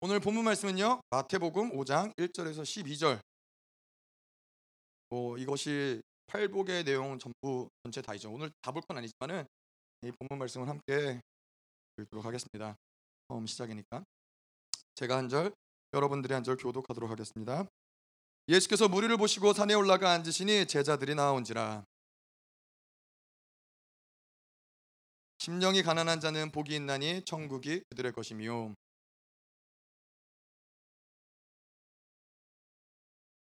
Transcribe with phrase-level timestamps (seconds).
[0.00, 1.00] 오늘 본문 말씀은요.
[1.10, 3.20] 마태복음 5장 1절에서 12절.
[5.10, 8.30] 뭐 이것이 팔복의 내용 전부 전체 다이죠.
[8.32, 9.44] 오늘 다 볼 건 아니지만은
[10.02, 11.20] 이 본문 말씀을 함께
[11.98, 12.76] 읽도록 하겠습니다.
[13.28, 14.04] 처음 시작이니까
[14.94, 15.52] 제가 한 절,
[15.94, 17.66] 여러분들이 한 절 교독하도록 하겠습니다.
[18.48, 21.84] 예수께서 무리를 보시고 산에 올라가 앉으시니 제자들이 나온지라
[25.38, 28.74] 심령이 가난한 자는 복이 있나니 천국이 그들의 것이며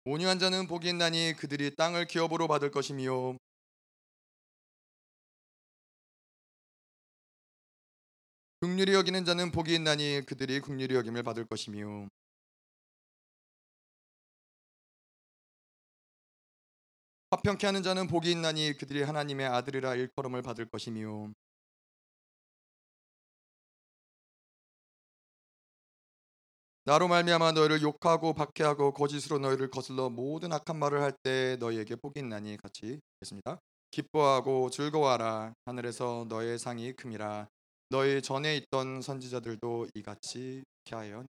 [0.04, 3.36] 온유한 자는 복이 있나니 그들이 땅을 기업으로 받을 것이며
[8.60, 12.08] 긍휼히 여기는 자는 복이 있나니 그들이 긍휼히 여김을 받을 것이며
[17.30, 21.32] 화평케 하는 자는 복이 있나니 그들이 하나님의 아들이라 일컬음을 받을 것이며
[26.84, 32.18] 나로 말미암아 너희를 욕하고 박해하고 거짓으로 너희를 거슬러 모든 악한 말을 할 때 너희에게 복이
[32.18, 33.58] 있나니 같이 했습니다.
[33.92, 37.46] 기뻐하고 즐거워하라 하늘에서 너의 상이 큼이라
[37.90, 41.24] 너희 전에 있던 선지자들도 이같이 하여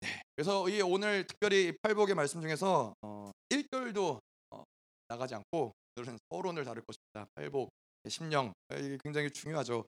[0.00, 4.62] 네, 그래서 이 오늘 특별히 팔복의 말씀 중에서 어, 1절도 어,
[5.08, 7.26] 나가지 않고 오늘은 서론을 다룰 것입니다.
[7.34, 7.70] 팔복
[8.08, 9.84] 심령 이게 굉장히 중요하죠.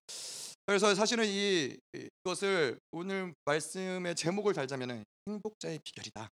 [0.67, 6.29] 그래서 사실은 이 이것을 오늘 말씀의 제목을 달자면은 행복자의 비결이다.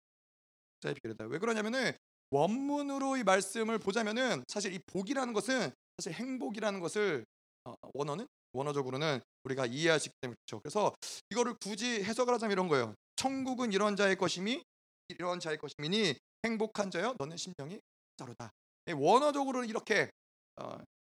[0.84, 1.26] 행복자의 비결이다.
[1.26, 1.94] 왜 그러냐면은
[2.32, 7.26] 원문으로 이 말씀을 보자면은 사실 이 복이라는 것은 사실 행복이라는 것을
[7.66, 10.62] 어, 원어는 원어적으로는 우리가 있기 때문에 그렇죠.
[10.62, 10.94] 그래서
[11.30, 12.94] 이거를 굳이 해석을 하자면 이런 거예요.
[13.16, 14.62] 천국은 이런 자의 것이니
[15.10, 17.80] 이런 자의 것이니 행복한 자여 너는 심령이
[18.18, 18.52] 자로다.
[18.94, 20.08] 원어적으로는 이렇게 어,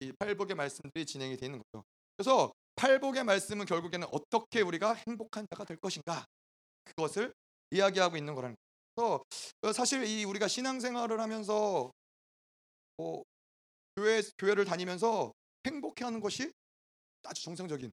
[0.01, 1.85] 이 팔복의 말씀들이 진행이 되는 거죠.
[2.17, 6.25] 그래서 팔복의 말씀은 결국에는 어떻게 우리가 행복한 자가 될 것인가
[6.85, 7.33] 그것을
[7.71, 8.57] 이야기하고 있는 거라는
[8.95, 9.25] 거죠.
[9.61, 11.91] 그래서 사실 이 우리가 신앙생활을 하면서
[12.97, 13.23] 뭐
[13.97, 15.33] 교회 교회를 다니면서
[15.67, 16.53] 행복해하는 것이
[17.25, 17.91] 아주 정상적인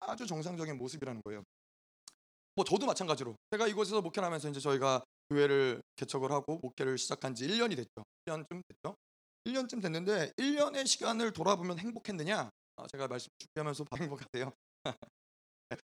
[0.00, 1.42] 아주 정상적인 모습이라는 거예요.
[2.54, 7.46] 뭐 저도 마찬가지로 제가 이곳에서 목회를 하면서 이제 저희가 교회를 개척을 하고 목회를 시작한 지
[7.46, 8.04] 1년이 됐죠.
[8.26, 8.96] 1년쯤 됐죠.
[9.44, 12.50] 1년쯤 됐는데 1년의 시간을 돌아보면 행복했느냐?
[12.76, 14.52] 아, 제가 말씀 준비하면서 행복하대요.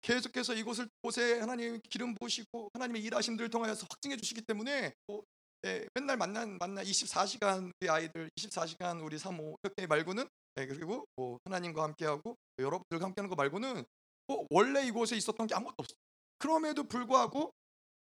[0.03, 5.23] 계속해서 이곳을 곳에 하나님 기름 부으시고 하나님의 일하심들을 통하여서 확증해 주시기 때문에 뭐,
[5.67, 10.27] 예, 맨날 만난 만나 24시간 우리 아이들 24시간 우리 사모 이렇게 말고는
[10.59, 13.85] 예, 그리고 뭐 하나님과 함께하고 여러분들과 함께하는 거 말고는
[14.27, 15.97] 뭐 원래 이곳에 있었던 게 아무것도 없어요.
[16.39, 17.53] 그럼에도 불구하고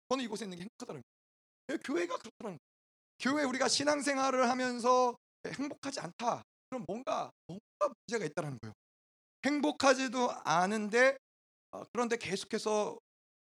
[0.09, 1.15] 저는 이곳에 있는 게 행복하다는 거예요.
[1.71, 2.59] 예, 교회가 그렇다는 거예요.
[3.21, 5.17] 교회 우리가 신앙생활을 하면서
[5.53, 6.43] 행복하지 않다.
[6.71, 8.73] 그럼 뭔가 뭔가 문제가 있다는 거예요.
[9.45, 11.17] 행복하지도 않은데
[11.73, 12.99] 어, 그런데 계속해서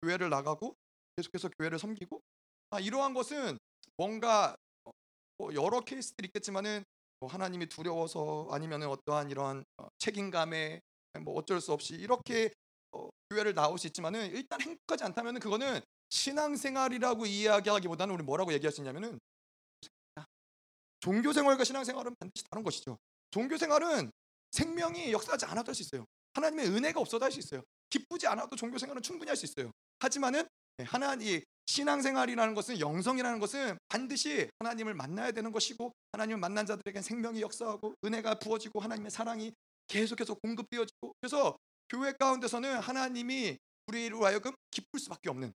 [0.02, 0.74] 교회를 나가고
[1.16, 2.20] 계속해서 교회를 섬기고
[2.70, 3.58] 아, 이러한 것은
[3.96, 4.54] 뭔가
[4.84, 4.90] 어,
[5.38, 6.84] 뭐 여러 케이스들이 있겠지만은
[7.20, 10.80] 뭐 하나님이 두려워서 아니면 어떠한 이런 어, 책임감에
[11.20, 12.50] 뭐 어쩔 수 없이 이렇게
[12.92, 15.80] 어, 교회를 나올 수 있지만은 일단 행복하지 않다면은 그거는
[16.10, 19.18] 신앙생활이라고 이야기하기보다는 우리 뭐라고 얘기할 수 있냐면은
[21.00, 22.98] 종교 생활과 신앙 생활은 반드시 다른 것이죠.
[23.30, 24.10] 종교 생활은
[24.52, 26.04] 생명이 역사하지 않아도 할 수 있어요.
[26.34, 27.62] 하나님의 은혜가 없어도 할 수 있어요.
[27.90, 29.70] 기쁘지 않아도 종교 생활은 충분히 할 수 있어요.
[30.00, 30.46] 하지만은
[30.78, 37.00] 네, 하나님 신앙 생활이라는 것은 영성이라는 것은 반드시 하나님을 만나야 되는 것이고 하나님을 만난 자들에게
[37.02, 39.52] 생명이 역사하고 은혜가 부어지고 하나님의 사랑이
[39.88, 41.56] 계속해서 공급되어지고 그래서
[41.88, 45.52] 교회 가운데서는 하나님이 우리로 하여금 기쁠 수밖에 없는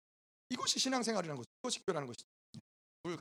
[0.51, 1.51] 이것이 신앙생활이라는 것이죠.
[1.63, 2.25] 이것이 교회라는 것이죠.
[3.03, 3.17] 불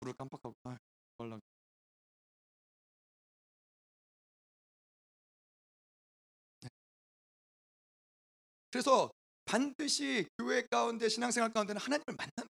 [0.00, 0.76] 불을 깜빡하고 아,
[1.18, 1.40] 얼른
[6.62, 6.68] 네.
[8.70, 9.10] 그래서
[9.44, 12.50] 반드시 교회 가운데 신앙생활 가운데는 하나님을 만나는.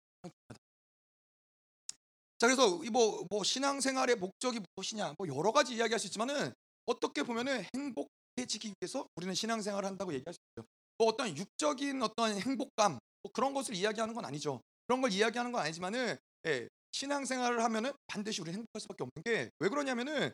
[2.39, 6.53] 자 그래서 뭐, 뭐 신앙생활의 목적이 무엇이냐 뭐 여러 가지 이야기할 수 있지만은
[6.87, 10.67] 어떻게 보면은 행복해지기 위해서 우리는 신앙생활을 한다고 얘기할 수 있어요.
[10.99, 14.61] 뭐 어떤 육적인 어떤 행복감 뭐 그런 것을 이야기하는 건 아니죠.
[14.87, 16.17] 그런 걸 이야기하는 건 아니지만은
[16.47, 20.33] 예, 신앙생활을 하면은 반드시 우리 행복할 수밖에 없는 게 왜 그러냐면은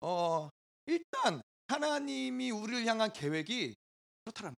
[0.00, 0.48] 어
[0.86, 3.74] 일단 하나님이 우리를 향한 계획이
[4.24, 4.54] 그렇다는.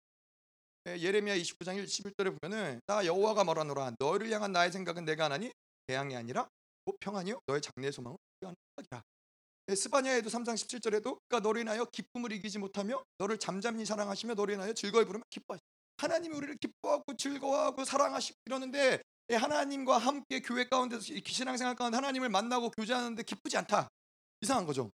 [0.88, 5.50] 예, 예레미야 29장 11절에 보면은 나 여호와가 말하노라 너를 향한 나의 생각은 내가 하나니
[5.86, 6.48] 대항이 아니라
[6.84, 9.02] 곧 평안이요 너의 장래의 소망은 하는 생각이라.
[9.70, 14.72] 예, 스바냐에도 3장 17절에도 그가 너를 인하여 기쁨을 이기지 못하며 너를 잠잠히 사랑하시며 너를 인하여
[14.74, 15.62] 즐거이 부르며 기뻐하시.
[15.98, 18.98] 하나님이 우리를 기뻐하고 즐거워하고 사랑하시고 이러는데 예,
[19.30, 23.88] 하나님과 함께 교회 가운데서 신앙생활 가운데 하나님을 만나고 교제하는데 기쁘지 않다.
[24.42, 24.90] 이상한 거죠.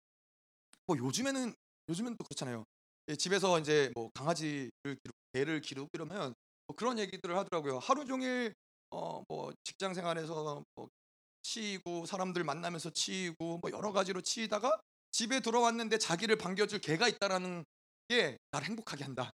[0.87, 1.55] 뭐 요즘에는
[1.89, 2.65] 요즘은 또 그렇잖아요.
[3.09, 6.35] 예, 집에서 이제 뭐 강아지를 기르고 개를 기르고 이러면
[6.67, 7.79] 뭐 그런 얘기들을 하더라고요.
[7.79, 8.55] 하루 종일
[8.91, 10.89] 어 뭐 직장 생활에서 뭐
[11.43, 14.81] 치이고 사람들 만나면서 치이고 뭐 여러 가지로 치이다가
[15.13, 17.65] 집에 들어왔는데 자기를 반겨줄 개가 있다라는
[18.09, 19.31] 게 나를 행복하게 한다.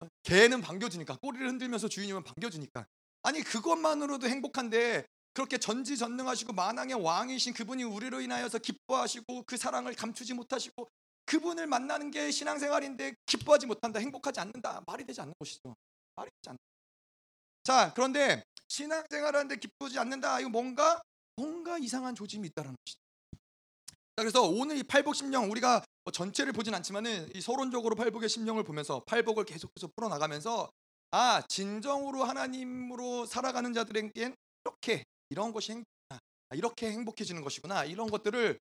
[0.00, 2.86] 어, 개는 반겨주니까 꼬리를 흔들면서 주인이면 반겨주니까
[3.22, 10.88] 아니 그것만으로도 행복한데 그렇게 전지전능하시고 만왕의 왕이신 그분이 우리로 인하여서 기뻐하시고 그 사랑을 감추지 못하시고
[11.26, 14.82] 그분을 만나는 게 신앙생활인데 기뻐하지 못한다 행복하지 않는다.
[14.86, 15.76] 말이 되지 않는 것이죠.
[16.16, 16.62] 말이 되지 않는다
[17.64, 20.40] 자 그런데 신앙생활하는데 기쁘지 않는다.
[20.40, 21.00] 이거 뭔가
[21.36, 23.00] 뭔가 이상한 조짐이 있다는 것이죠.
[24.16, 28.64] 자 그래서 오늘 이 팔복 심령 우리가 뭐 전체를 보진 않지만은 이 서론적으로 팔복의 심령을
[28.64, 30.70] 보면서 팔복을 계속해서 풀어나가면서
[31.10, 34.34] 아 진정으로 하나님으로 살아가는 자들에겐
[34.64, 36.18] 이렇게 이런 것이 행복구나
[36.50, 38.58] 아, 이렇게 행복해지는 것이구나 이런 것들을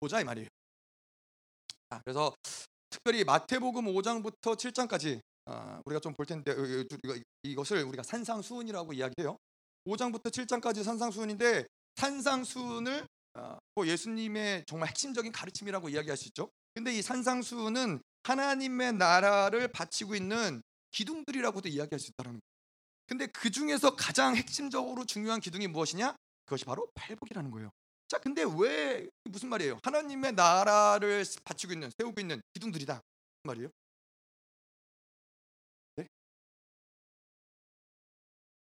[0.00, 0.48] 보자 이 말이에요.
[1.90, 2.34] 아, 그래서
[2.90, 6.54] 특별히 마태복음 5장부터 7장까지 아, 우리가 좀 볼 텐데
[7.42, 9.36] 이것을 우리가 산상수훈이라고 이야기해요.
[9.86, 16.50] 5장부터 7장까지 산상수훈인데 산상수훈을 아, 뭐 예수님의 정말 핵심적인 가르침이라고 이야기할 수 있죠.
[16.74, 22.40] 근데 이 산상수훈은 하나님의 나라를 바치고 있는 기둥들이라고도 이야기할 수 있다는 거예요.
[23.06, 26.14] 근데 그 중에서 가장 핵심적으로 중요한 기둥이 무엇이냐?
[26.44, 27.70] 그것이 바로 팔복이라는 거예요.
[28.08, 29.78] 자, 근데 왜 무슨 말이에요?
[29.82, 33.02] 하나님의 나라를 받치고 있는 세우고 있는 기둥들이다
[33.44, 33.68] 말이에요.
[35.96, 36.06] 네?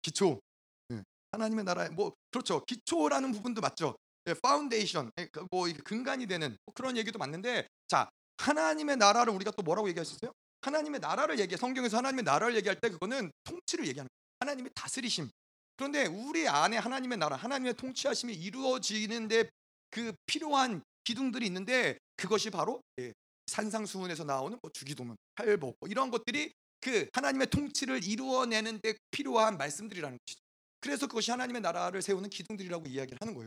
[0.02, 0.40] 기초.
[0.88, 1.02] 네.
[1.32, 2.64] 하나님의 나라에 뭐 그렇죠.
[2.64, 3.96] 기초라는 부분도 맞죠.
[4.24, 9.62] 네, 파운데이션, 네, 뭐 근간이 되는 뭐 그런 얘기도 맞는데 자 하나님의 나라를 우리가 또
[9.62, 10.32] 뭐라고 얘기할 수 있어요?
[10.62, 14.20] 하나님의 나라를 얘기해 성경에서 하나님의 나라를 얘기할 때 그거는 통치를 얘기하는 거예요.
[14.40, 15.28] 하나님의 다스리심.
[15.76, 19.48] 그런데 우리 안에 하나님의 나라, 하나님의 통치하심이 이루어지는데
[19.90, 23.12] 그 필요한 기둥들이 있는데 그것이 바로 예,
[23.46, 30.40] 산상수훈에서 나오는 뭐 주기도문, 팔복 뭐 이런 것들이 그 하나님의 통치를 이루어내는데 필요한 말씀들이라는 것이죠.
[30.80, 33.46] 그래서 그것이 하나님의 나라를 세우는 기둥들이라고 이야기를 하는 거예요.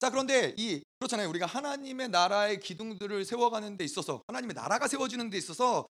[0.00, 1.28] 자 그런데 이 그렇잖아요.
[1.30, 5.86] 우리가 하나님의 나라의 기둥들을 세워가는 데 있어서 하나님의 나라가 세워지는 데 있어서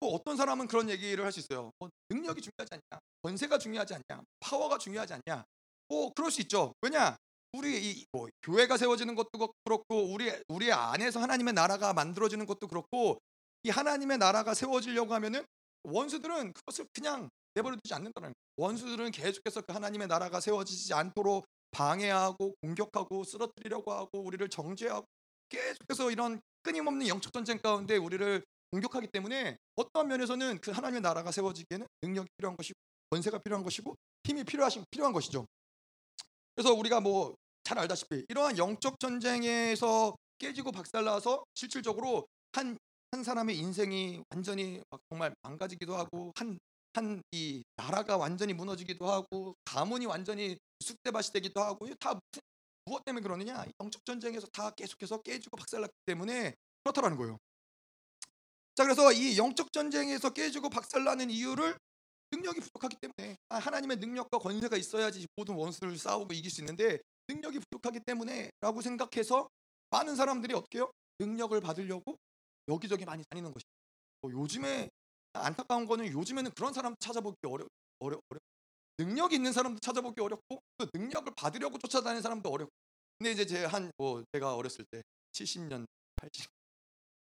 [0.00, 1.70] 뭐 어떤 사람은 그런 얘기를 할 수 있어요.
[1.78, 5.44] 뭐 능력이 중요하지 않냐, 권세가 중요하지 않냐, 파워가 중요하지 않냐.
[5.88, 6.72] 뭐 그럴 수 있죠.
[6.82, 7.16] 왜냐?
[7.52, 9.30] 우리 이 뭐 교회가 세워지는 것도
[9.64, 13.18] 그렇고 우리 우리 안에서 하나님의 나라가 만들어지는 것도 그렇고
[13.64, 15.44] 이 하나님의 나라가 세워지려고 하면은
[15.84, 18.34] 원수들은 그것을 그냥 내버려 두지 않는다는 거예요.
[18.58, 25.06] 원수들은 계속해서 그 하나님의 나라가 세워지지 않도록 방해하고 공격하고 쓰러뜨리려고 하고 우리를 정죄하고
[25.48, 28.42] 계속해서 이런 끊임없는 영적 전쟁 가운데 우리를
[28.72, 32.74] 공격하기 때문에 어떤 면에서는 그 하나님의 나라가 세워지기에는 능력이 필요한 것이고
[33.10, 33.94] 권세가 필요한 것이고
[34.24, 35.44] 힘이 필요하신 필요한 것이죠.
[36.54, 37.36] 그래서 우리가 뭐
[37.66, 42.78] 잘 알다시피 이러한 영적 전쟁에서 깨지고 박살나서 실질적으로 한
[43.12, 46.58] 한 사람의 인생이 완전히 정말 망가지기도 하고 한
[46.96, 52.42] 한 이 나라가 완전히 무너지기도 하고 가문이 완전히 쑥대밭이 되기도 하고 다 무슨
[52.86, 56.54] 무엇 때문에 그러느냐 영적 전쟁에서 다 계속해서 깨지고 박살났기 때문에
[56.84, 57.38] 그렇다라는 거예요.
[58.74, 61.78] 자 그래서 이 영적 전쟁에서 깨지고 박살나는 이유를
[62.32, 66.98] 능력이 부족하기 때문에 아, 하나님의 능력과 권세가 있어야지 모든 원수를 싸우고 이길 수 있는데
[67.28, 69.48] 능력이 부족하기 때문에라고 생각해서
[69.90, 72.16] 많은 사람들이 어떻게 요 능력을 받으려고
[72.68, 73.68] 여기저기 많이 다니는 것이죠.
[74.22, 74.88] 뭐 요즘에
[75.44, 77.66] 안타까운 거는 요즘에는 그런 사람 찾아보기 어려
[78.00, 78.40] 어려 어려
[78.98, 82.72] 능력이 있는 사람도 찾아보기 어렵고 또 능력을 받으려고 쫓아다니는 사람도 어렵고
[83.18, 86.50] 근데 이제 제한뭐 제가 어렸을 때 70년 80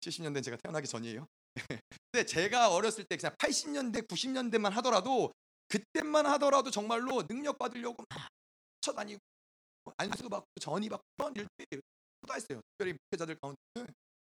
[0.01, 1.25] 70년대 제가 태어나기 전이에요.
[2.11, 5.31] 근데 제가 어렸을 때 그냥 80년대 90년대만 하더라도
[5.67, 8.29] 그때만 하더라도 정말로 능력 받으려고 막
[8.81, 9.19] 쫓아다니고
[9.83, 11.81] 뭐 안수 받고 전이 받고 그런 일들이
[12.21, 12.61] 허다했어요.
[12.71, 13.57] 특별히 목회자들 가운데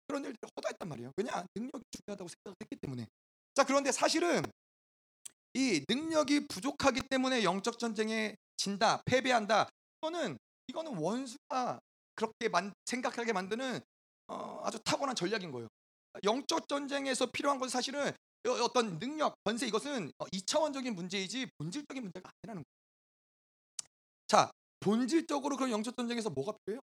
[0.07, 1.12] 그런 일들이 허다했단 말이에요.
[1.17, 3.07] 왜냐 능력이 중요하다고 생각했기 때문에.
[3.53, 4.43] 자 그런데 사실은
[5.53, 9.69] 이 능력이 부족하기 때문에 영적 전쟁에 진다, 패배한다.
[10.01, 11.79] 이거는 이거는 원수가
[12.15, 13.79] 그렇게 만, 생각하게 만드는
[14.27, 15.67] 어, 아주 타고난 전략인 거예요.
[16.24, 18.12] 영적 전쟁에서 필요한 건 사실은
[18.45, 22.83] 어떤 능력, 권세 이것은 2차원적인 어, 문제이지 본질적인 문제가 아니라는 거예요.
[24.27, 26.81] 자, 본질적으로 그런 영적 전쟁에서 뭐가 필요해요?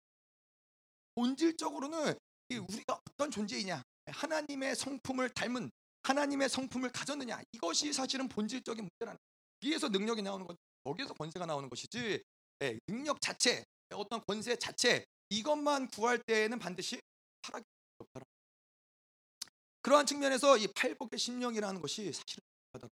[1.15, 2.13] 본질적으로는
[2.51, 5.69] 우리가 어떤 존재이냐, 하나님의 성품을 닮은
[6.03, 9.17] 하나님의 성품을 가졌느냐 이것이 사실은 본질적인 문제라는
[9.61, 12.21] 위에서 능력이 나오는 건 거기에서 권세가 나오는 것이지
[12.59, 13.63] 네, 능력 자체
[13.93, 16.99] 어떤 권세 자체 이것만 구할 때에는 반드시
[17.41, 17.63] 타락이
[17.99, 18.21] 없다.
[19.81, 22.89] 그러한 측면에서 이 팔복의 심령이라는 것이 사실은 중요하다.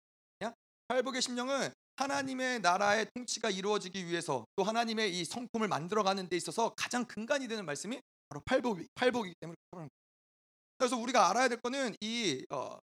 [0.88, 7.04] 팔복의 심령은 하나님의 나라의 통치가 이루어지기 위해서 또 하나님의 이 성품을 만들어가는 데 있어서 가장
[7.04, 9.56] 근간이 되는 말씀이 바로 팔복 팔복이기 때문에
[10.76, 12.78] 그래서 우리가 알아야 될 거는 이 어,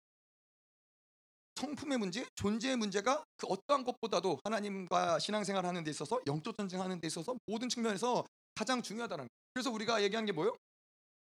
[1.58, 7.00] 성품의 문제, 존재의 문제가 그 어떠한 것보다도 하나님과 신앙생활 하는 데 있어서 영적 전쟁 하는
[7.02, 9.30] 데 있어서 모든 측면에서 가장 중요하다는 거예요.
[9.54, 10.56] 그래서 우리가 얘기한 게 뭐예요?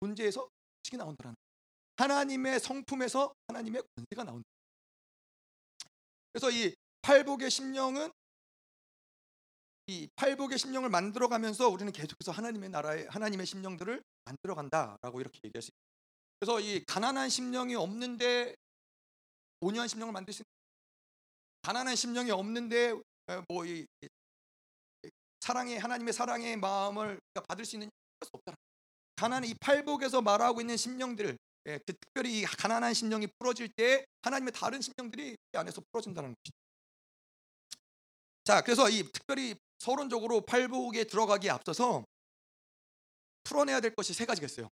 [0.01, 0.50] 존재에서
[0.84, 1.36] 식이 나온다는.
[1.98, 4.44] 하나님의 성품에서 하나님의 권세가 나온다.
[6.34, 8.12] 그래서 이 팔복의 심령은
[9.88, 15.62] 이 팔복의 심령을 만들어 가면서 우리는 계속해서 하나님의 나라의 하나님의 심령들을 만들어 간다라고 이렇게 얘기할
[15.62, 15.86] 수 있어요.
[16.39, 18.55] 그래서 이 가난한 심령이 없는데
[19.62, 20.45] 온유한 심령을 만들 수 있는
[21.63, 22.93] 가난한 심령이 없는데
[23.47, 23.85] 뭐 이
[25.45, 27.88] 사랑의 하나님의 사랑의 마음을 받을 수 있는
[28.24, 28.55] 수 없다.
[29.15, 34.53] 가난한 이 팔복에서 말하고 있는 심령들, 예, 그 특별히 이 가난한 심령이 풀어질 때 하나님의
[34.53, 36.57] 다른 심령들이 이 안에서 풀어진다는 것이죠.
[38.43, 42.03] 자, 그래서 이 특별히 서론적으로 팔복에 들어가기에 앞서서
[43.43, 44.67] 풀어내야 될 것이 세 가지가 있어요.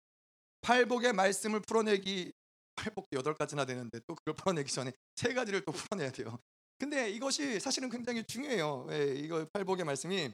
[0.62, 2.32] 팔복의 말씀을 풀어내기
[2.76, 6.38] 팔복도 여덟 가지나 되는데 또 그걸 풀어내기 전에 세 가지를 또 풀어내야 돼요.
[6.78, 8.86] 근데 이것이 사실은 굉장히 중요해요.
[8.90, 10.32] 예, 이거 팔복의 말씀이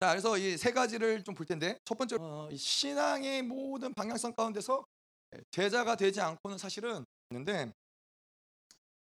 [0.00, 4.84] 자, 그래서 이 세 가지를 좀 볼 텐데 첫 번째 어, 신앙의 모든 방향성 가운데서
[5.34, 7.72] 예, 제자가 되지 않고는 사실은 있는데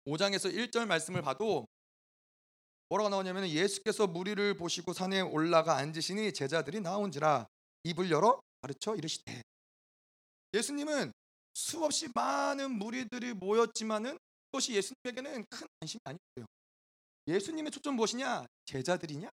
[0.06, 1.66] 5장에서 1절 말씀을 봐도
[2.90, 7.46] 뭐라고 나오냐면 예수께서 무리를 보시고 산에 올라가 앉으시니 제자들이 나온지라
[7.84, 9.42] 입을 열어 가르쳐 이르시되
[10.54, 11.12] 예수님은
[11.54, 14.18] 수없이 많은 무리들이 모였지만은
[14.50, 16.46] 그것이 예수님에게는 큰 관심이 아니었어요.
[17.26, 18.44] 예수님의 초점 무엇이냐?
[18.66, 19.30] 제자들이냐?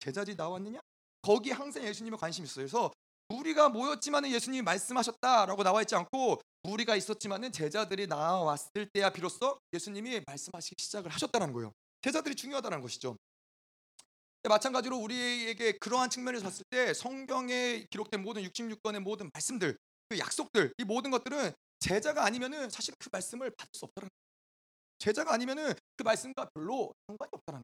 [0.00, 0.80] 제자들이 나왔느냐?
[1.22, 2.64] 거기 항상 예수님의 관심이 있어요.
[2.64, 2.92] 그래서
[3.28, 10.82] 무리가 모였지만은 예수님이 말씀하셨다라고 나와 있지 않고 무리가 있었지만은 제자들이 나왔을 때야 비로소 예수님이 말씀하시기
[10.82, 11.72] 시작을 하셨다는 거예요.
[12.02, 13.16] 제자들이 중요하다는 것이죠.
[14.48, 19.76] 마찬가지로 우리에게 그러한 측면에서 봤을 때 성경에 기록된 모든 66권의 모든 말씀들,
[20.10, 24.08] 그 약속들, 이 모든 것들은 제자가 아니면은 사실 그 말씀을 받을 수 없다는.
[24.98, 27.62] 제자가 아니면은 그 말씀과 별로 상관이 없다는.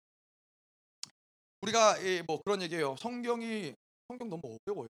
[1.62, 2.94] 우리가 뭐 그런 얘기예요.
[2.98, 3.74] 성경이
[4.08, 4.86] 성경 너무 어려워요.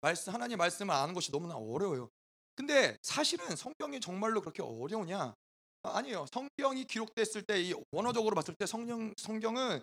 [0.00, 2.10] 말씀 하나님 말씀을 아는 것이 너무나 어려워요.
[2.56, 5.34] 근데 사실은 성경이 정말로 그렇게 어려우냐?
[5.82, 6.26] 아, 아니에요.
[6.32, 9.80] 성경이 기록됐을 때 이 원어적으로 봤을 때 성령 성경은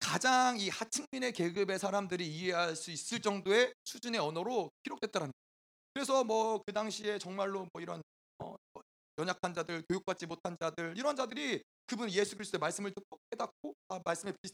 [0.00, 5.51] 가장 이 하층민의 계급의 사람들이 이해할 수 있을 정도의 수준의 언어로 기록됐다는 거예요.
[5.94, 8.02] 그래서 뭐 그 당시에 정말로 뭐 이런
[8.38, 8.82] 어, 뭐
[9.18, 14.34] 연약한 자들, 교육받지 못한 자들 이런 자들이 그분 예수 그리스도의 말씀을 듣고 깨닫고 아, 말씀의
[14.40, 14.52] 빛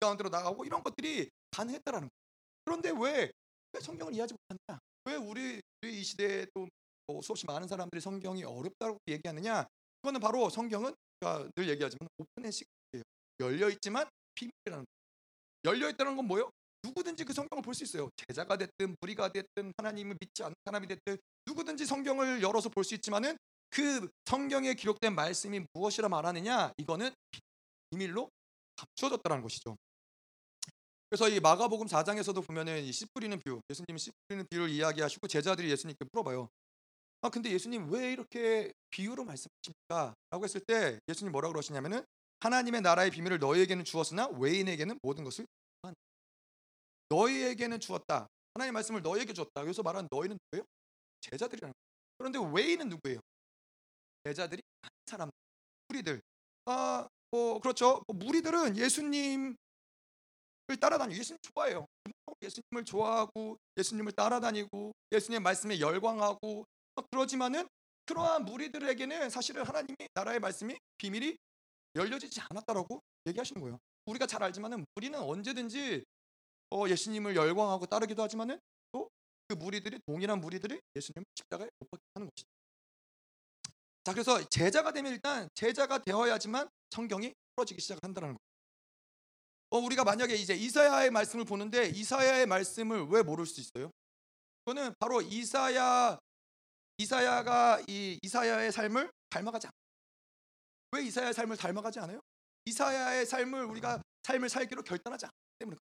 [0.00, 2.22] 가운데로 나가고 이런 것들이 가능했다라는 거예요.
[2.64, 3.30] 그런데 왜,
[3.72, 4.82] 왜 성경을 이해하지 못한다?
[5.04, 6.66] 왜 우리, 우리 이 시대에 또
[7.06, 9.66] 뭐 수없이 많은 사람들이 성경이 어렵다고 얘기하느냐?
[10.00, 10.94] 그거는 바로 성경은
[11.56, 13.02] 늘 얘기하지만 오픈앤시크예요.
[13.40, 15.76] 열려 있지만 비밀이라는 거예요.
[15.76, 16.50] 열려 있다는 건 뭐예요?
[16.92, 18.10] 누구든지 그 성경을 볼 수 있어요.
[18.16, 23.36] 제자가 됐든 무리가 됐든 하나님을 믿지 않는 사람이 됐든 누구든지 성경을 열어서 볼 수 있지만은
[23.70, 26.72] 그 성경에 기록된 말씀이 무엇이라 말하느냐?
[26.76, 27.10] 이거는
[27.90, 28.28] 비밀로
[28.76, 29.76] 감추어졌다는 것이죠.
[31.08, 36.04] 그래서 이 마가복음 4장에서도 보면은 씨 뿌리는 비유, 예수님이 씨 뿌리는 비유를 이야기하시고 제자들이 예수님께
[36.12, 36.48] 물어봐요.
[37.22, 40.14] 아 근데 예수님 왜 이렇게 비유로 말씀하십니까?
[40.30, 42.04] 라고 했을 때 예수님 뭐라고 그러시냐면은
[42.40, 45.46] 하나님의 나라의 비밀을 너희에게는 주었으나 외인에게는 모든 것을
[47.12, 48.26] 너희에게는 주었다.
[48.54, 49.62] 하나님의 말씀을 너희에게 주었다.
[49.62, 50.64] 그래서 말하는 너희는 누구예요?
[51.20, 51.82] 제자들이라는 거예요.
[52.18, 53.20] 그런데 외인은 누구예요?
[54.24, 55.30] 제자들이 한 사람,
[55.88, 56.20] 무리들.
[56.66, 58.02] 아, 뭐 그렇죠.
[58.06, 59.56] 뭐 무리들은 예수님을
[60.80, 61.86] 따라다니고 예수님 좋아해요.
[62.40, 66.64] 예수님을 좋아하고 예수님을 따라다니고 예수님의 말씀에 열광하고
[67.10, 67.68] 그러지만은
[68.06, 71.36] 그러한 무리들에게는 사실은 하나님이 나라의 말씀이 비밀이
[71.94, 73.78] 열려지지 않았다라고 얘기하시는 거예요.
[74.06, 76.04] 우리가 잘 알지만은 무리는 언제든지
[76.72, 78.58] 어, 예수님을 열광하고 따르기도 하지만은
[78.92, 79.08] 또
[79.52, 82.48] 그 무리들이 동일한 무리들이 예수님을 십자가에 못 박게 하는 것이죠.
[84.04, 88.38] 자, 그래서 제자가 되면 일단 제자가 되어야지만 성경이 풀어지기 시작한다는 거예요.
[89.70, 93.90] 어, 우리가 만약에 이제 이사야의 말씀을 보는데 이사야의 말씀을 왜 모를 수 있어요?
[94.64, 96.18] 그거는 바로 이사야
[96.96, 99.76] 이사야가 이 이사야의 삶을 닮아가지 않아요.
[100.92, 102.20] 왜 이사야의 삶을 닮아가지 않아요?
[102.64, 105.91] 이사야의 삶을 우리가 삶을 살기로 결단하지 않기 때문에 어,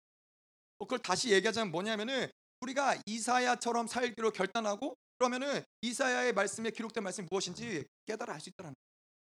[0.79, 2.29] 그걸 다시 얘기하자면 뭐냐면은
[2.61, 8.75] 우리가 이사야처럼 살기로 결단하고 그러면은 이사야의 말씀에 기록된 말씀이 무엇인지 깨달아 알 수 있다는 거예요.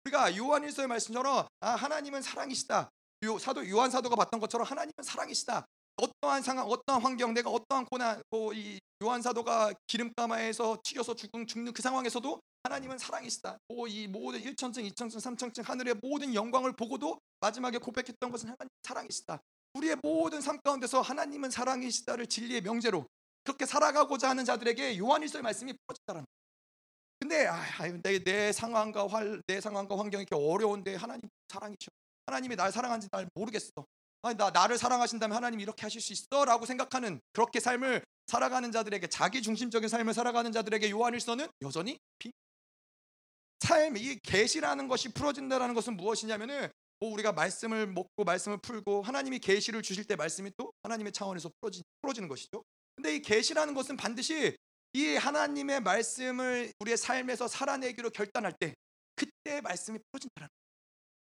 [0.05, 2.89] 우리가 요한일서의 말씀처럼 아 하나님은 사랑이시다.
[3.23, 5.65] 요, 사도 요한 사도가 봤던 것처럼 하나님은 사랑이시다.
[5.97, 11.73] 어떠한 상황, 어떠한 환경, 내가 어떠한 고난, 뭐 이 요한 사도가 기름가마에서 튀겨서 죽은 죽는
[11.73, 13.57] 그 상황에서도 하나님은 사랑이시다.
[13.67, 19.39] 뭐 이 모든 1천층, 2천층, 3천층 하늘의 모든 영광을 보고도 마지막에 고백했던 것은 하나님 사랑이시다.
[19.73, 23.07] 우리의 모든 삶 가운데서 하나님은 사랑이시다를 진리의 명제로
[23.43, 26.25] 그렇게 살아가고자 하는 자들에게 요한일서의 말씀이 풀어졌다는
[27.19, 31.89] 근데 아, 아유, 내, 내 상황과 활, 내 상황과 환경이 이렇게 어려운데 하나님 사랑이죠.
[32.25, 33.71] 하나님이 날 사랑하는지 날 모르겠어.
[34.21, 39.41] 아니, 나 나를 사랑하신다면 하나님 이렇게 하실 수 있어라고 생각하는 그렇게 삶을 살아가는 자들에게 자기
[39.41, 42.31] 중심적인 삶을 살아가는 자들에게 요한일서는 여전히 비.
[43.59, 49.81] 삶, 이 계시라는 것이 풀어진다라는 것은 무엇이냐면은 뭐 우리가 말씀을 먹고 말씀을 풀고 하나님이 계시를
[49.81, 52.63] 주실 때 말씀이 또 하나님의 차원에서 풀어지, 풀어지는 것이죠.
[52.95, 54.55] 근데 이 계시라는 것은 반드시
[54.93, 58.73] 이 하나님의 말씀을 우리의 삶에서 살아내기로 결단할 때
[59.15, 60.49] 그때 말씀이 풀어진다는.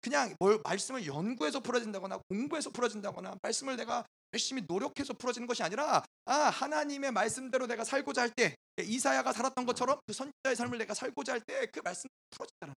[0.00, 6.32] 그냥 뭘 말씀을 연구해서 풀어진다거나 공부해서 풀어진다거나 말씀을 내가 열심히 노력해서 풀어지는 것이 아니라 아
[6.34, 11.40] 하나님의 말씀대로 내가 살고자 할 때 이사야가 살았던 것처럼 그 선지자의 삶을 내가 살고자 할
[11.40, 12.74] 때 그 말씀 풀어진다는.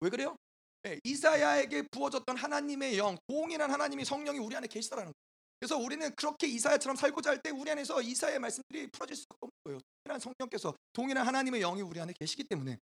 [0.00, 0.36] 왜 그래요?
[0.84, 5.14] 네, 이사야에게 부어졌던 하나님의 영, 동일한 하나님이 성령이 우리 안에 계시다라는 거예요.
[5.58, 9.80] 그래서 우리는 그렇게 이사야처럼 살고자 할 때 우리 안에서 이사야의 말씀들이 풀어질 수가 없는 거예요.
[10.04, 12.78] 동일한 성령께서 동일한 하나님의 영이 우리 안에 계시기 때문에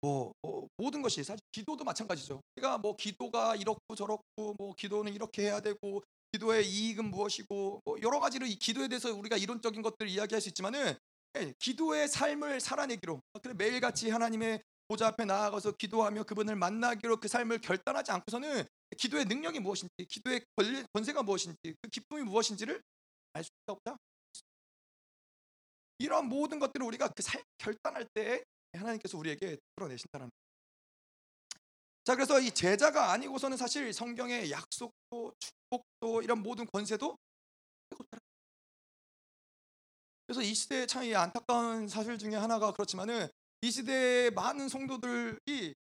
[0.00, 2.40] 뭐, 뭐 모든 것이 사실 기도도 마찬가지죠.
[2.56, 8.20] 우리가 뭐 기도가 이렇고 저렇고 뭐 기도는 이렇게 해야 되고 기도의 이익은 무엇이고 뭐 여러
[8.20, 10.96] 가지로 이 기도에 대해서 우리가 이론적인 것들을 이야기할 수 있지만은
[11.38, 14.62] 예, 기도의 삶을 살아내기로 그래 매일같이 하나님의
[14.92, 18.64] 보좌 앞에 나아가서 기도하며 그분을 만나기로 그 삶을 결단하지 않고서는
[18.98, 20.44] 기도의 능력이 무엇인지 기도의
[20.92, 22.82] 권세가 무엇인지 그 기쁨이 무엇인지를
[23.32, 23.96] 알 수 없다.
[25.98, 28.44] 이런 모든 것들을 우리가 그 삶 결단할 때
[28.74, 30.28] 하나님께서 우리에게 풀어내신다는
[32.04, 37.16] 자 그래서 이 제자가 아니고서는 사실 성경의 약속도 축복도 이런 모든 권세도
[40.26, 43.28] 그래서 이 시대의 참 안타까운 사실 중에 하나가 그렇지만은
[43.62, 45.74] 이 시대의 많은 성도들이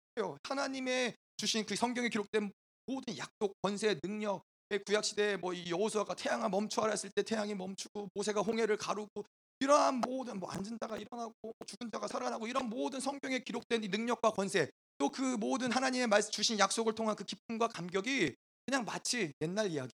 [0.45, 2.53] 하나님의 주신 그 성경에 기록된
[2.87, 4.43] 모든 약속, 권세, 능력,
[4.87, 9.25] 구약 시대에 뭐 여호수아가 태양아 멈추어라 했을 때 태양이 멈추고 모세가 홍해를 가르고
[9.61, 13.89] 이러한 모든 뭐 앉은 자가 일어나고 뭐 죽은 자가 살아나고 이런 모든 성경에 기록된 이
[13.89, 18.35] 능력과 권세 또 그 모든 하나님의 말씀 주신 약속을 통한 그 기쁨과 감격이
[18.67, 19.93] 그냥 마치 옛날 이야기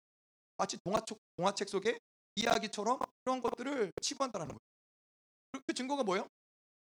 [0.57, 1.99] 마치 동화책, 동화책 속의
[2.35, 4.59] 이야기처럼 그런 것들을 치부한다는 거예요.
[5.67, 6.27] 그 증거가 뭐예요?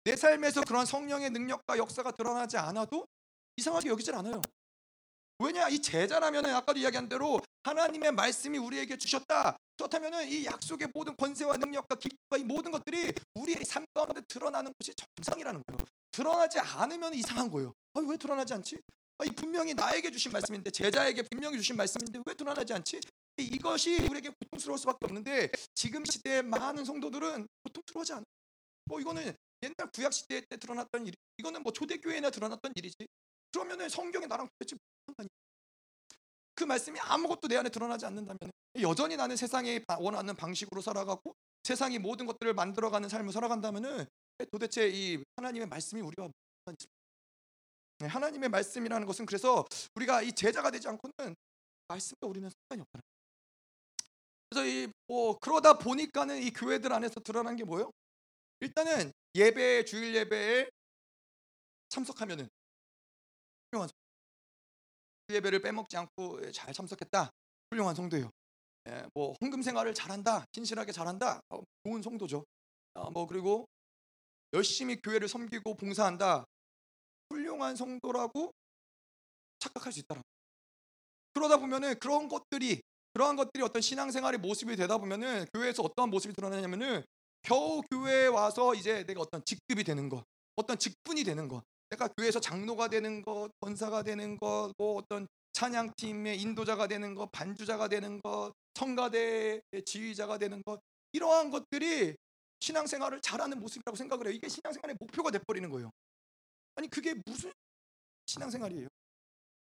[0.06, 3.08] 내 삶에서 그런 성령의 능력과 역사가 드러나지 않아도
[3.56, 4.40] 이상하게 여기질 않아요.
[5.40, 9.56] 왜냐 이 제자라면은 아까도 이야기한 대로 하나님의 말씀이 우리에게 주셨다.
[9.76, 14.94] 그렇다면은 이 약속의 모든 권세와 능력과 기쁨과 이 모든 것들이 우리의 삶 가운데 드러나는 것이
[14.94, 15.84] 정상이라는 거예요.
[16.12, 17.72] 드러나지 않으면 이상한 거예요.
[17.94, 18.78] 아, 왜 드러나지 않지?
[19.18, 23.00] 아, 이 분명히 나에게 주신 말씀인데 제자에게 분명히 주신 말씀인데 왜 드러나지 않지?
[23.38, 28.24] 이것이 우리에게 고통스러울 수밖에 없는데 지금 시대의 많은 성도들은 고통스러워하지 않아요.
[28.84, 32.96] 뭐 이거는 옛날 구약 시대 때 드러났던 일, 이거는 뭐 초대교회나 드러났던 일이지.
[33.52, 35.28] 그러면은 성경이 나랑 도대체 무슨
[36.54, 38.38] 그 말씀이 아무것도 내 안에 드러나지 않는다면
[38.80, 44.06] 여전히 나는 세상에 원하는 방식으로 살아가고 세상이 모든 것들을 만들어가는 삶을 살아간다면은
[44.50, 46.28] 도대체 이 하나님의 말씀이 우리와
[46.64, 46.76] 무슨
[47.98, 49.64] 네, 하나님의 말씀이라는 것은 그래서
[49.94, 51.34] 우리가 이 제자가 되지 않고는
[51.88, 53.00] 말씀과 우리는 상관이 없다.
[54.50, 57.90] 그래서 이 뭐 그러다 보니까는 이 교회들 안에서 드러난 게 뭐예요?
[58.60, 60.68] 일단은 예배 주일 예배에
[61.88, 62.48] 참석하면은
[63.70, 63.90] 훌륭한
[65.30, 67.30] 예배를 빼먹지 않고 잘 참석했다.
[67.70, 68.30] 훌륭한 성도예요.
[68.88, 72.44] 예, 뭐 헌금 생활을 잘한다, 신실하게 잘한다, 어, 좋은 성도죠.
[72.94, 73.66] 어, 뭐 그리고
[74.52, 76.44] 열심히 교회를 섬기고 봉사한다,
[77.30, 78.52] 훌륭한 성도라고
[79.58, 80.22] 착각할 수 있다라.
[81.34, 82.80] 그러다 보면은 그런 것들이
[83.12, 87.02] 그러한 것들이 어떤 신앙생활의 모습이 되다 보면은 교회에서 어떠한 모습이 드러나냐면은
[87.46, 90.24] 겨우 교회에 와서 이제 내가 어떤 직급이 되는 것,
[90.56, 96.40] 어떤 직분이 되는 것, 내가 교회에서 장로가 되는 것, 권사가 되는 것, 뭐 어떤 찬양팀의
[96.40, 100.80] 인도자가 되는 것, 반주자가 되는 것, 성가대의 지휘자가 되는 것
[101.12, 102.16] 이러한 것들이
[102.58, 104.34] 신앙생활을 잘하는 모습이라고 생각을 해요.
[104.34, 105.92] 이게 신앙생활의 목표가 돼버리는 거예요.
[106.74, 107.52] 아니 그게 무슨
[108.26, 108.88] 신앙생활이에요?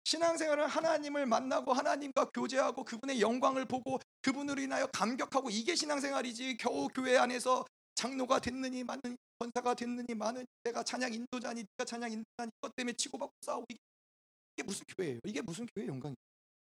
[0.07, 6.55] 신앙생활은 하나님을 만나고 하나님과 교제하고 그분의 영광을 보고 그분으로 인하여 감격하고 이게 신앙생활이지.
[6.55, 7.65] 겨우 교회 안에서
[7.95, 13.33] 장로가 됐느니 많은 권사가 됐느니 많은 내가 찬양 인도자니 네가 찬양 인도자니 이것 때문에 치고받고
[13.41, 15.19] 싸우고 이게 무슨 교회예요?
[15.25, 16.15] 이게 무슨 교회 영광이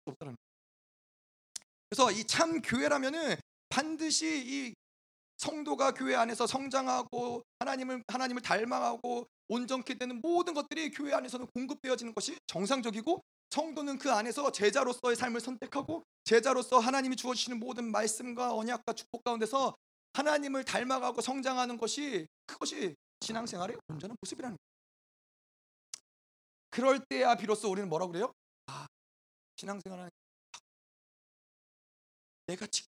[0.05, 0.35] 없다는
[1.91, 3.35] 그래서 이 참 교회라면은
[3.69, 4.73] 반드시 이
[5.37, 12.35] 성도가 교회 안에서 성장하고 하나님을 하나님을 닮아가고 온전케 되는 모든 것들이 교회 안에서는 공급되어지는 것이
[12.47, 13.21] 정상적이고
[13.55, 19.73] 성도는 그 안에서 제자로서의 삶을 선택하고 제자로서 하나님이 주어주시는 모든 말씀과 언약과 축복 가운데서
[20.11, 24.65] 하나님을 닮아가고 성장하는 것이 그것이 신앙생활의 온전한 모습이라는 거예요.
[26.69, 28.33] 그럴 때야 비로소 우리는 뭐라고 그래요?
[28.65, 28.87] 아,
[29.55, 30.09] 신앙생활은
[32.47, 32.89] 내가 지금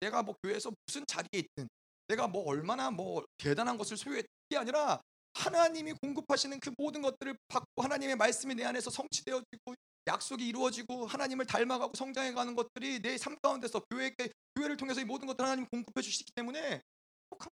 [0.00, 1.68] 내가 뭐 교회에서 무슨 자리에 있든
[2.08, 5.00] 내가 뭐 얼마나 뭐 대단한 것을 소유했게 아니라
[5.38, 9.74] 하나님이 공급하시는 그 모든 것들을 받고 하나님의 말씀이 내 안에서 성취되어지고
[10.06, 14.14] 약속이 이루어지고 하나님을 닮아가고 성장해가는 것들이 내 삶 가운데서 교회
[14.56, 16.82] 교회를 통해서 이 모든 것들 하나님 공급해 주시기 때문에
[17.30, 17.50] 행복한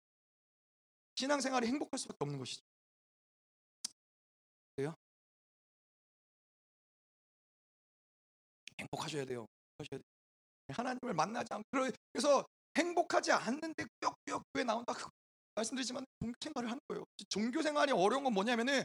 [1.15, 2.61] 신앙생활이 행복할 수밖에 없는 것이죠.
[4.75, 4.95] 그래요?
[8.79, 9.45] 행복하셔야 돼요.
[9.79, 10.01] 행복하셔야 돼요.
[10.69, 11.63] 하나님을 만나지 않고
[12.11, 12.45] 그래서
[12.77, 14.93] 행복하지 않는데 꾸역꾸역 교회 나온다.
[15.55, 17.03] 말씀드리지만 종교 생활을 하는 거예요.
[17.29, 18.83] 종교 생활이 어려운 건 뭐냐면은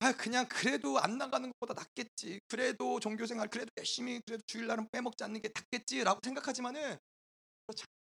[0.00, 2.40] 아 그냥 그래도 안 나가는 것보다 낫겠지.
[2.48, 6.98] 그래도 종교 생활 그래도 열심히 그래도 주일날은 빼먹지 않는 게 낫겠지라고 생각하지만은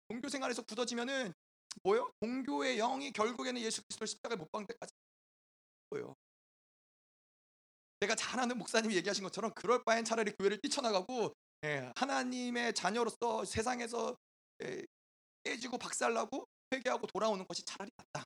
[0.10, 1.34] 종교 생활에서 굳어지면은
[1.84, 2.12] 뭐요?
[2.22, 4.94] 종교의 영이 결국에는 예수 그리스도를 십자가에 못 박는 데까지
[5.90, 6.16] 뭐요?
[8.00, 11.34] 내가 잘 아는 목사님이 얘기하신 것처럼 그럴 바엔 차라리 교회를 뛰쳐나가고
[11.66, 14.18] 예, 하나님의 자녀로서 세상에서
[14.64, 14.86] 예,
[15.44, 18.26] 깨지고 박살나고 회개하고 돌아오는 것이 차라리 낫다.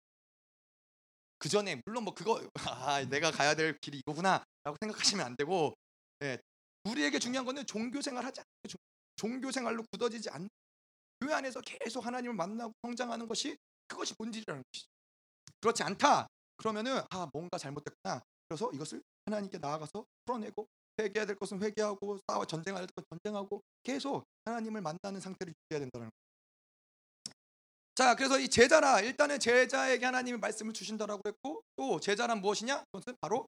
[1.39, 5.75] 그 전에 물론 뭐 그거 아 내가 가야 될 길이 이거구나라고 생각하시면 안 되고
[6.23, 6.39] 예,
[6.85, 8.75] 우리에게 중요한 거는 종교 생활하지 않는
[9.15, 10.49] 종교 생활로 굳어지지 않는
[11.21, 13.57] 교회 안에서 계속 하나님을 만나고 성장하는 것이
[13.87, 14.87] 그것이 본질이라는 것이죠.
[15.61, 16.27] 그렇지 않다.
[16.57, 18.21] 그러면은 아 뭔가 잘못됐구나.
[18.47, 20.67] 그래서 이것을 하나님께 나아가서 풀어내고
[20.99, 26.26] 회개해야 될 것은 회개하고 싸워 될 것은 전쟁하고 계속 하나님을 만나는 상태를 유지해야 된다는 거예요.
[27.97, 32.83] 자, 그래서 이 제자라 일단은 제자에게 하나님이 말씀을 주신다라고 했고 또 제자란 무엇이냐?
[32.91, 33.47] 그것은 바로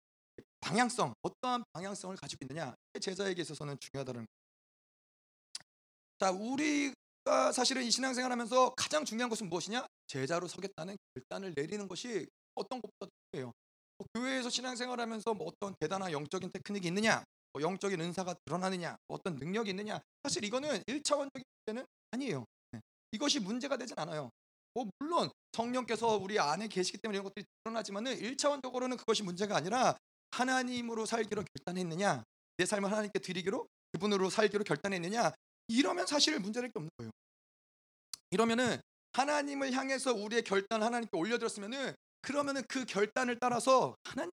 [0.60, 2.74] 방향성, 어떠한 방향성을 가지고 있느냐.
[3.00, 4.28] 제자에게 있어서는 중요하다는 거예요.
[6.18, 9.86] 자, 우리가 사실은 이 신앙생활 하면서 가장 중요한 것은 무엇이냐?
[10.08, 13.52] 제자로 서겠다는 결단을 내리는 것이 어떤 것보다 중요해요.
[14.00, 19.20] 뭐 교회에서 신앙생활 하면서 뭐 어떤 대단한 영적인 테크닉이 있느냐, 뭐 영적인 은사가 드러나느냐, 뭐
[19.20, 20.02] 어떤 능력이 있느냐.
[20.24, 22.46] 사실 이거는 1차원적인 문제는 아니에요.
[23.12, 23.16] 네.
[23.16, 24.30] 이것이 문제가 되진 않아요.
[24.74, 29.98] 뭐 물론 성령께서 우리 안에 계시기 때문에 이런 것들이 드러나지만은 1차원적으로는 그것이 문제가 아니라
[30.32, 32.24] 하나님으로 살기로 결단했느냐,
[32.58, 35.32] 내 삶을 하나님께 드리기로 그분으로 살기로 결단했느냐,
[35.68, 37.12] 이러면 사실 문제될 게 없는 거예요.
[38.32, 38.80] 이러면은
[39.14, 44.30] 하나님을 향해서 우리의 결단을 하나님께 올려드렸으면은 그러면은 그 결단을 따라서 하나님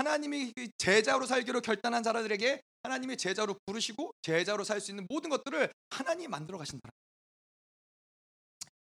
[0.00, 5.70] 하나님이 그 제자로 살기로 결단한 자들에게 하나님의 제자로 부르시고 제자로 살 수 있는 모든 것들을
[5.90, 6.88] 하나님이 만들어 가신다.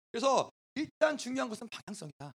[0.10, 2.32] 그래서 일단 중요한 것은 방향성이다.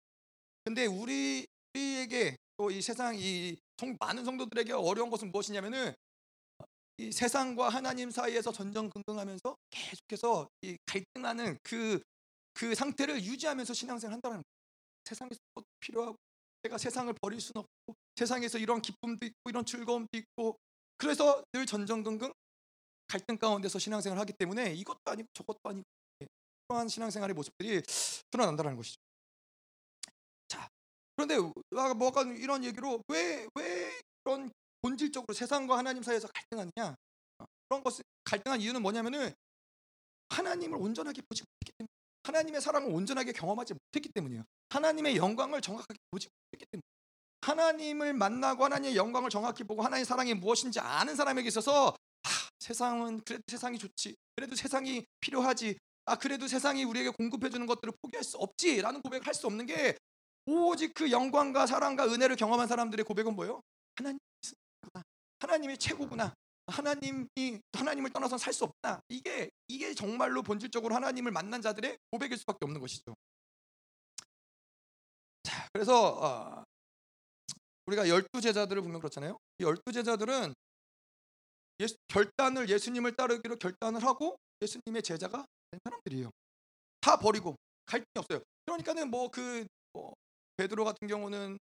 [0.65, 3.59] 근데 우리 우리에게 또 이 세상 이
[3.99, 5.93] 많은 성도들에게 어려운 것은 무엇이냐면은
[6.97, 12.01] 이 세상과 하나님 사이에서 전전긍긍하면서 계속해서 이 갈등하는 그,
[12.55, 14.43] 그 상태를 유지하면서 신앙생활 한다는 거예요.
[15.05, 15.39] 세상에서
[15.81, 16.17] 필요하고
[16.63, 20.59] 내가 세상을 버릴 수는 없고 세상에서 이런 기쁨도 있고 이런 즐거움도 있고
[20.99, 22.33] 그래서 늘 전전긍긍
[23.09, 25.85] 갈등 가운데서 신앙생활을 하기 때문에 이것도 아니고 저것도 아니고
[26.69, 27.83] 그러한 신앙생활의 모습들이
[28.31, 28.97] 드러난다는 것이죠.
[30.49, 30.69] 자,
[31.17, 31.37] 그런데
[31.97, 33.93] 뭐가 이런 얘기로 왜 왜
[34.25, 34.51] 이런
[34.83, 36.95] 본질적으로 세상과 하나님 사이에서 갈등하느냐?
[37.39, 39.33] 어, 그런 것을 갈등한 이유는 뭐냐면은
[40.31, 41.89] 하나님을 온전하게 보지 못했기 때문에
[42.25, 44.45] 하나님의 사랑을 온전하게 경험하지 못했기 때문이에요.
[44.71, 46.83] 하나님의 영광을 정확하게 보지 못했기 때문에
[47.43, 51.89] 하나님을 만나고 하나님의 영광을 정확히 보고 하나님의 사랑이 무엇인지 아는 사람에게 있어서
[52.23, 52.29] 아,
[52.61, 54.17] 세상은 그래도 세상이 좋지.
[54.37, 55.77] 그래도 세상이 필요하지.
[56.05, 59.97] 아 그래도 세상이 우리에게 공급해 주는 것들을 포기할 수 없지라는 고백을 할 수 없는 게
[60.47, 63.61] 오직 그 영광과 사랑과 은혜를 경험한 사람들의 고백은 뭐예요?
[63.97, 64.19] 하나님
[65.41, 66.35] 하나님이 최고구나.
[66.69, 69.01] 하나님이 하나님을 떠나서 살 수 없다.
[69.09, 73.15] 이게 이게 정말로 본질적으로 하나님을 만난 자들의 고백일 수밖에 없는 것이죠.
[75.43, 76.65] 자, 그래서 어,
[77.87, 79.39] 우리가 열두 제자들을 보면 그렇잖아요.
[79.59, 80.55] 이 열두 제자들은
[81.81, 86.31] 예수, 결단을 예수님을 따르기로 결단을 하고 예수님의 제자가 된 사람들이에요.
[87.01, 88.41] 다 버리고 갈등이 없어요.
[88.65, 90.15] 그러니까는 뭐그 뭐
[90.57, 91.59] 베드로 같은 경우는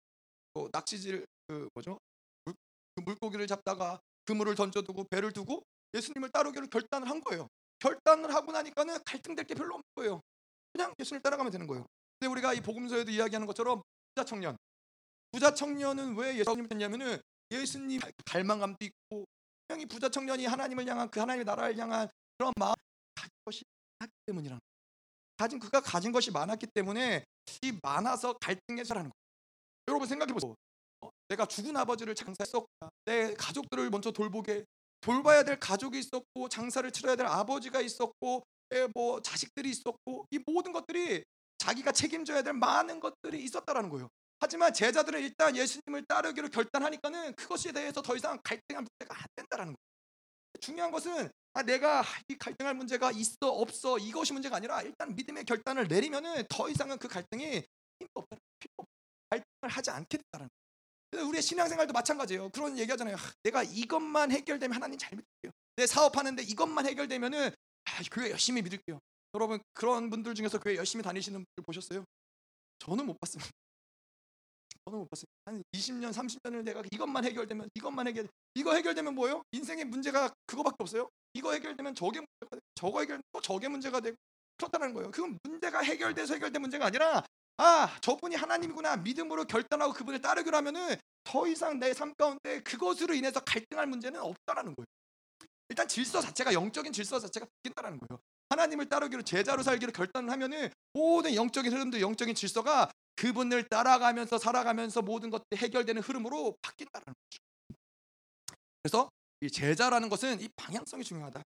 [0.55, 1.99] 뭐 낚시질 그 뭐죠
[2.45, 2.55] 물,
[2.95, 5.63] 그 물고기를 잡다가 그물을 던져두고 배를 두고
[5.95, 7.49] 예수님을 따르기로 결단을 한 거예요.
[7.79, 10.21] 결단을 하고 나니까는 갈등될 게 별로 없는 거예요.
[10.73, 11.87] 그냥 예수님을 따라가면 되는 거예요.
[12.19, 13.83] 근데 우리가 이 복음서에도 이야기하는 것처럼
[14.15, 14.57] 부자 청년,
[15.33, 19.25] 부자 청년은 왜 예수님을 했냐면은 예수님 갈망감도 있고
[19.66, 22.75] 분명히 부자 청년이 하나님을 향한 그 하나님의 나라를 향한 그런 마음
[23.14, 23.64] 가진 것이
[23.99, 24.61] 많기 때문이라는
[25.37, 27.25] 가진 그가 가진 것이 많았기 때문에
[27.62, 29.21] 이 많아서 갈등해서라는 거예요.
[29.88, 30.55] 여러분 생각해 보세요.
[31.01, 32.66] 어, 내가 죽은 아버지를 장사했었고
[33.05, 34.64] 내 가족들을 먼저 돌보게
[35.01, 38.43] 돌봐야 될 가족이 있었고 장사를 치러야 될 아버지가 있었고
[38.95, 41.25] 뭐 자식들이 있었고 이 모든 것들이
[41.59, 44.09] 자기가 책임져야 될 많은 것들이 있었다라는 거예요.
[44.40, 49.90] 하지만 제자들은 일단 예수님을 따르기로 결단하니까는 그것에 대해서 더 이상 갈등한 문제가 안 된다라는 거예요.
[50.61, 55.88] 중요한 것은 아, 내가 이 갈등할 문제가 있어 없어 이것이 문제가 아니라 일단 믿음의 결단을
[55.88, 58.37] 내리면은 더 이상은 그 갈등이 힘도 없다.
[58.59, 58.92] 필요 없다.
[59.31, 60.48] 갈등을 하지 않게 됐다는
[61.11, 61.29] 거예요.
[61.29, 62.48] 우리의 신앙생활도 마찬가지예요.
[62.50, 63.16] 그런 얘기하잖아요.
[63.16, 65.53] 아, 내가 이것만 해결되면 하나님 잘 믿을게요.
[65.76, 67.50] 내 사업하는데 이것만 해결되면은
[67.85, 68.98] 아, 교회 열심히 믿을게요.
[69.35, 72.05] 여러분 그런 분들 중에서 교회 열심히 다니시는 분들 보셨어요?
[72.79, 73.50] 저는 못 봤습니다.
[74.85, 75.31] 저는 못 봤습니다.
[75.47, 79.43] 한 20년, 30년을 내가 이것만 해결되면 이것만 해결 이거 해결되면 뭐예요?
[79.53, 81.09] 인생의 문제가 그거밖에 없어요.
[81.35, 84.16] 이거 해결되면 저게 문제가 되고 저거 해결 또 저게 문제가 되고
[84.57, 85.11] 그렇다는 거예요.
[85.11, 87.23] 그건 문제가 해결돼서 해결된 문제가 아니라
[87.59, 93.40] 아 저분이 하나님이구나 믿음으로 결단하고 그분을 따르기로 하면은 더 이상 내 삶 가운데 그것으로 인해서
[93.40, 94.87] 갈등할 문제는 없다라는 거예요.
[95.69, 98.19] 일단 질서 자체가 영적인 질서 자체가 바뀐다라는 거예요.
[98.49, 102.90] 하나님을 따르기로 제자로 살기로 결단을 하면은 모든 영적인 흐름도 영적인 질서가
[103.21, 107.77] 그분을 따라가면서 살아가면서 모든 것들이 해결되는 흐름으로 바뀐다는 거죠.
[108.83, 109.11] 그래서
[109.43, 111.43] 이 제자라는 것은 이 방향성이 중요하다.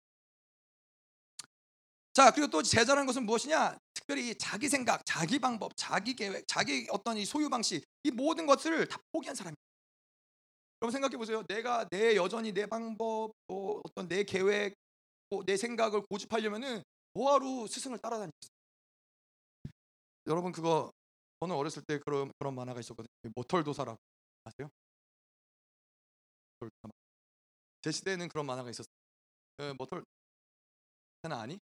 [2.14, 3.76] 자 그리고 또 제자라는 것은 무엇이냐?
[3.92, 8.88] 특별히 자기 생각, 자기 방법, 자기 계획, 자기 어떤 이 소유 방식 이 모든 것을
[8.88, 9.60] 다 포기한 사람입니다.
[10.80, 11.42] 여러분 생각해 보세요.
[11.48, 14.74] 내가 내 여전히 내 방법, 뭐 어떤 내 계획,
[15.28, 18.48] 뭐 내 생각을 고집하려면은 뭐하러 스승을 따라다니겠어요?
[20.28, 20.90] 여러분 그거
[21.40, 23.08] 저는 어렸을 때 그런 그런 만화가 있었거든요.
[23.34, 23.98] 모털도사라고
[24.44, 24.70] 아세요?
[27.82, 28.92] 제 시대에는 그런 만화가 있었어요.
[29.56, 30.04] 그 모털
[31.22, 31.58] 하나 아니?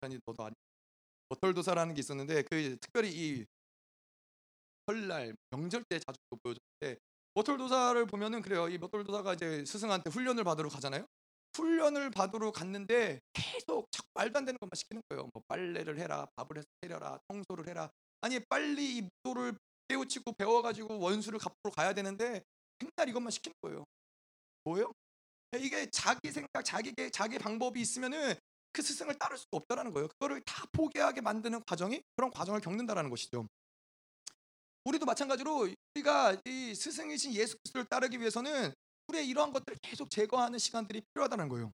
[0.00, 0.54] 아니 너도 아니?
[1.30, 3.46] 모털도사라는 게 있었는데 그 특별히 이
[4.86, 7.00] 설날 명절 때 자주 보여줬는데
[7.34, 8.68] 모털도사를 보면은 그래요.
[8.68, 11.06] 이 모털도사가 이제 스승한테 훈련을 받으러 가잖아요.
[11.54, 15.28] 훈련을 받으러 갔는데 계속 자꾸 말도 안 되는 것만 시키는 거예요.
[15.32, 17.90] 뭐 빨래를 해라, 밥을 해서 때려라, 청소를 해라.
[18.20, 19.56] 아니 빨리 이 무도를
[19.88, 22.42] 깨우치고 배워가지고 원수를 갚으러 가야 되는데
[22.78, 23.84] 맨날 이것만 시키는 거예요.
[24.64, 24.92] 뭐예요?
[25.56, 28.34] 이게 자기 생각, 자기 계 자기 방법이 있으면은
[28.72, 30.08] 그 스승을 따를 수가 없다라는 거예요.
[30.08, 33.46] 그거를 다 포기하게 만드는 과정이 그런 과정을 겪는다라는 것이죠.
[34.84, 38.72] 우리도 마찬가지로 우리가 이 스승이신 예수 그리스도를 따르기 위해서는
[39.08, 41.72] 우리의 이러한 것들을 계속 제거하는 시간들이 필요하다는 거예요.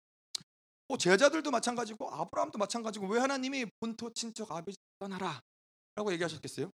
[0.88, 5.40] 뭐 제자들도 마찬가지고 아브라함도 마찬가지고 왜 하나님이 본토 친척 아버지 떠나라
[5.94, 6.70] 라고 얘기하셨겠어요?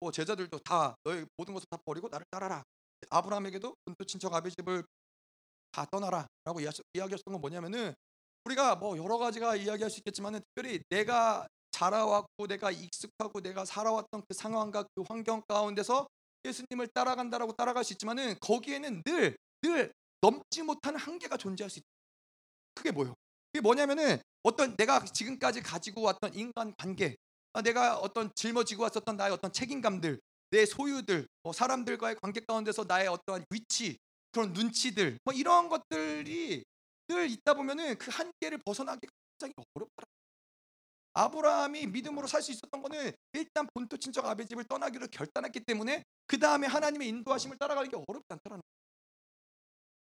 [0.00, 2.62] 뭐 제자들도 다 너의 모든 것을 다 버리고 나를 따라라.
[3.10, 4.84] 아브라함에게도 본토 친척 아버지 집을
[5.72, 7.94] 다 떠나라라고 이야기하셨던 건 뭐냐면은
[8.44, 14.34] 우리가 뭐 여러 가지가 이야기할 수 있겠지만은 특별히 내가 자라왔고 내가 익숙하고 내가 살아왔던 그
[14.34, 16.06] 상황과 그 환경 가운데서
[16.44, 21.88] 예수님을 따라간다라고 따라갈 수 있지만은 거기에는 늘 늘 넘지 못하는 한계가 존재할 수 있다.
[22.74, 23.14] 그게 뭐예요?
[23.52, 27.16] 그게 뭐냐면은 어떤 내가 지금까지 가지고 왔던 인간 관계,
[27.54, 33.08] 아, 내가 어떤 짊어지고 왔었던 나의 어떤 책임감들, 내 소유들, 뭐 사람들과의 관계 가운데서 나의
[33.08, 33.98] 어떠한 위치,
[34.32, 36.64] 그런 눈치들, 뭐 이런 것들이
[37.08, 39.06] 늘 있다 보면은 그 한계를 벗어나기
[39.38, 40.04] 굉장히 어렵다.
[41.14, 46.38] 아브라함이 믿음으로 살 수 있었던 거는 일단 본토 친척 아베 집을 떠나기로 결단했기 때문에 그
[46.38, 48.60] 다음에 하나님의 인도하심을 따라가는 게 어렵지 거예요.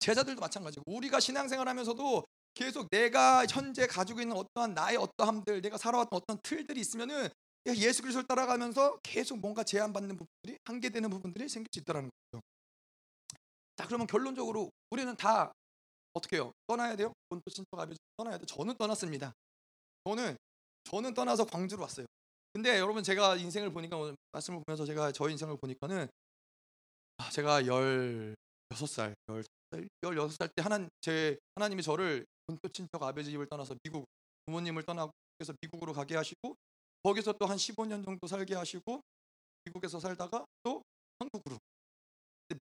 [0.02, 6.38] 제자들도 마찬가지고 우리가 신앙생활하면서도 계속 내가 현재 가지고 있는 어떠한 나의 어떠함들, 내가 살아왔던 어떤
[6.44, 7.30] 틀들이 있으면은
[7.68, 12.44] 예수 그리스도를 따라가면서 계속 뭔가 제한받는 부분들이 한계되는 부분들이 생길 수 있다는 거죠.
[13.78, 15.54] 자, 그러면 결론적으로 우리는 다
[16.14, 16.52] 어떻게 해요?
[16.68, 17.14] 떠나야 돼요?
[17.30, 18.46] 본토 친척 아베 떠나야 돼.
[18.48, 19.32] 저는 떠났습니다.
[20.06, 20.36] 저는
[20.84, 22.08] 저는 떠나서 광주로 왔어요.
[22.54, 26.10] 근데 여러분 제가 인생을 보니까 오늘 말씀을 보면서 제가 저 인생을 보니까는
[27.18, 27.66] 아, 제가
[28.72, 29.14] 16살,
[30.04, 34.06] 16살 때 하나 제 하나님이 저를 본토 친척 아버지 집을 떠나서 미국
[34.46, 36.56] 부모님을 떠나고 그래서 미국으로 가게 하시고
[37.04, 39.02] 거기서 또 한 15년 정도 살게 하시고
[39.66, 40.84] 미국에서 살다가 또
[41.20, 41.58] 한국으로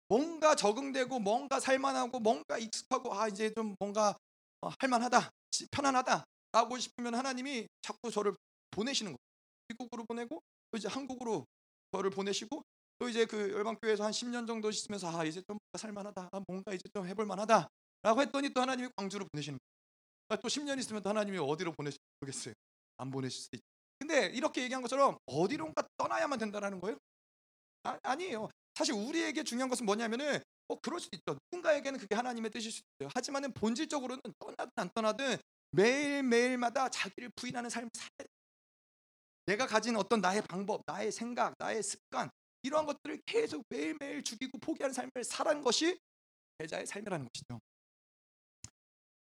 [0.09, 4.17] 뭔가 적응되고 뭔가 살만하고 뭔가 익숙하고 아 이제 좀 뭔가
[4.63, 5.31] 어, 할만하다
[5.71, 8.35] 편안하다 라고 싶으면 하나님이 자꾸 저를
[8.71, 9.19] 보내시는 거예요.
[9.69, 11.45] 미국으로 보내고 또 이제 한국으로
[11.93, 12.63] 저를 보내시고
[13.01, 16.87] 또 이제 그 열방교회에서 한 10년 정도 있으면서 아 이제 좀 살만하다 아, 뭔가 이제
[16.93, 17.67] 좀 해볼 만하다
[18.03, 19.71] 라고 했더니 또 하나님이 광주로 보내시는 거예요.
[20.29, 22.55] 그러니까 또 10년 있으면 또 하나님이 어디로 보내실지 모르겠어요.
[22.99, 23.65] 안 보내실 수도 있죠.
[23.99, 26.99] 근데 이렇게 얘기한 것처럼 어디론가 떠나야만 된다는 거예요?
[27.85, 28.51] 아, 아니에요.
[28.75, 31.39] 사실 우리에게 중요한 것은 뭐냐면은 뭐 그럴 수도 있죠.
[31.51, 33.11] 누군가에게는 그게 하나님의 뜻일 수도 있어요.
[33.15, 35.39] 하지만은 본질적으로는 떠나든 안 떠나든
[35.71, 38.27] 매일 매일마다 자기를 부인하는 삶을 살아야 돼.
[39.47, 42.31] 내가 가진 어떤 나의 방법, 나의 생각, 나의 습관
[42.63, 45.99] 이러한 것들을 계속 매일매일 죽이고 포기하는 삶을 살아는 것이
[46.59, 47.61] 제자의 삶이라는 것이죠.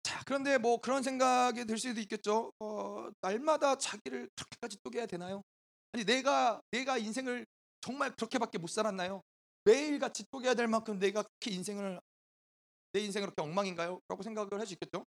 [0.03, 2.51] 자, 그런데 뭐 그런 생각이 들 수도 있겠죠.
[2.59, 5.41] 어, 날마다 자기를 그렇게까지 쪼개야 되나요?
[5.93, 7.45] 아니 내가 내가 인생을
[7.81, 9.21] 정말 그렇게밖에 못 살았나요?
[9.65, 11.99] 매일 같이 쪼개야 될 만큼 내가 그렇게 인생을
[12.93, 13.99] 내 인생 그렇게 엉망인가요?
[14.07, 15.05] 라고 생각을 할 수 있겠죠.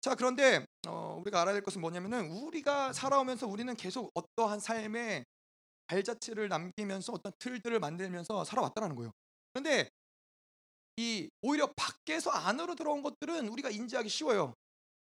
[0.00, 5.24] 자 그런데 어, 우리가 알아야 될 것은 뭐냐면은 우리가 살아오면서 우리는 계속 어떠한 삶의
[5.86, 9.12] 발자취를 남기면서 어떤 틀들을 만들면서 살아왔다는 거예요.
[9.52, 9.88] 그런데
[10.96, 14.54] 이 오히려 밖에서 안으로 들어온 것들은 우리가 인지하기 쉬워요.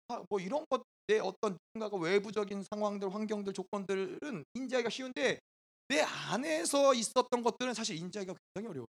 [0.09, 5.39] 아, 뭐 이런 것 내 어떤 누군가가 외부적인 상황들, 환경들, 조건들은 인지하기가 쉬운데
[5.87, 8.85] 내 안에서 있었던 것들은 사실 인지하기가 굉장히 어려워.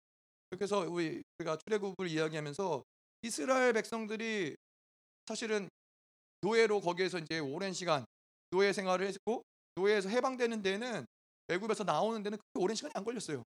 [0.49, 2.83] 그래서 우리 우리가 출애굽을 이야기하면서
[3.23, 4.55] 이스라엘 백성들이
[5.27, 5.67] 사실은
[6.39, 8.05] 노예로 거기에서 이제 오랜 시간
[8.51, 9.41] 노예 생활을 했고
[9.75, 11.05] 노예에서 해방되는 데는
[11.49, 13.43] 애굽에서 나오는 데는 그렇게 오랜 시간이 안 걸렸어요.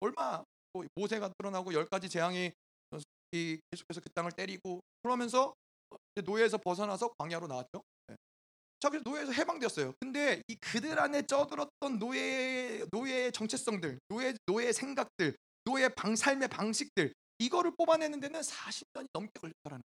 [0.00, 2.52] 얼마 뭐 모세가 드러나고 열 가지 재앙이
[3.32, 5.54] 계속해서 그 땅을 때리고 그러면서
[6.24, 7.82] 노예에서 벗어나서 광야로 나왔죠.
[8.08, 8.16] 네.
[8.80, 9.94] 자 그래서 노예에서 해방되었어요.
[10.00, 17.12] 근데 이 그들 안에 쪄들었던 노예 노예의 정체성들, 노예 노예의 생각들, 노예 방 삶의 방식들
[17.38, 19.82] 이거를 뽑아내는 데는 40년이 넘게 걸렸다라는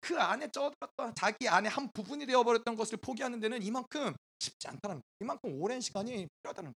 [0.00, 5.00] 그 안에 쪄들었던 자기 안에 한 부분이 되어버렸던 것을 포기하는 데는 이만큼 쉽지 않다는.
[5.20, 6.74] 이만큼 오랜 시간이 필요하다는.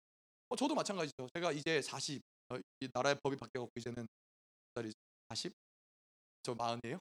[0.49, 1.27] 어, 저도 마찬가지죠.
[1.33, 4.07] 제가 이제 40, 어, 이 나라의 법이 바뀌어갖고 이제는
[5.29, 5.53] 40,
[6.43, 6.99] 저 마흔이에요.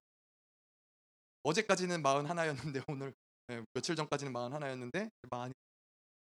[1.42, 3.14] 어제까지는 마흔 하나였는데 오늘
[3.48, 5.52] 네, 며칠 전까지는 마흔 하나였는데 마흔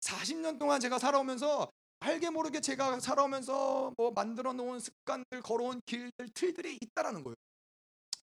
[0.00, 6.78] 40년 동안 제가 살아오면서 알게 모르게 제가 살아오면서 뭐 만들어 놓은 습관들, 걸어온 길들, 틀들이
[6.80, 7.34] 있다라는 거예요.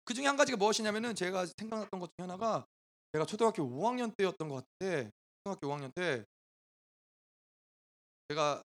[0.04, 2.64] 그 중에 한 가지가 무엇이냐면은 제가 생각났던 것 중에 하나가
[3.12, 5.10] 제가 초등학교 5학년 때였던 것 같아.
[5.42, 6.24] 초등학교 5학년 때
[8.28, 8.62] 제가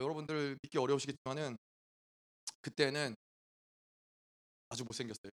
[0.00, 1.56] 여러분들 믿기 어려우시겠지만은
[2.62, 3.14] 그때는
[4.70, 5.30] 아주 못생겼어요.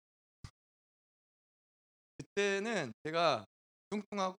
[2.18, 3.46] 그때는 제가
[3.90, 4.36] 뚱뚱하고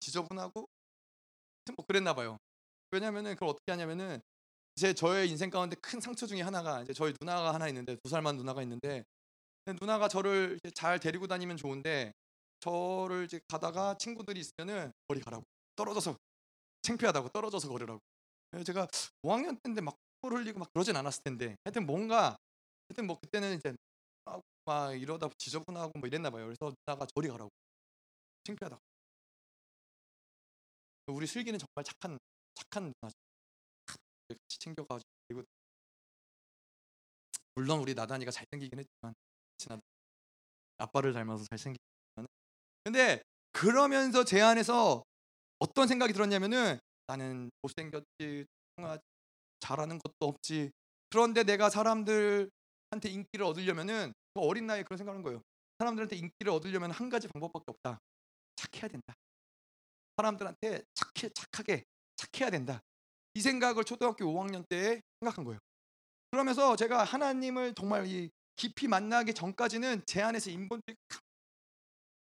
[0.00, 0.68] 지저분하고
[1.76, 2.36] 뭐 그랬나 봐요.
[2.90, 4.20] 왜냐면은 그걸 어떻게 하냐면은
[4.76, 8.36] 제 저의 인생 가운데 큰 상처 중에 하나가 이제 저희 누나가 하나 있는데 두 살만
[8.36, 9.04] 누나가 있는데
[9.80, 12.12] 누나가 저를 잘 데리고 다니면 좋은데
[12.60, 15.44] 저를 이제 가다가 친구들이 있으면은 머리 가라고
[15.76, 16.16] 떨어져서
[16.82, 18.00] 창피하다고 떨어져서 걸으라고
[18.64, 18.88] 제가
[19.22, 22.36] 5학년 때인데 막 콧물 흘리고 막 그러진 않았을 텐데 하여튼 뭔가
[22.88, 23.74] 하여튼 뭐 그때는 이제
[24.64, 26.44] 막 이러다 지저분하고 뭐 이랬나 봐요.
[26.44, 27.50] 그래서 누나가 저리 가라고
[28.44, 28.80] 창피하다고.
[31.08, 32.18] 우리 슬기는 정말 착한
[32.54, 33.14] 착한 누나죠.
[34.28, 35.42] 같이 챙겨가지고 그리고
[37.54, 39.14] 물론 우리 나단이가 잘생기긴 했지만
[39.56, 39.80] 지나
[40.78, 41.78] 아빠를 닮아서 잘생기긴
[42.84, 45.02] 근데 그러면서 제 안에서
[45.58, 48.46] 어떤 생각이 들었냐면은 나는 못생겼지,
[49.60, 50.70] 잘하는 것도 없지.
[51.10, 52.50] 그런데 내가 사람들한테
[53.08, 55.42] 인기를 얻으려면은 뭐 어린 나이에 그런 생각하는 거예요.
[55.78, 57.98] 사람들한테 인기를 얻으려면 한 가지 방법밖에 없다.
[58.56, 59.14] 착해야 된다.
[60.16, 61.84] 사람들한테 착해 착하게
[62.16, 62.82] 착해야 된다.
[63.34, 65.58] 이 생각을 초등학교 5학년 때 생각한 거예요.
[66.30, 70.96] 그러면서 제가 하나님을 정말 이 깊이 만나기 전까지는 제 안에서 인본주의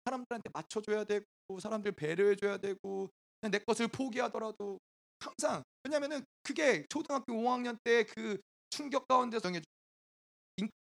[0.05, 1.25] 사람들한테 맞춰줘야 되고
[1.61, 3.09] 사람들 배려해줘야 되고
[3.51, 4.79] 내 것을 포기하더라도
[5.19, 8.37] 항상 왜냐면은 그게 초등학교 5학년 때 그
[8.69, 9.61] 충격 가운데 정해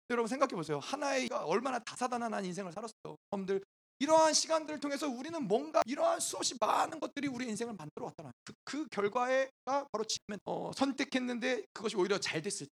[0.10, 0.80] 여러분 생각해 보세요.
[0.80, 3.16] 하나의 얼마나 다사다난한 인생을 살았어요.
[3.32, 3.64] 여러분들
[4.00, 8.88] 이러한 시간들을 통해서 우리는 뭔가 이러한 수없이 많은 것들이 우리 인생을 만들어 왔다는 그, 그
[8.90, 12.72] 결과가 바로 지금 어, 선택했는데 그것이 오히려 잘 됐을 때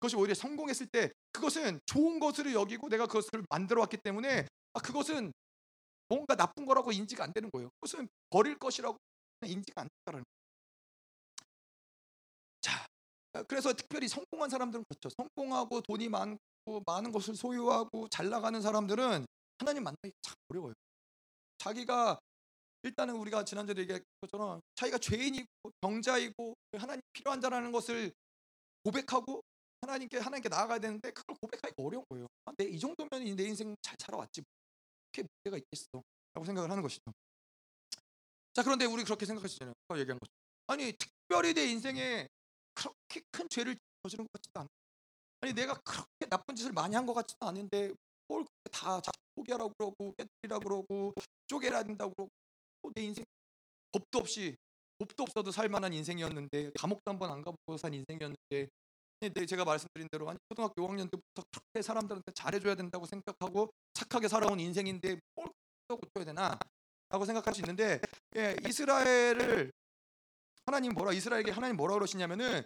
[0.00, 5.32] 그것이 오히려 성공했을 때 그것은 좋은 것으로 여기고 내가 그것을 만들어 왔기 때문에 아, 그것은
[6.08, 7.70] 뭔가 나쁜 거라고 인지가 안 되는 거예요.
[7.80, 8.96] 그것은 버릴 것이라고
[9.44, 10.24] 인지가 안 된다는.
[12.60, 12.86] 자,
[13.46, 15.10] 그래서 특별히 성공한 사람들은 그렇죠.
[15.16, 19.26] 성공하고 돈이 많고 많은 것을 소유하고 잘 나가는 사람들은
[19.58, 20.74] 하나님 만나기 참 어려워요.
[21.58, 22.18] 자기가
[22.82, 25.46] 일단은 우리가 지난주에 얘기한 것처럼 자기가 죄인이고
[25.80, 28.12] 병자이고 하나님 필요한 자라는 것을
[28.84, 29.42] 고백하고
[29.80, 32.26] 하나님께 하나님께 나아가야 되는데 그걸 고백하기가 어려운 거예요.
[32.44, 34.42] 아, 내이 정도면 내 인생 잘 살아왔지.
[35.12, 36.02] 그렇게 문제가 있겠어.
[36.34, 37.02] 라고 생각을 하는 것이죠.
[38.54, 39.26] 자, 그런데 우리 그렇게.
[39.26, 40.34] 아까 얘기한 것처럼.
[40.66, 42.28] 아니, 특별히 내 인생에
[42.74, 44.68] 그렇게 큰 죄를 저지른 것 같지도 않아.
[45.40, 47.92] 아니, 내가 그렇게 나쁜 짓을 많이 한 것 같지도 않은데
[48.28, 49.00] 뭘다
[49.36, 51.14] 포기하라고 그러고 깨뜨리라고 그러고
[51.46, 52.30] 쪼개라 된다고 그러고
[52.94, 53.24] 내 인생
[53.92, 54.56] 법도 없이
[54.98, 58.68] 법도 없어도 살 만한 인생이었는데 감옥도 한 번 안 가보고 산 인생이었는데
[59.20, 64.60] 네, 제가 말씀드린 대로 아니 초등학교 5학년 때부터 그렇게 사람들한테 잘해줘야 된다고 생각하고 착하게 살아온
[64.60, 65.48] 인생인데 뭘
[65.88, 66.56] 고쳐야 되나?
[67.08, 68.00] 라고 생각할 수 있는데
[68.36, 69.72] 예, 이스라엘을
[70.66, 72.62] 하나님 뭐라 이스라엘에게 하나님 뭐라 그러시냐면은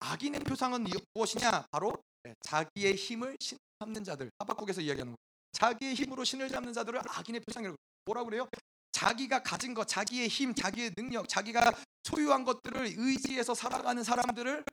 [0.00, 0.84] 악인의 표상은
[1.14, 1.66] 무엇이냐?
[1.70, 1.94] 바로
[2.26, 5.16] 예, 자기의 힘을 신 잡는 자들 하박국에서 이야기하는 거.
[5.52, 7.76] 자기의 힘으로 신을 잡는 자들을 악인의 표상이라고
[8.06, 8.48] 뭐라 그래요?
[8.92, 11.72] 자기가 가진 것, 자기의 힘, 자기의 능력, 자기가
[12.04, 14.64] 소유한 것들을 의지해서 살아가는 사람들을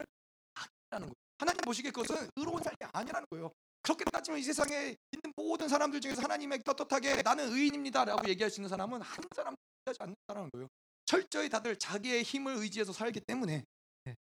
[0.89, 1.13] 거예요.
[1.37, 3.51] 하나님 보시기에 그것은 의로운 삶이 아니라는 거예요.
[3.81, 8.69] 그렇게 따지면 이 세상에 있는 모든 사람들 중에서 하나님의 떳떳하게 나는 의인입니다라고 얘기할 수 있는
[8.69, 10.67] 사람은 한 사람도 하지 않는 사람인 거예요.
[11.05, 13.63] 철저히 다들 자기의 힘을 의지해서 살기 때문에
[14.03, 14.15] 네.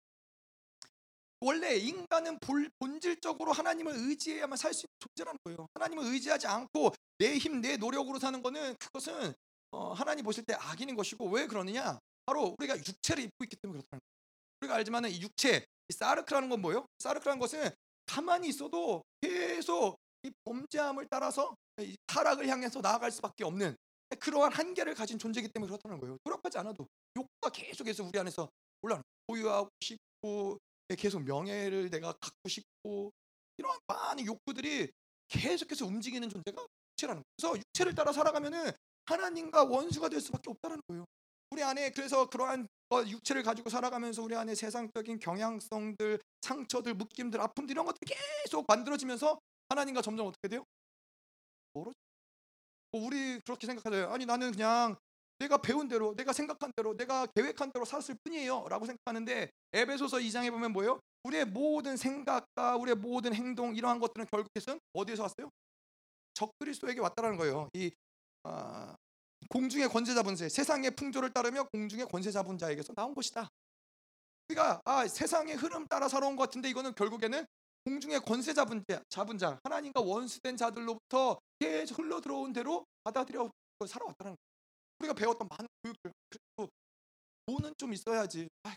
[1.40, 2.38] 원래 인간은
[2.80, 5.68] 본질적으로 하나님을 의지해야만 살 수 있는 존재라는 거예요.
[5.74, 9.34] 하나님을 의지하지 않고 내 힘, 내 노력으로 사는 거는 그것은
[9.72, 12.00] 어, 하나님 보실 때 악인인 것이고 왜 그러느냐?
[12.26, 14.16] 바로 우리가 육체를 입고 있기 때문에 그렇다는 거예요.
[14.62, 16.86] 우리가 알지만은 이 육체, 이 사르크라는 건 뭐예요?
[17.00, 17.70] 사르크라는 것은
[18.06, 23.76] 가만히 있어도 계속 이 범죄함을 따라서 이 타락을 향해서 나아갈 수밖에 없는
[24.20, 26.18] 그러한 한계를 가진 존재이기 때문에 그렇다는 거예요.
[26.24, 28.50] 노력하지 않아도 욕구가 계속해서 우리 안에서
[28.82, 30.60] 올라오는 보유하고 싶고
[30.98, 33.12] 계속 명예를 내가 갖고 싶고
[33.58, 34.92] 이런 많은 욕구들이
[35.28, 37.24] 계속해서 움직이는 존재가 육체라는 거예요.
[37.38, 38.72] 그래서 육체를 따라 살아가면은
[39.06, 41.06] 하나님과 원수가 될 수밖에 없다는 거예요.
[41.52, 42.68] 우리 안에 그래서 그러한
[43.08, 49.40] 육체를 가지고 살아가면서 우리 안에 세상적인 경향성들, 상처들, 묶임들, 아픔들 이런 것들이 계속 만들어지면서
[49.70, 50.64] 하나님과 점점 어떻게 돼요?
[51.74, 51.96] 멀어져.
[52.92, 54.12] 뭐 우리 그렇게 생각하잖아요.
[54.12, 54.96] 아니 나는 그냥
[55.40, 60.72] 내가 배운 대로, 내가 생각한 대로, 내가 계획한 대로 살았을 뿐이에요라고 생각하는데 에베소서 2장에 보면
[60.72, 61.00] 뭐예요?
[61.24, 65.50] 우리의 모든 생각과 우리의 모든 행동 이러한 것들은 결국에는 어디에서 왔어요?
[66.34, 67.70] 적 그리스도에게 왔다라는 거예요.
[67.74, 67.92] 이
[68.44, 68.96] 아,
[69.50, 73.50] 공중의 권세 잡은 자, 세상의 풍조를 따르며 공중의 권세 잡은 자에게서 나온 것이다.
[74.50, 77.46] 우리가 아, 세상의 흐름 따라 살아온 것 같은데 이거는 결국에는
[77.86, 83.50] 공중의 권세 잡은 자, 잡은 자, 하나님과 원수된 자들로부터 계속 흘러 들어온 대로 받아들여
[83.88, 84.38] 살아왔다는 거예요.
[85.00, 86.72] 우리가 배웠던 많은 교육들, 그래도
[87.46, 88.48] 돈은 좀 있어야지.
[88.64, 88.76] 아,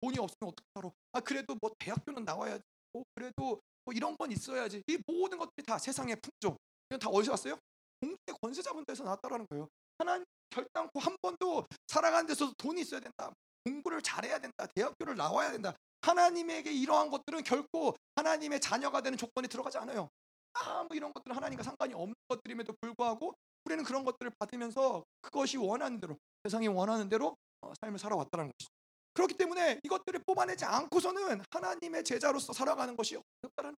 [0.00, 0.90] 돈이 없으면 어떻게 살아?
[1.12, 2.62] 아, 그래도 뭐 대학교는 나와야지.
[2.94, 4.82] 어, 그래도 뭐 이런 건 있어야지.
[4.86, 6.56] 이 모든 것들이 다 세상의 풍조.
[6.90, 7.58] 이건 다 어디서 왔어요?
[8.00, 9.68] 공중의 권세 잡은 데서 나왔다라는 거예요.
[9.98, 13.32] 하나님 결단코 한 번도 살아가는 데서 돈이 있어야 된다.
[13.64, 14.66] 공부를 잘해야 된다.
[14.74, 15.72] 대학교를 나와야 된다.
[16.02, 20.08] 하나님에게 이러한 것들은 결코 하나님의 자녀가 되는 조건에 들어가지 않아요.
[20.52, 23.34] 아무 이런 것들은 하나님과 상관이 없는 것들임에도 불구하고
[23.64, 28.72] 우리는 그런 것들을 받으면서 그것이 원하는 대로 세상이 원하는 대로 어, 삶을 살아왔다는 것이죠.
[29.14, 33.74] 그렇기 때문에 이것들을 뽑아내지 않고서는 하나님의 제자로서 살아가는 것이 어렵다는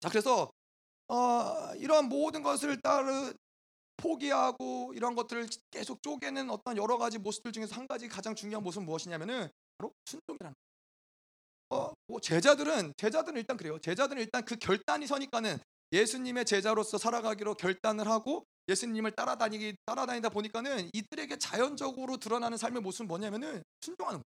[0.00, 0.50] 자 그래서
[1.08, 3.32] 어, 이러한 모든 것을 따르
[4.00, 8.86] 포기하고 이런 것들을 계속 쪼개는 어떤 여러 가지 모습들 중에서 한 가지 가장 중요한 모습은
[8.86, 9.48] 무엇이냐면은
[9.78, 10.54] 바로 순종이라는.
[11.70, 13.78] 어, 뭐 제자들은 제자들은 일단 그래요.
[13.78, 15.58] 제자들은 일단 그 결단이 서니까는
[15.92, 23.62] 예수님의 제자로서 살아가기로 결단을 하고 예수님을 따라다니기 따라다니다 보니까는 이들에게 자연적으로 드러나는 삶의 모습은 뭐냐면은
[23.80, 24.24] 순종하는 거예요.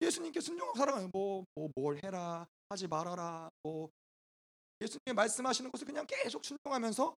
[0.00, 1.08] 예수님께 순종하고 살아가요.
[1.12, 3.48] 뭐뭐 뭘 해라 하지 말아라.
[3.62, 3.88] 뭐
[4.80, 7.14] 예수님이 말씀하시는 것을 그냥 계속 순종하면서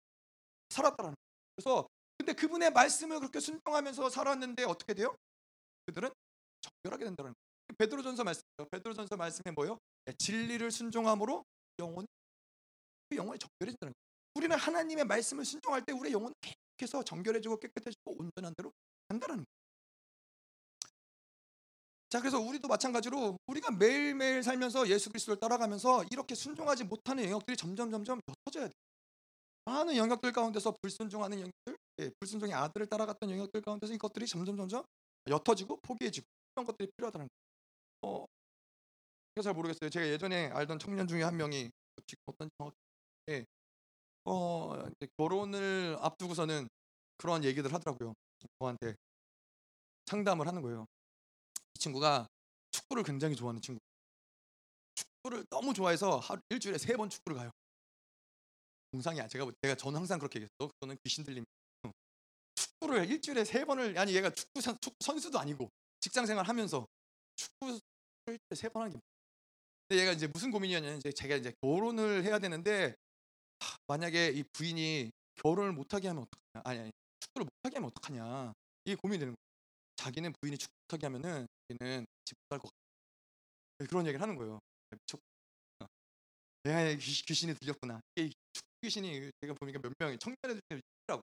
[0.71, 1.15] 살았다라는.
[1.59, 5.17] 그래서 근데 그분의 말씀을 그렇게 순종하면서 살았는데 어떻게 돼요?
[5.87, 6.09] 그들은
[6.61, 7.77] 정결하게 된다는 거예요.
[7.79, 8.43] 베드로전서 말씀.
[8.71, 9.77] 베드로전서 말씀에 뭐요?
[10.05, 11.45] 네, 진리를 순종함으로
[11.81, 12.07] 영혼
[13.11, 13.95] 그 영혼이 정결해진다는 거예요.
[14.35, 18.73] 우리는 하나님의 말씀을 순종할 때 우리의 영혼은 계속해서 정결해지고 깨끗해지고 온전한 대로
[19.09, 19.45] 간다는 거예요.
[22.11, 27.91] 자, 그래서 우리도 마찬가지로 우리가 매일매일 살면서 예수 그리스도를 따라가면서 이렇게 순종하지 못하는 영역들이 점점
[27.91, 28.88] 점점 옅어져야 돼요.
[29.69, 34.83] 많은 영역들 가운데서 불순종하는 영역들, 예, 불순종의 아들을 따라갔던 영역들 가운데서 이것들이 점점 점점
[35.29, 37.29] 옅어지고 포기해지고 이런 것들이 필요하다는
[38.03, 38.17] 거예요.
[38.17, 38.27] 어,
[39.43, 39.91] 잘 모르겠어요.
[39.91, 41.71] 제가 예전에 알던 청년 중에 한 명이
[42.27, 42.77] 어떤 정확히
[43.31, 43.45] 예,
[44.25, 44.73] 어,
[45.19, 46.67] 결혼을 앞두고서는
[47.19, 48.15] 그러한 얘기들 하더라고요.
[48.59, 48.95] 저한테
[50.07, 50.87] 상담을 하는 거예요.
[51.75, 52.27] 이 친구가
[52.71, 53.81] 축구를 굉장히 좋아하는 친구.
[54.95, 57.51] 축구를 너무 좋아해서 하루 일주일에 세 번 축구를 가요.
[58.93, 59.29] 공상이야.
[59.29, 60.73] 제가 제가 저는 항상 그렇게 얘기했어.
[60.75, 61.45] 그거는 귀신 들림.
[62.55, 65.71] 축구를 일주일에 세 번을 아니 얘가 축구, 선, 축구 선수도 아니고
[66.01, 66.87] 직장 생활하면서
[67.37, 67.81] 축구
[68.27, 69.01] 일주일에 세 번 하는 게.
[69.89, 72.95] 근데 얘가 이제 무슨 고민이었냐면 이제 제가 이제 결혼을 해야 되는데
[73.61, 76.63] 하, 만약에 이 부인이 결혼을 못하게 하면 어떡하냐?
[76.65, 78.53] 아니 아니 축구를 못하게 하면 어떡하냐?
[78.85, 79.49] 이게 고민이 되는 거예요.
[79.97, 83.89] 자기는 부인이 축구 못하게 하면은 자기는 집못갈 것 같아.
[83.89, 84.59] 그런 얘기를 하는 거예요.
[84.91, 85.21] 미쳤.
[86.65, 88.01] 내가 귀신이 들렸구나.
[88.17, 88.31] 이게
[88.83, 91.23] 귀신이 제가 보니까 몇 명이 청년애들 중에 있더라고.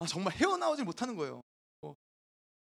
[0.00, 1.40] 아, 정말 헤어나오질 못하는 거예요.
[1.82, 1.94] 어.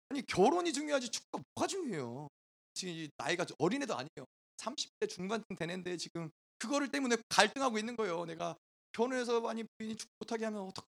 [0.10, 2.28] 아니 결혼이 중요하지 축구가 뭐가 중요해요.
[2.74, 4.26] 지금 나이가 어린애도 아니에요.
[4.58, 8.26] 30대 중반쯤 되는데 지금 그거를 때문에 갈등하고 있는 거예요.
[8.26, 8.56] 내가
[8.94, 10.86] 결혼해서 많이 부인이 축구 못하게 하면 어떡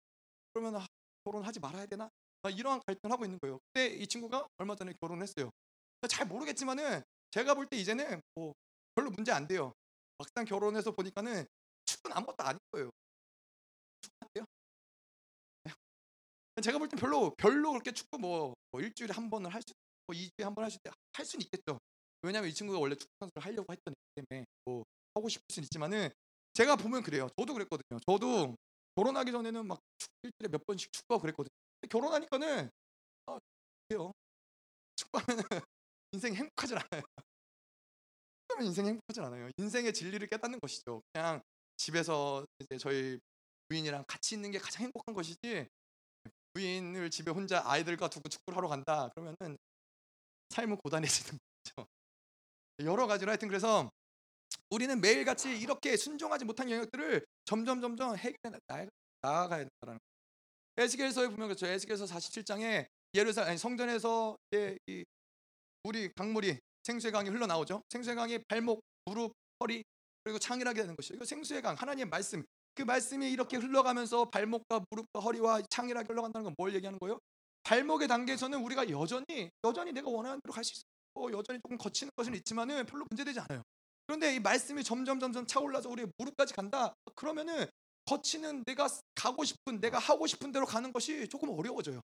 [0.54, 0.86] 그러면 아,
[1.24, 2.10] 결혼하지 말아야 되나?
[2.44, 3.60] 아, 이러한 갈등을 하고 있는 거예요.
[3.74, 5.50] 근데 이 친구가 얼마 전에 결혼했어요.
[6.08, 7.02] 잘 모르겠지만은
[7.32, 8.54] 제가 볼 때 이제는 뭐
[8.94, 9.74] 별로 문제 안 돼요.
[10.20, 11.46] 막상 결혼해서 보니까는
[11.86, 12.90] 축구는 아무것도 아닌 거예요.
[14.02, 14.46] 축구요?
[15.64, 15.72] 네.
[16.62, 19.74] 제가 볼 땐 별로 별로 그렇게 축구 뭐, 뭐 일주일에 한 번을 할 수,
[20.08, 21.80] 뭐 2주에 한 번 할 수 있대 할 수는 있겠죠.
[22.22, 24.84] 왜냐하면 이 친구가 원래 축구 선수를 하려고 했던 이 때문에 뭐
[25.16, 26.10] 하고 싶을 수는 있지만은
[26.54, 27.28] 제가 보면 그래요.
[27.38, 28.00] 저도 그랬거든요.
[28.08, 28.56] 저도
[28.96, 31.50] 결혼하기 전에는 막 축- 일주일에 몇 번씩 축구하고 그랬거든요.
[31.90, 32.70] 결혼하니까는
[33.28, 33.40] 아,
[33.90, 34.12] 돼요.
[34.96, 35.38] 축구하면
[36.14, 37.04] 인생 이 행복하진 않아요.
[38.48, 39.50] 축구하면 인생 이 행복하진 않아요.
[39.58, 41.02] 인생의 진리를 깨닫는 것이죠.
[41.14, 41.42] 그냥
[41.78, 43.20] 집에서 이제 저희
[43.68, 45.68] 부인이랑 같이 있는 게 가장 행복한 것이지
[46.54, 49.58] 부인을 집에 혼자 아이들과 두고 축구를 하러 간다 그러면은
[50.50, 51.38] 삶은 고단해지는
[51.76, 51.88] 거죠.
[52.82, 53.90] 여러 가지로 하여튼 그래서
[54.70, 58.86] 우리는 매일같이 이렇게 순종하지 못한 영역들을 점점 점점 해결해 나-
[59.22, 60.00] 나아가야 된다는 거예요.
[60.78, 61.68] 에스겔서에 보면 그렇죠.
[61.68, 65.04] 에스겔서 47장에 예루살렘 아니, 성전에서 이제 이
[65.84, 67.82] 물이 강물이 생수의 강이 흘러 나오죠.
[67.90, 69.84] 생수의 강이 발목, 무릎, 허리
[70.26, 71.14] 그리고 창이라게 되는 것이죠.
[71.16, 72.44] 이거 생수의 강 하나님의 말씀.
[72.74, 77.20] 그 말씀이 이렇게 흘러가면서 발목과 무릎과 허리와 창이라게 흘러간다는 건 뭘 얘기하는 거예요?
[77.64, 80.84] 발목의 단계에서는 우리가 여전히 여전히 내가 원하는 대로 갈 수 있어.
[81.18, 83.62] 어, 여전히 조금 거치는 것은 있지만은 별로 문제되지 않아요.
[84.08, 86.94] 그런데 이 말씀이 점점 점점 차올라서 우리 무릎까지 간다.
[87.16, 87.66] 그러면은
[88.06, 92.02] 거치는 내가 가고 싶은 내가 하고 싶은 대로 가는 것이 조금 어려워져요.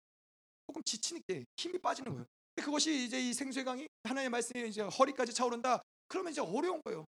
[0.68, 2.26] 조금 지치니까 힘이 빠지는 거예요.
[2.58, 5.82] 그것이 이제 이 생수의 강이 하나님의 말씀이 이제 허리까지 차오른다.
[6.08, 7.06] 그러면 이제 어려운 거예요.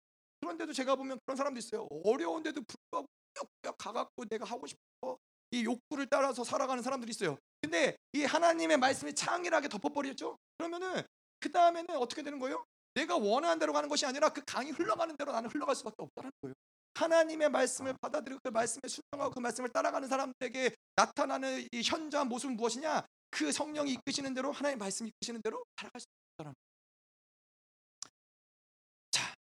[0.49, 1.87] 그런데도 제가 보면 그런 사람도 있어요.
[2.05, 4.67] 어려운데도 불구하고 꾸역꾸역 가갖고 내가 하고
[5.01, 5.19] 거,
[5.51, 7.37] 이 욕구를 따라서 살아가는 사람들이 있어요.
[7.61, 10.39] 근데 이 하나님의 말씀이 창이라게 덮어버렸죠.
[10.57, 11.03] 그러면은
[11.41, 12.65] 그 다음에는 어떻게 되는 거예요?
[12.95, 16.55] 내가 원하는 대로 가는 것이 아니라 그 강이 흘러가는 대로 나는 흘러갈 수밖에 없다는 거예요.
[16.95, 23.07] 하나님의 말씀을 받아들이고 그 말씀에 순종하고 그 말씀을 따라가는 사람들에게 나타나는 이 현저한 모습은 무엇이냐?
[23.31, 26.55] 그 성령이 이끄시는 대로 하나님의 말씀이 이끄시는 대로 살아갈 수 있다는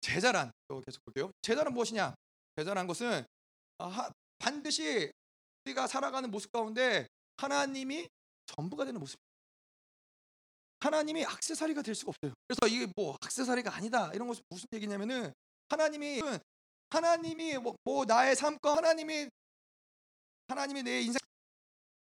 [0.09, 1.31] 제자란 또 계속 볼게요.
[1.43, 2.15] 제자란 무엇이냐?
[2.57, 3.25] 제자란 것은
[3.79, 5.11] 아, 하- 반드시
[5.65, 7.07] 우리가 살아가는 모습 가운데
[7.37, 8.09] 하나님이
[8.47, 9.19] 전부가 되는 모습.
[10.81, 12.33] 하나님이 악세사리가 될 수가 없어요.
[12.47, 15.33] 그래서 이게 뭐 악세사리가 아니다 이런 것은 무슨 얘기냐면은
[15.69, 16.23] 하나님이
[16.91, 19.29] 하나님이 뭐, 뭐 나의 삶과 하나님이
[20.47, 21.19] 하나님이 내 인생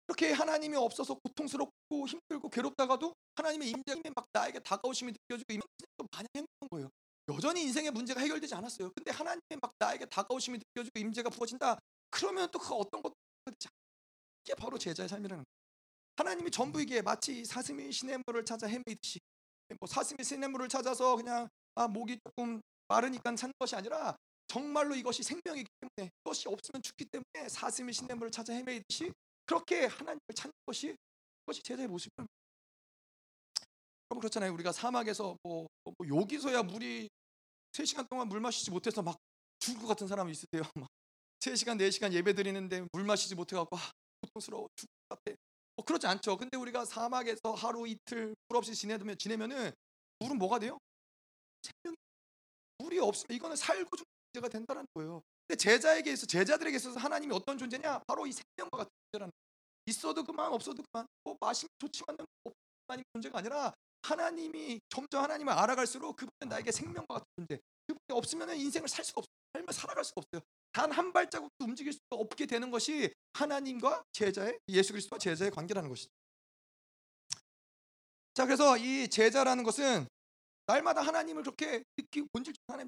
[0.07, 5.61] 이렇게 하나님이 없어서 고통스럽고 힘들고 괴롭다가도 하나님의 임재가 막 나에게 다가오심이 느껴지고
[5.97, 6.89] 또 마냥 행복한 거예요.
[7.35, 8.91] 여전히 인생의 문제가 해결되지 않았어요.
[8.95, 11.77] 근데 하나님이 막 나에게 다가오심이 느껴지고 임재가 부어진다.
[12.09, 13.13] 그러면 또 그 어떤 것도
[13.45, 13.81] 되지 않아요.
[14.45, 15.61] 이게 바로 제자의 삶이라는 거예요.
[16.17, 19.19] 하나님이 전부이기에 마치 사슴이 시냇물을 찾아 헤매듯이
[19.79, 24.15] 뭐 사슴이 시냇물을 찾아서 그냥 아 목이 조금 마르니까 찾는 것이 아니라
[24.47, 29.11] 정말로 이것이 생명이기 때문에 이것이 없으면 죽기 때문에 사슴이 시냇물을 찾아 헤매듯이
[29.45, 30.95] 그렇게 하나님을 찾는 것이
[31.45, 32.27] 그것이 제자의 모습입니다.
[34.11, 34.53] 여러분 그렇잖아요.
[34.53, 37.09] 우리가 사막에서 뭐, 뭐 여기서야 물이
[37.71, 39.17] 3시간 동안 물 마시지 못해서 막
[39.59, 40.61] 죽을 것 같은 사람이 있으세요.
[40.75, 40.87] 막
[41.39, 43.91] 3시간, 4시간 예배 드리는데 물 마시지 못해 갖고 아,
[44.21, 45.37] 고통스러워 죽을 것 같아.
[45.75, 46.37] 뭐 그렇지 않죠.
[46.37, 49.71] 근데 우리가 사막에서 하루 이틀 물 없이 지내면 지내면은
[50.19, 50.77] 물은 뭐가 돼요?
[51.61, 51.95] 생명이
[52.79, 55.21] 물이 없으면 이거는 살고 죽는 문제가 된다는 거예요.
[55.47, 58.01] 근데 제자에게 있어 제자들에게 있어서 하나님이 어떤 존재냐?
[58.07, 59.51] 바로 이 생명과 같은 존재라는 거예요.
[59.87, 61.05] 있어도 그만 없어도 그만.
[61.23, 62.25] 뭐 마시면 좋지만은
[62.87, 63.73] 하나님 존재가 아니라
[64.03, 67.59] 하나님이 점점 하나님을 알아갈수록 그분은 나에게 생명과 같은 존재.
[67.87, 69.31] 그분이 없으면 인생을 살 수가 없어요.
[69.53, 70.41] 삶을 살아갈 수가 없어요.
[70.71, 76.09] 단 한 발자국도 움직일 수가 없게 되는 것이 하나님과 제자의 예수 그리스도와 제자의 관계라는 것이죠.
[78.33, 80.07] 자, 그래서 이 제자라는 것은
[80.65, 82.87] 날마다 하나님을 그렇게 느끼고 본질 하나님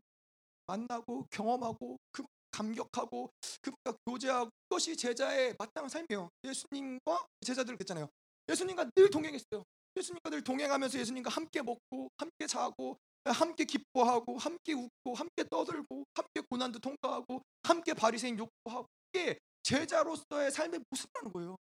[0.68, 3.30] 만나고 경험하고 그 감격하고
[3.62, 6.30] 그분과 교제하고 그것이 제자의 마땅한 삶이에요.
[6.46, 8.08] 예수님과 제자들 그랬잖아요.
[8.48, 9.64] 예수님과 늘 동행했어요.
[9.96, 16.42] 예수님과 늘 동행하면서 예수님과 함께 먹고 함께 자고 함께 기뻐하고 함께 웃고 함께 떠들고 함께
[16.50, 21.56] 고난도 통과하고 함께 바리새인 욕구하고 이게 제자로서의 삶의 모습이라는 거예요.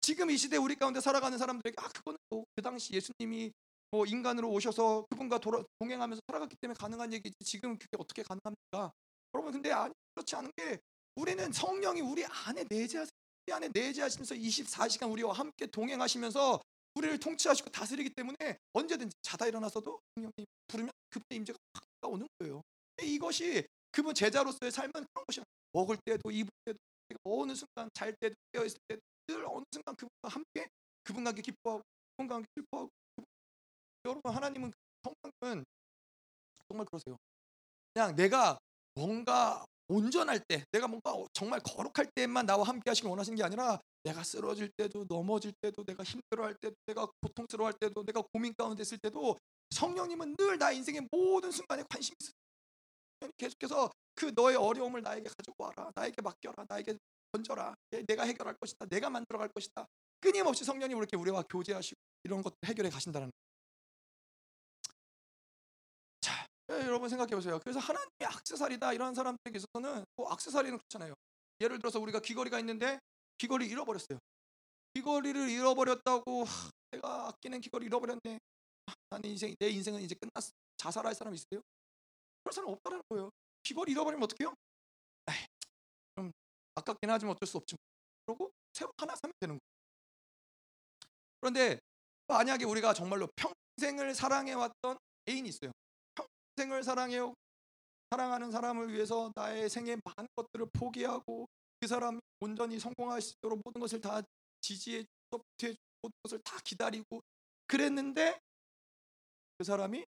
[0.00, 3.52] 지금 이 시대 우리 가운데 살아가는 사람들에게 아 그거는 뭐 그 당시 예수님이
[3.90, 8.92] 뭐 인간으로 오셔서 그분과 돌아, 동행하면서 살아갔기 때문에 가능한 얘기지 지금 그게 어떻게 가능합니까?
[9.34, 10.80] 여러분 근데 아니 그렇지 않은 게
[11.16, 13.10] 우리는 성령이 우리 안에 내재하시
[13.46, 16.60] 우리 안에 내재하시면서 24시간 우리와 함께 동행하시면서
[16.96, 22.62] 우리를 통치하시고 다스리기 때문에 언제든지 자다 일어나서도 성령님 부르면 그분의 임재가 확 오는 거예요.
[23.02, 25.44] 이것이 그분 제자로서의 삶은 그런 것이야.
[25.72, 26.78] 먹을 때도 입을 때도
[27.24, 30.68] 어느 순간 잘 때도 깨어 있을 때도 늘 어느 순간 그분과 함께
[31.04, 31.82] 그분과 함께 기뻐하고
[32.16, 32.90] 그분과 함께 슬퍼하고
[34.06, 34.72] 여러분 하나님은
[35.02, 35.64] 성령은
[36.68, 37.16] 정말 그러세요.
[37.92, 38.58] 그냥 내가
[38.94, 44.22] 뭔가 온전할 때, 내가 뭔가 정말 거룩할 때만 나와 함께 하시길 원하시는 게 아니라 내가
[44.22, 49.36] 쓰러질 때도 넘어질 때도 내가 힘들어할 때도 내가 고통스러워할 때도 내가 고민 가운데 있을 때도
[49.70, 53.30] 성령님은 늘 나 인생의 모든 순간에 관심이 있어요.
[53.36, 55.90] 계속해서 그 너의 어려움을 나에게 가지고 와라.
[55.94, 56.64] 나에게 맡겨라.
[56.68, 56.96] 나에게
[57.32, 57.74] 던져라.
[58.06, 58.86] 내가 해결할 것이다.
[58.86, 59.86] 내가 만들어갈 것이다.
[60.20, 63.30] 끊임없이 성령님 이렇게 우리와 교제하시고 이런 것들 해결해 가신다는
[66.70, 67.58] 예, 여러분 생각해 보세요.
[67.60, 71.14] 그래서 하나님의 악세사리다 이런 사람들에게 있어서는 뭐 악세사리는 그렇잖아요.
[71.60, 72.98] 예를 들어서 우리가 귀걸이가 있는데
[73.38, 74.18] 귀걸이 잃어버렸어요.
[74.94, 78.38] 귀걸이를 잃어버렸다고 하, 내가 아끼는 귀걸이 잃어버렸네.
[78.86, 80.52] 아, 나는 인생 내 인생은 이제 끝났어.
[80.76, 81.60] 자살할 사람 있어요?
[82.42, 83.30] 그럴 사람 없다는 거예요.
[83.64, 84.54] 귀걸이 잃어버리면 어떡해요?
[85.30, 85.46] 에이,
[86.16, 86.32] 좀
[86.76, 87.76] 아깝긴 하지만 어쩔 수 없지.
[88.24, 89.76] 그러고 새로 하나 사면 되는 거예요.
[91.40, 91.80] 그런데
[92.28, 95.72] 만약에 우리가 정말로 평생을 사랑해왔던 애인이 있어요.
[96.56, 97.18] 평생을 사랑해
[98.10, 101.46] 사랑하는 사람을 위해서 나의 생애 많은 것들을 포기하고
[101.86, 104.20] 그 사람이 온전히 성공할 수 있도록 모든 것을 다
[104.60, 107.20] 지지해 서포트해 주고 모든 것을 다 기다리고
[107.68, 108.40] 그랬는데
[109.56, 110.04] 그 사람이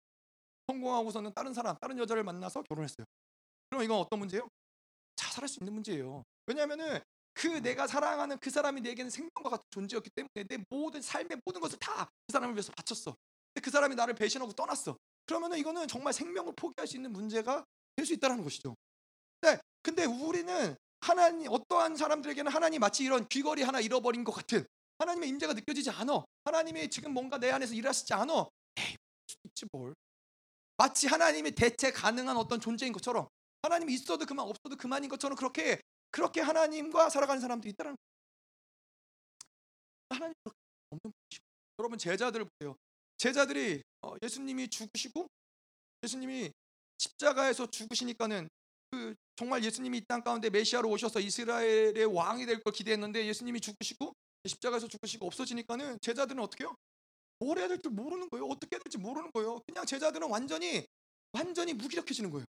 [0.65, 3.05] 성공하고서는 다른 사람, 다른 여자를 만나서 결혼했어요.
[3.69, 4.47] 그럼 이건 어떤 문제예요?
[5.17, 6.23] 자살할 수 있는 문제예요.
[6.47, 6.99] 왜냐하면은
[7.35, 11.77] 그 내가 사랑하는 그 사람이 내게는 생명과 같은 존재였기 때문에 내 모든 삶의 모든 것을
[11.77, 13.15] 다 그 사람을 위해서 바쳤어.
[13.53, 14.97] 근데 그 사람이 나를 배신하고 떠났어.
[15.27, 17.63] 그러면은 이거는 정말 생명을 포기할 수 있는 문제가
[17.95, 18.75] 될 수 있다는 것이죠.
[19.41, 24.65] 네, 근데 우리는 하나님 어떠한 사람들에게는 하나님 마치 이런 귀걸이 하나 잃어버린 것 같은
[24.99, 26.25] 하나님의 임재가 느껴지지 않아.
[26.45, 28.47] 하나님이 지금 뭔가 내 안에서 일하시지 않아.
[28.77, 28.95] 에이,
[29.45, 29.93] 있지 뭘.
[30.77, 33.27] 마치 하나님이 대체 가능한 어떤 존재인 것처럼
[33.61, 35.79] 하나님이 있어도 그만 없어도 그만인 것처럼 그렇게
[36.11, 37.95] 그렇게 하나님과 살아가는 사람들이 있다는.
[40.09, 40.57] 하나님 그렇게
[40.89, 41.45] 없는 분이시고
[41.79, 42.75] 여러분 제자들을 보세요.
[43.17, 45.27] 제자들이 어, 예수님이 죽으시고
[46.03, 46.51] 예수님이
[46.97, 48.47] 십자가에서 죽으시니까는
[48.91, 54.13] 그 정말 예수님이 이 땅 가운데 메시아로 오셔서 이스라엘의 왕이 될 걸 기대했는데 예수님이 죽으시고
[54.45, 56.75] 십자가에서 죽으시고 없어지니까는 제자들은 어떻게 해요?
[57.39, 58.45] 뭘 해야 될줄 모르는 거예요.
[58.45, 59.59] 어떻게 해야 될지 모르는 거예요.
[59.67, 60.85] 그냥 제자들은 완전히
[61.33, 62.45] 완전히 무기력해지는 거예요.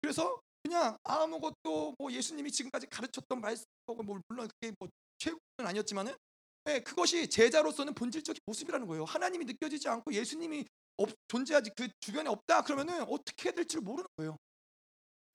[0.00, 3.96] 그래서 그냥 아무것도 뭐 예수님이 지금까지 가르쳤던 말씀 뭐
[4.28, 6.14] 물론 그게 뭐 최고는 아니었지만은
[6.64, 9.04] 네, 그것이 제자로서는 본질적인 모습이라는 거예요.
[9.04, 10.64] 하나님이 느껴지지 않고 예수님이
[10.96, 14.36] 없, 존재하지 그 주변에 없다 그러면은 어떻게 해야 될지 모르는 거예요.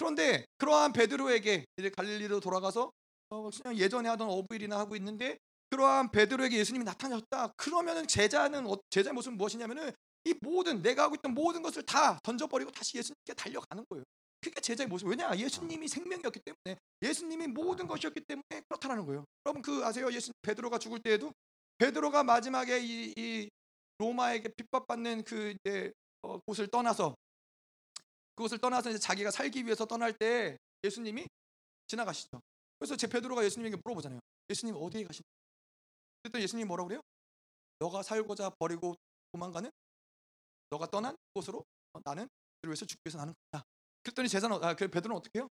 [0.02, 2.92] 그런데 그러한 베드로에게 이제 갈릴리로 돌아가서
[3.30, 5.38] 어, 그냥 예전에 하던 어부일이나 하고 있는데
[5.70, 7.54] 그러한 베드로에게 예수님이 나타나셨다.
[7.56, 9.92] 그러면은 제자는 어, 제자의 모습은 무엇이냐면은
[10.26, 14.04] 이 모든 내가 하고 있던 모든 것을 다 던져버리고 다시 예수님께 달려가는 거예요.
[14.42, 15.08] 그게 제자의 모습.
[15.08, 15.38] 왜냐?
[15.38, 19.24] 예수님이 생명이었기 때문에 예수님이 모든 것이었기 때문에 그렇다는 거예요.
[19.46, 20.12] 여러분 그 아세요?
[20.12, 21.32] 예수 베드로가 죽을 때에도
[21.78, 23.50] 베드로가 마지막에 이, 이
[24.00, 25.94] 로마에게 핍박받는 그 이제
[26.24, 27.14] 어, 곳을 떠나서
[28.36, 31.28] 그곳을 떠나서 이제 자기가 살기 위해서 떠날 때 예수님이
[31.88, 32.42] 지나가시죠.
[32.80, 34.20] 그래서 제 베드로가 예수님에게 물어보잖아요.
[34.50, 35.30] 예수님 어디에 가시나요?
[36.24, 37.02] 그랬더니 예수님이 뭐라고 그래요?
[37.80, 38.96] 너가 살고자 버리고
[39.32, 39.70] 도망가는
[40.70, 41.64] 너가 떠난 곳으로
[41.94, 42.28] 어, 나는
[42.62, 43.66] 그를 위해서 죽기 위해서 나는 간다.
[44.04, 45.48] 그랬더니 제자는 아, 그 베드로는 어떻게 해요?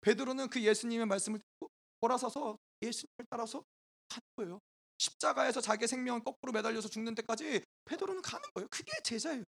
[0.00, 1.70] 베드로는 그 예수님의 말씀을 듣고
[2.00, 3.64] 돌아서서 예수님을 따라서
[4.08, 4.58] 가는 거예요.
[4.98, 8.68] 십자가에서 자기의 생명을 거꾸로 매달려서 죽는 데까지 베드로는 가는 거예요.
[8.70, 9.44] 그게 제자예요.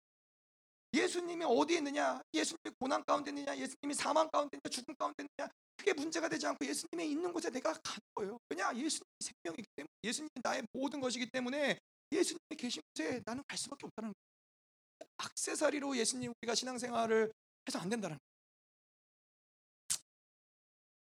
[0.93, 2.21] 예수님이 어디에 있느냐?
[2.33, 3.57] 예수님이 고난 가운데 있느냐?
[3.57, 4.71] 예수님이 사망 가운데 있느냐?
[4.71, 5.51] 죽음 가운데 있느냐?
[5.77, 8.39] 그게 문제가 되지 않고 예수님이 있는 곳에 내가 가는 거예요.
[8.49, 8.71] 왜냐?
[8.75, 11.79] 예수님이 생명이기 때문에 예수님이 나의 모든 것이기 때문에
[12.13, 15.11] 예수님이 계신 곳에 나는 갈 수밖에 없다는 거예요.
[15.19, 17.31] 악세사리로 예수님 우리가 신앙생활을
[17.69, 18.29] 해서 안 된다는 거예요.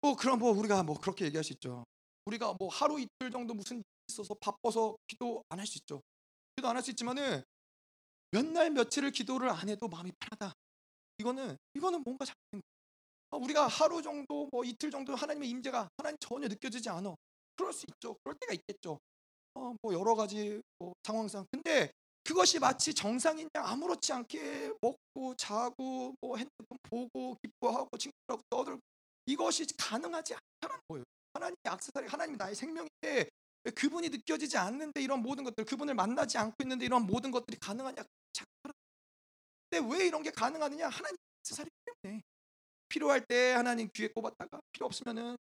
[0.02, 1.84] 뭐 그럼 뭐 우리가 뭐 그렇게 얘기할 수 있죠.
[2.26, 6.00] 우리가 뭐 하루 이틀 정도 무슨 있어서 바빠서 기도 안 할 수 있죠.
[6.56, 7.42] 기도 안 할 수 있지만은
[8.32, 10.54] 몇 날 며칠을 기도를 안 해도 마음이 편하다.
[11.18, 12.62] 이거는 이거는 뭔가 잘못된
[13.30, 13.44] 거예요.
[13.44, 17.14] 우리가 하루 정도 뭐 이틀 정도 하나님의 임재가 하나님 전혀 느껴지지 않아.
[17.56, 18.16] 그럴 수 있죠.
[18.22, 18.98] 그럴 때가 있겠죠.
[19.54, 21.44] 어, 뭐 여러 가지 뭐 상황상.
[21.50, 21.90] 근데
[22.24, 28.80] 그것이 마치 정상인 양 아무렇지 않게 먹고 자고 뭐 핸드폰 보고 기뻐하고 친구들하고 떠들고
[29.26, 31.04] 이것이 가능하지 않다는 거예요.
[31.34, 33.28] 하나님의 악세사리, 하나님이 나의 생명인데
[33.74, 38.02] 그분이 느껴지지 않는데 이런 모든 것들, 그분을 만나지 않고 있는데 이런 모든 것들이 가능하냐?
[39.70, 40.88] 근데 왜 이런 게 가능하느냐?
[40.88, 41.70] 하나님 악세사리
[42.02, 42.22] 때문에
[42.88, 45.36] 필요할 때 하나님 귀에 꼽았다가 필요 없으면은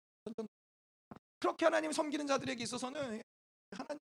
[1.39, 3.23] 그렇게 하나님 섬기는 자들에게 있어서는
[3.71, 3.99] 하나님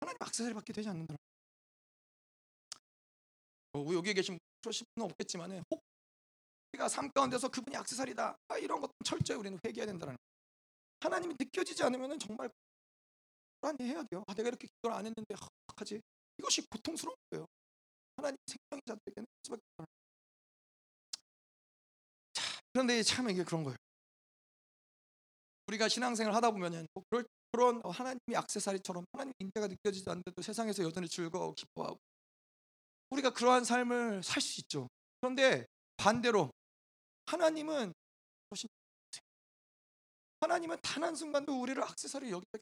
[0.00, 1.16] 하나님 악세사리 받게 되지 않는다.
[3.74, 5.82] 어, 여기 계신 그러신 분은 없겠지만은 혹
[6.72, 10.16] 우리가 삶 가운데서 그분이 악세사리다 아, 이런 것 철저히 우리는 회개해야 된다는.
[11.00, 12.50] 하나님이 느껴지지 않으면 정말
[13.60, 14.22] 불안해해야 돼요.
[14.26, 15.34] 아, 내가 이렇게 기도를 안 했는데
[15.66, 16.00] 어떡하지?
[16.38, 17.46] 이것이 고통스러운 거예요.
[18.18, 19.90] 하나님 생명자들에게는 수밖에 없다.
[22.32, 22.42] 자,
[22.72, 23.76] 그런데 참 이게 그런 거예요.
[25.68, 31.08] 우리가 신앙생활 하다 보면은 뭐 그럴, 그런 하나님이 악세사리처럼 하나님 인대가 느껴지지 않는데도 세상에서 여전히
[31.08, 31.98] 즐거워 기뻐하고
[33.10, 34.88] 우리가 그러한 삶을 살 수 있죠.
[35.20, 35.66] 그런데
[35.96, 36.50] 반대로
[37.26, 37.92] 하나님은
[40.40, 42.58] 하나님은 단 한 순간도 우리를 악세사리 여기다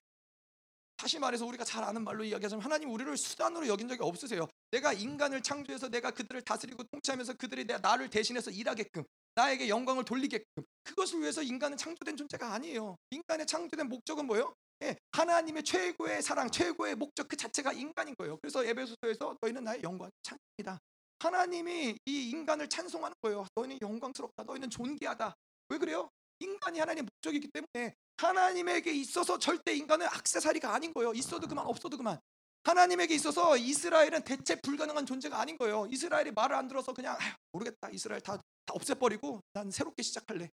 [0.96, 4.46] 다시 말해서 우리가 잘 아는 말로 이야기하자면 하나님 우리를 수단으로 여긴 적이 없으세요.
[4.70, 10.64] 내가 인간을 창조해서 내가 그들을 다스리고 통치하면서 그들이 내 나를 대신해서 일하게끔 나에게 영광을 돌리게끔
[10.84, 12.96] 그것을 위해서 인간은 창조된 존재가 아니에요.
[13.10, 14.54] 인간의 창조된 목적은 뭐예요?
[14.82, 18.38] 예, 하나님의 최고의 사랑, 최고의 목적 그 자체가 인간인 거예요.
[18.40, 20.78] 그래서 에베소서에서 너희는 나의 영광 찬이다.
[21.18, 23.46] 하나님이 이 인간을 찬송하는 거예요.
[23.54, 24.44] 너희는 영광스럽다.
[24.44, 25.34] 너희는 존귀하다.
[25.70, 26.10] 왜 그래요?
[26.40, 31.12] 인간이 하나님의 목적이기 때문에 하나님에게 있어서 절대 인간은 악세사리가 아닌 거예요.
[31.12, 32.18] 있어도 그만 없어도 그만.
[32.64, 35.86] 하나님에게 있어서 이스라엘은 대체 불가능한 존재가 아닌 거예요.
[35.90, 37.16] 이스라엘이 말을 안 들어서 그냥
[37.52, 37.90] 모르겠다.
[37.90, 38.42] 이스라엘 다, 다
[38.74, 40.50] 없애버리고 난 새롭게 시작할래.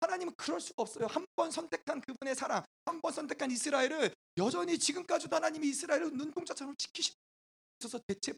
[0.00, 1.06] 하나님은 그럴 수가 없어요.
[1.06, 6.74] 한 번 선택한 그분의 사랑, 한 번 선택한 이스라엘을 여전히 지금까지도 하나님이 이스라엘을 눈동자처럼
[7.80, 8.32] 있어서 대체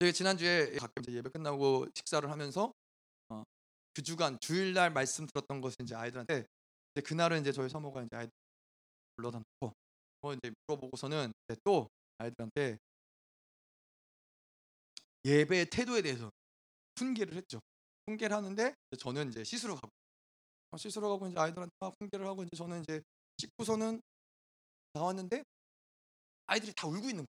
[0.00, 2.83] 저희 지난주에 가끔 예배 끝나고 식사를 하면서 어,
[3.94, 6.44] 그 주간 주일날 말씀 들었던 것을 이제 아이들한테
[6.94, 8.32] 이제 그날은 이제 저희 사모가 이제 아이들
[9.16, 9.74] 불러다 놓고
[10.20, 11.88] 뭐 이제 물어보고서는 이제 또
[12.18, 12.78] 아이들한테
[15.24, 16.30] 예배의 태도에 대해서
[16.98, 17.60] 훈계를 했죠.
[18.06, 19.88] 훈계를 하는데 저는 이제 씻으러 가고
[20.70, 23.00] 어, 씻으러 가고 이제 아이들한테 막 훈계를 하고 이제 저는 이제
[23.38, 24.00] 씻고서는
[24.92, 25.42] 나왔는데
[26.46, 27.24] 아이들이 다 울고 있는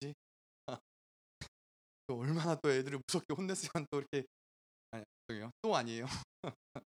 [0.00, 0.14] 거지.
[2.06, 4.26] 또 얼마나 또 애들을 무섭게 혼냈으면 또 이렇게
[5.32, 5.50] 죄송해요.
[5.62, 6.06] 또 아니에요.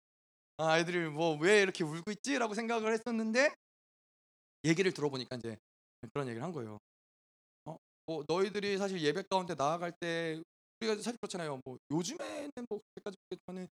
[0.59, 3.55] 아, 아이들이 뭐 왜 이렇게 울고 있지라고 생각을 했었는데
[4.64, 5.57] 얘기를 들어보니까 이제
[6.12, 6.78] 그런 얘기를 한 거예요.
[7.66, 7.76] 어,
[8.07, 10.40] 뭐 너희들이 사실 예배 가운데 나아갈 때
[10.80, 11.61] 우리가 사실 그렇잖아요.
[11.64, 13.68] 뭐 요즘에는 뭐 그때까지 그렇지만은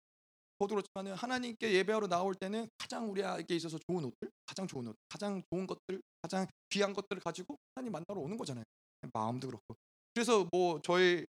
[0.59, 5.43] 저도 그렇지만은 하나님께 예배하러 나올 때는 가장 우리에게 있어서 좋은 옷들, 가장 좋은 옷, 가장
[5.51, 8.65] 좋은 것들, 가장 귀한 것들을 가지고 하나님 만나러 오는 거잖아요.
[9.13, 9.77] 마음도 그렇고.
[10.15, 11.27] 그래서 뭐 저희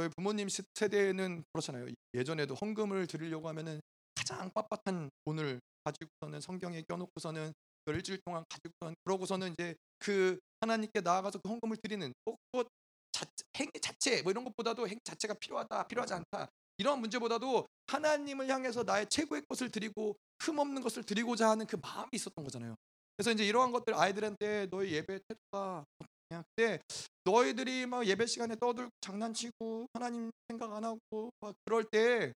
[0.00, 1.86] 저희 부모님 세- 세대는 그렇잖아요.
[2.14, 3.82] 예전에도 헌금을 드리려고 하면은
[4.14, 7.52] 가장 빳빳한 돈을 가지고서는 성경에 껴놓고서는
[7.84, 12.66] 그 일주일 동안 가지고서는 그러고서는 이제 그 하나님께 나아가서 그 헌금을 드리는 뭐 그것
[13.12, 16.48] 자체, 행 자체 뭐 이런 것보다도 행 자체가 필요하다 필요하지 않다
[16.78, 22.42] 이런 문제보다도 하나님을 향해서 나의 최고의 것을 드리고 흠없는 것을 드리고자 하는 그 마음이 있었던
[22.42, 22.74] 거잖아요.
[23.18, 25.84] 그래서 이제 이러한 것들 아이들한테 너희 예배 태도가
[26.30, 26.80] 그때
[27.24, 32.32] 너희들이 막 예배 시간에 떠들고 장난치고 하나님 생각 안 하고 막 그럴 때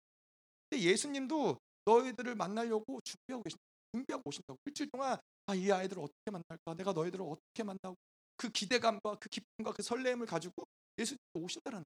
[0.73, 3.59] 예수님도 너희들을 만나려고 준비하고 계신
[3.93, 4.59] 준비하고 오신다고.
[4.67, 6.75] 일주일 동안 아 이 아이들을 어떻게 만날까?
[6.77, 7.97] 내가 너희들을 어떻게 만나고
[8.37, 10.65] 그 기대감과 그 기쁨과 그 설렘을 가지고
[10.97, 11.85] 예수님 오신다라는.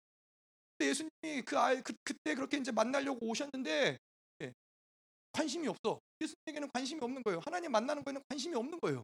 [0.76, 3.96] 근데 예수님이 그 아이 그, 그때 그렇게 이제 만나려고 오셨는데
[4.42, 4.52] 예,
[5.32, 5.98] 관심이 없어.
[6.20, 7.40] 예수님에게는 관심이 없는 거예요.
[7.44, 9.02] 하나님 만나는 거에는 관심이 없는 거예요.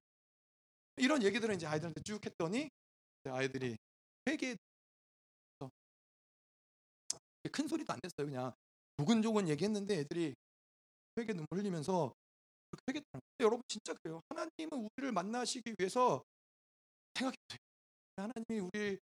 [0.96, 2.68] 이런 얘기들은 이제 아이들한테 쭉 했더니
[3.29, 3.77] 아이들이
[4.29, 4.57] 회개
[7.53, 8.53] 큰 소리도 안 냈어요 그냥
[8.99, 10.35] 조근조근 얘기했는데 애들이
[11.18, 12.12] 회개 눈물 흘리면서
[12.71, 13.47] 그렇게 회개했다는 거예요.
[13.47, 14.21] 여러분 진짜 그래요.
[14.29, 16.23] 하나님은 우리를 만나시기 위해서
[17.14, 17.59] 생각해 보세요.
[18.16, 18.99] 하나님이 우리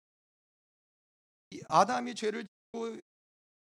[1.50, 2.98] 이 아담이 죄를 짓고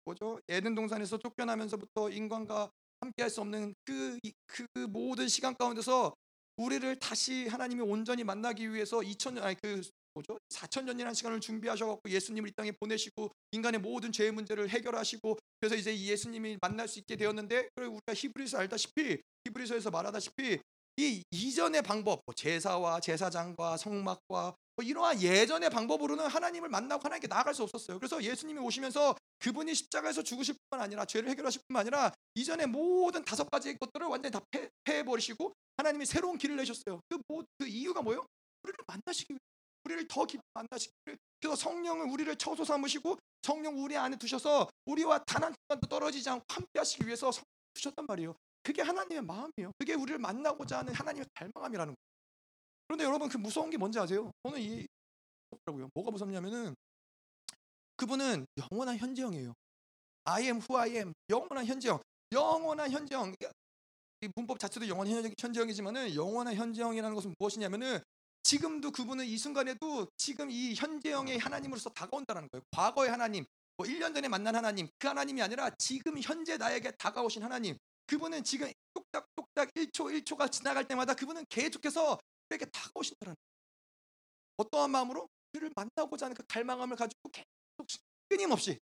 [0.06, 0.40] 뭐죠?
[0.50, 2.70] 에덴 동산에서 쫓겨나면서부터 인간과
[3.02, 6.14] 함께할 수 없는 그, 이- 그 모든 시간 가운데서
[6.58, 9.82] 우리를 다시 하나님이 온전히 만나기 위해서 2000년 아니 그
[10.18, 10.40] 뭐죠?
[10.50, 15.94] 4천 년이라는 시간을 준비하셔갖고 예수님을 이 땅에 보내시고 인간의 모든 죄의 문제를 해결하시고 그래서 이제
[15.94, 20.60] 이 예수님이 만날 수 있게 되었는데 그리고 우리가 히브리서 알다시피 히브리서에서 말하다시피
[21.00, 27.54] 이 이전의 방법 뭐 제사와 제사장과 성막과 뭐 이러한 예전의 방법으로는 하나님을 만나고 하나님께 나아갈
[27.54, 28.00] 수 없었어요.
[28.00, 33.50] 그래서 예수님이 오시면서 그분이 십자가에서 죽으실 뿐만 아니라 죄를 해결하실 뿐만 아니라 이전의 모든 다섯
[33.50, 37.00] 가지 것들을 완전히 다 패, 패해버리시고 하나님이 새로운 길을 내셨어요.
[37.10, 38.26] 그, 뭐, 그 이유가 뭐예요?
[38.64, 39.40] 우리를 만나시기 위해
[39.88, 45.24] 우리를 더 깊이 만나시기 위해 그래서 성령을 우리를 처소 삼으시고 성령 우리 안에 두셔서 우리와
[45.24, 48.36] 단한 순간도 떨어지지 않고 함께 하시기 위해서 성령 두셨단 말이에요.
[48.64, 49.72] 그게 하나님의 마음이에요.
[49.78, 51.96] 그게 우리를 만나고자 하는 하나님의 갈망함이라는 거예요.
[52.88, 54.32] 그런데 여러분 그 무서운 게 뭔지 아세요?
[54.44, 54.86] 저는 이
[55.52, 55.90] 무섭더라고요.
[55.94, 56.76] 뭐가 무섭냐면은
[57.96, 59.54] 그분은 영원한 현재형이에요.
[60.26, 61.14] I am who I am.
[61.30, 62.02] 영원한 현재형.
[62.34, 63.34] 영원한 현재형.
[64.22, 68.00] 이 문법 자체도 영원한 현재- 현재형이지만은 영원한 현재형이라는 것은 무엇이냐면은
[68.48, 72.64] 지금도 그분은 이 순간에도 지금 이 현재형의 하나님으로서 다가온다는 거예요.
[72.72, 73.44] 과거의 하나님,
[73.76, 77.76] 뭐 1년 전에 만난 하나님, 그 하나님이 아니라 지금 현재 나에게 다가오신 하나님.
[78.06, 82.18] 그분은 지금 똑딱똑딱 1초 1초가 지나갈 때마다 그분은 계속해서
[82.50, 84.56] 우리에게 다가오신다는 거예요.
[84.56, 88.80] 어떠한 마음으로 우리를 만나고자 하는 그 갈망함을 가지고 계속 끊임없이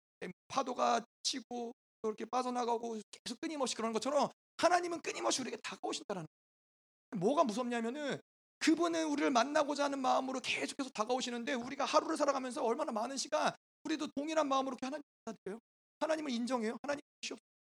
[0.48, 7.20] 파도가 치고 또 이렇게 빠져나가고 계속 끊임없이 그런 것처럼 하나님은 끊임없이 우리에게 다가오신다는 거예요.
[7.20, 8.22] 뭐가 무섭냐면은
[8.60, 13.54] 그분은 우리를 만나고자 하는 마음으로 계속해서 다가오시는데 우리가 하루를 살아가면서 얼마나 많은 시간
[13.84, 15.60] 우리도 동일한 마음으로 하나님 받아들여요.
[16.00, 16.78] 하나님을 인정해요.
[16.82, 17.02] 하나님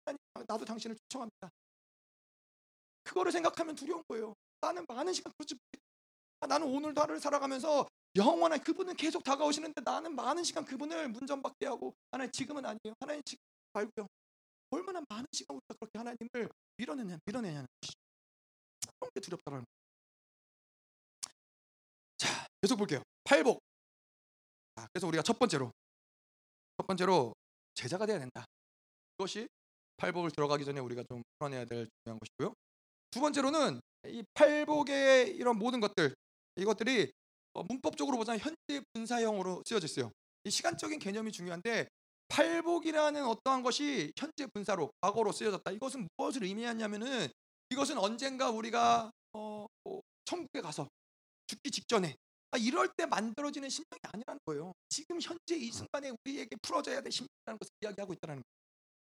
[0.08, 1.50] 하나님 나도 당신을 초청합니다.
[3.04, 4.34] 그거를 생각하면 두려운 거예요.
[4.60, 5.84] 나는 많은 시간 그렇지 못해.
[6.40, 11.94] 아, 나는 오늘도 하루를 살아가면서 영원한 그분은 계속 다가오시는데 나는 많은 시간 그분을 문전박대 하고
[12.10, 12.94] 하나님 지금은 아니에요.
[13.00, 14.06] 하나님 지금 말고요.
[14.70, 17.92] 얼마나 많은 시간 우리가 그렇게 하나님을 밀어내냐 밀어내냐는 것이
[18.98, 19.20] 그런 게.
[19.20, 19.77] 자
[22.60, 23.02] 계속 볼게요.
[23.24, 23.60] 팔복.
[24.76, 25.70] 자, 그래서 우리가 첫 번째로
[26.76, 27.34] 첫 번째로
[27.74, 28.44] 제자가 돼야 된다.
[29.16, 29.48] 그것이
[29.96, 32.54] 팔복을 들어가기 전에 우리가 좀 풀어내야 될 중요한 것이고요.
[33.10, 36.14] 두 번째로는 이 팔복의 이런 모든 것들
[36.56, 37.10] 이것들이
[37.54, 40.10] 어, 문법적으로 보자면 현재 분사형으로 쓰여져 있어요.
[40.44, 41.88] 이 시간적인 개념이 중요한데
[42.28, 45.70] 팔복이라는 어떠한 것이 현재 분사로 과거로 쓰여졌다.
[45.72, 47.28] 이것은 무엇을 의미하냐면은
[47.70, 50.88] 이것은 언젠가 우리가 어, 뭐 천국에 가서
[51.46, 54.72] 죽기 직전에 아, 이럴 때 만들어지는 심령이 아니라는 거예요.
[54.88, 58.42] 지금 현재 이 순간에 우리에게 풀어져야 될 심령이라는 것을 이야기하고 있다는 거예요.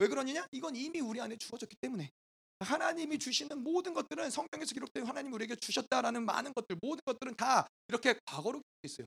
[0.01, 0.47] 왜 그러느냐?
[0.53, 2.11] 이건 이미 우리 안에 주어졌기 때문에
[2.61, 8.19] 하나님이 주시는 모든 것들은 성경에서 기록된 하나님이 우리에게 주셨다라는 많은 것들 모든 것들은 다 이렇게
[8.25, 9.07] 과거로 있어요.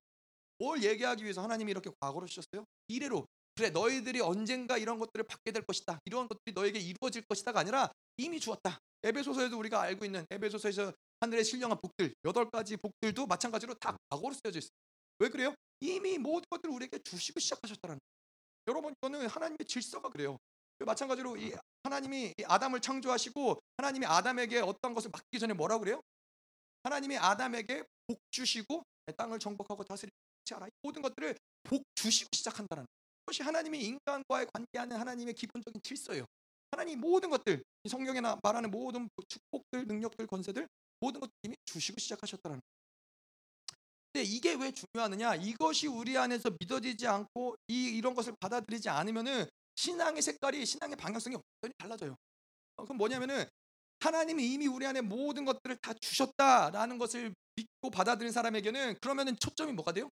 [0.60, 2.66] 뭘 얘기하기 위해서 하나님이 이렇게 과거로 주셨어요?
[2.88, 6.00] 미래로 그래 너희들이 언젠가 이런 것들을 받게 될 것이다.
[6.06, 8.78] 이런 것들이 너에게 이루어질 것이다가 아니라 이미 주었다.
[9.04, 14.58] 에베소서에도 우리가 알고 있는 에베소서에서 하늘의 신령한 복들 여덟 가지 복들도 마찬가지로 다 과거로 쓰여져
[14.60, 14.72] 있어요.
[15.20, 15.54] 왜 그래요?
[15.80, 18.00] 이미 모든 것들을 우리에게 주시고 시작하셨다는 거예요.
[18.68, 20.38] 여러분 이거는 하나님의 질서가 그래요.
[20.80, 21.54] 마찬가지로 이
[21.84, 26.02] 하나님이 아담을 창조하시고 하나님이 아담에게 어떤 것을 맡기 전에 뭐라 그래요?
[26.84, 28.84] 하나님이 아담에게 복 주시고
[29.16, 30.12] 땅을 정복하고 다스리지
[30.54, 30.68] 않아.
[30.82, 32.86] 모든 것들을 복 주시고 시작한다는
[33.26, 36.26] 것이 하나님이 인간과의 관계하는 하나님의 기본적인 질서예요.
[36.72, 40.68] 하나님 모든 것들 이 성경에 말하는 모든 축복들, 능력들, 권세들
[41.02, 42.62] 모든 것들 이미 주시고 시작하셨다는 거예요.
[44.14, 45.36] 근데 이게 왜 중요하느냐?
[45.36, 49.46] 이것이 우리 안에서 믿어지지 않고 이 이런 것을 받아들이지 않으면은
[49.76, 52.16] 신앙의 색깔이 신앙의 방향성이 완전히 달라져요.
[52.76, 53.46] 어, 그럼 뭐냐면은
[54.00, 59.92] 하나님이 이미 우리 안에 모든 것들을 다 주셨다라는 것을 믿고 받아들인 사람에게는 그러면은 초점이 뭐가
[59.94, 60.10] 돼요?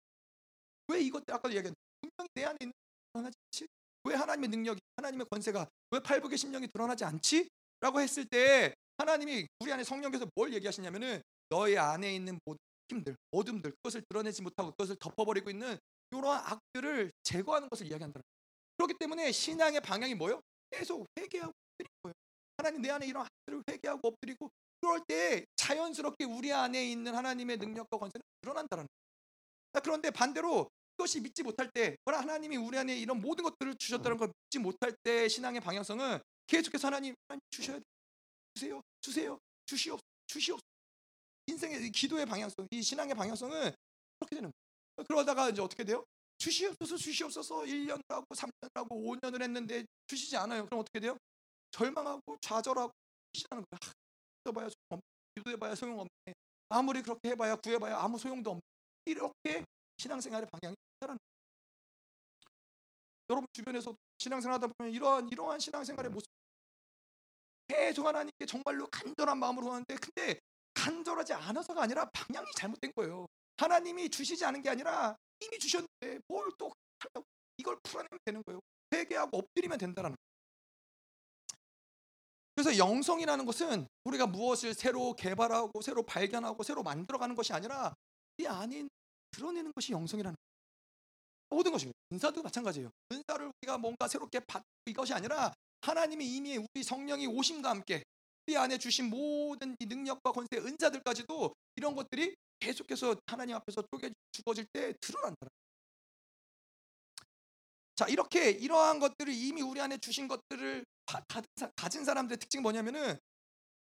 [0.88, 2.72] 왜 이것들 아까도 얘기한 분명히 내 안에 있는
[3.12, 3.66] 드러나지 않지?
[4.04, 7.48] 왜 하나님의 능력이 하나님의 권세가 왜 팔복의 심령이 드러나지 않지?
[7.80, 13.72] 라고 했을 때 하나님이 우리 안에 성령께서 뭘 얘기하시냐면은 너의 안에 있는 모든 힘들, 어둠들
[13.72, 15.76] 그것을 드러내지 못하고 그것을 덮어버리고 있는
[16.12, 18.76] 이러한 악들을 제거하는 것을 이야기한다는 거예요.
[18.76, 20.40] 그렇기 때문에 신앙의 방향이 뭐요?
[20.70, 22.14] 계속 회개하고 엎드리는 거예요.
[22.58, 27.98] 하나님 내 안에 이런 악들을 회개하고 엎드리고 그럴 때 자연스럽게 우리 안에 있는 하나님의 능력과
[27.98, 29.82] 권세는 드러난다는 거예요.
[29.82, 34.32] 그런데 반대로 그것이 믿지 못할 때, 그러나 하나님이 우리 안에 이런 모든 것들을 주셨다는 걸
[34.44, 37.14] 믿지 못할 때 신앙의 방향성은 계속해서 하나님
[37.50, 37.84] 주셔야 돼.
[38.56, 40.58] 주세요, 주세요, 주시옵, 주시옵.
[41.46, 43.70] 인생의 기도의 방향성, 이 신앙의 방향성은
[44.18, 45.06] 그렇게 되는 거예요.
[45.06, 46.02] 그러다가 이제 어떻게 돼요?
[46.38, 50.64] 주시옵소서 주시옵소서 1년을 하고 3년을 하고 5년을 했는데 주시지 않아요.
[50.64, 51.18] 그럼 어떻게 돼요?
[51.70, 52.90] 절망하고 좌절하고
[53.34, 53.92] 시하는 거야.
[54.44, 55.02] 기도해봐야 소용없네.
[55.34, 56.34] 기도해봐야 소용없네.
[56.70, 58.60] 아무리 그렇게 해봐야 구해봐야 아무 소용도 없네.
[59.04, 59.64] 이렇게
[59.98, 61.18] 신앙생활의 방향이 있다는
[63.28, 66.26] 여러분 주변에서 신앙생활 하다 보면 이러한 이러한 신앙생활의 모습
[67.68, 70.38] 계속 하나님께 정말로 간절한 마음으로 하는데 근데
[70.74, 73.26] 간절하지 않아서가 아니라 방향이 잘못된 거예요.
[73.56, 77.26] 하나님이 주시지 않은 게 아니라 이미 주셨는데 뭘 또 하려고
[77.58, 78.60] 이걸 풀어내면 되는 거예요.
[78.94, 80.16] 회개하고 엎드리면 된다는 거예요.
[82.54, 87.94] 그래서 영성이라는 것은 우리가 무엇을 새로 개발하고 새로 발견하고 새로 만들어가는 것이 아니라
[88.38, 88.88] 이 안에
[89.32, 90.46] 드러내는 것이 영성이라는 거예요.
[91.50, 91.96] 모든 것입니다.
[92.12, 92.90] 은사도 마찬가지예요.
[93.12, 95.52] 은사를 우리가 뭔가 새롭게 받고 이것이 아니라
[95.82, 98.02] 하나님이 이미 우리 성령이 오심과 함께
[98.46, 104.66] 우리 안에 주신 모든 이 능력과 권세, 은사들까지도 이런 것들이 계속해서 하나님 앞에서 쪼개 죽어질
[104.72, 105.48] 때 드러난다.
[107.96, 110.84] 자 이렇게 이러한 것들을 이미 우리 안에 주신 것들을
[111.76, 113.18] 가진 사람들의 특징이 뭐냐면은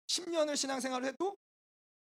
[0.06, 1.36] 10년을 신앙생활을 해도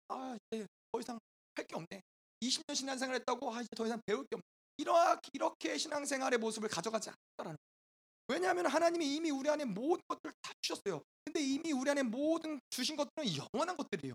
[0.07, 1.19] 아 이제 더 이상
[1.55, 2.01] 할 게 없네.
[2.41, 4.41] 20년 신앙생활 했다고 아 이제 더 이상 배울 게 없네.
[4.77, 7.57] 이렇게 이렇게 신앙생활의 모습을 가져가지 않는다라는
[8.31, 11.01] 왜냐하면 하나님이 이미 우리 안에 모든 것들을 다 주셨어요.
[11.25, 14.13] 근데 이미 우리 안에 모든 주신 것들은 영원한 것들이에요.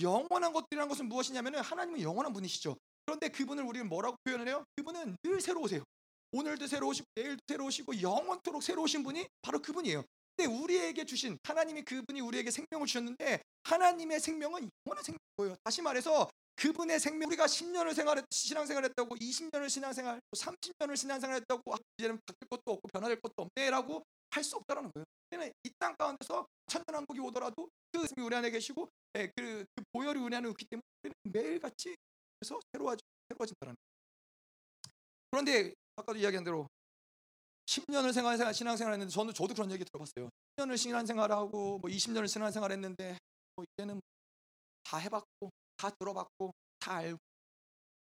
[0.00, 2.76] 영원한 것들이라는 것은 무엇이냐면은 하나님은 영원한 분이시죠.
[3.06, 4.64] 그런데 그분을 우리는 뭐라고 표현을 해요?
[4.74, 5.84] 그분은 늘 새로우세요.
[6.32, 10.02] 오늘도 새로우시고 내일도 새로우시고 영원토록 새로우신 분이 바로 그분이에요.
[10.36, 15.56] 근데 우리에게 주신 하나님이 그분이 우리에게 생명을 주셨는데 하나님의 생명은 영원한 생명이에요.
[15.62, 21.76] 다시 말해서 그분의 생명 우리가 10년을 생활했 신앙생활 했다고 20년을 신앙생활 30년을 신앙생활 했다고 아,
[21.98, 25.04] 이제는 바뀔 것도 없고 변화될 것도 없네라고 할 수 없다라는 거예요.
[25.62, 30.48] 이땅 가운데서 천년왕국이 오더라도 그 말씀이 우리 안에 계시고 예, 그, 그 보혈이 우리 안에
[30.50, 31.96] 있기 때문에 우리는 매일같이
[32.38, 33.94] 그래서 새로워지, 새로워진다는 거예요.
[35.30, 36.68] 그런데 아까도 이야기한 대로
[37.66, 40.28] 10년을 생활, 생활 신앙생활 했는데 저는 저도 그런 얘기 들어봤어요.
[40.56, 43.18] 10년을 신앙생활하고 뭐 20년을 신앙생활 했는데
[43.56, 44.00] 뭐 이제는
[44.84, 47.18] 다 해봤고 다 들어봤고 다 알고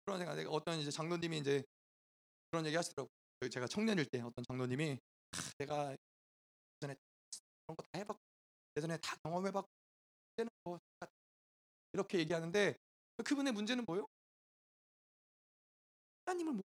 [0.05, 0.35] 그런 생각.
[0.37, 1.63] 내가 어떤 이제 장로님이 이제
[2.51, 3.11] 그런 얘기 하시더라고.
[3.45, 4.99] 요 제가 청년일 때 어떤 장로님이
[5.33, 5.91] 아, 내가
[6.83, 6.97] 예전에
[7.67, 8.21] 그런 거 다 해봤고
[8.77, 9.69] 예전에 다 경험해봤고
[10.35, 11.07] 이제는 뭐다
[11.93, 12.77] 이렇게 얘기하는데
[13.25, 14.07] 그분의 문제는 뭐예요?
[16.27, 16.63] 하나님을 못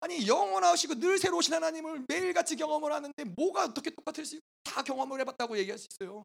[0.00, 5.20] 아니 영원하시고 늘 새로우신 하나님을 매일같이 경험을 하는데 뭐가 어떻게 똑같을 수 있고 다 경험을
[5.20, 6.24] 해봤다고 얘기할 수 있어요.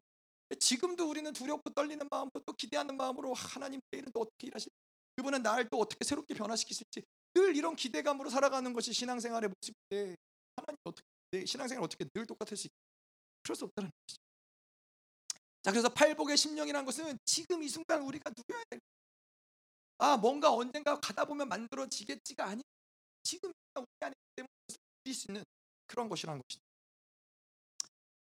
[0.54, 4.74] 지금도 우리는 두렵고 떨리는 마음으로 또 기대하는 마음으로 하나님 내일은 또 어떻게 일하실지
[5.16, 7.02] 그분은 나를 또 어떻게 새롭게 변화시키실지
[7.34, 10.16] 늘 이런 기대감으로 살아가는 것이 신앙생활의 모습인데
[10.56, 12.76] 하나님 어떻게 내 신앙생활 어떻게 늘 똑같을 수 있고
[13.42, 14.22] 그럴 수 없다는 것이죠.
[15.62, 18.80] 자 그래서 팔복의 심령이라는 것은 지금 이 순간 우리가 누려야 될
[19.98, 22.62] 아, 뭔가 언젠가 가다 보면 만들어지겠지가 아니
[23.22, 24.50] 지금 우리 안에 때문에
[25.02, 25.42] 누릴 수 있는
[25.86, 26.62] 그런 것이라는 것이죠.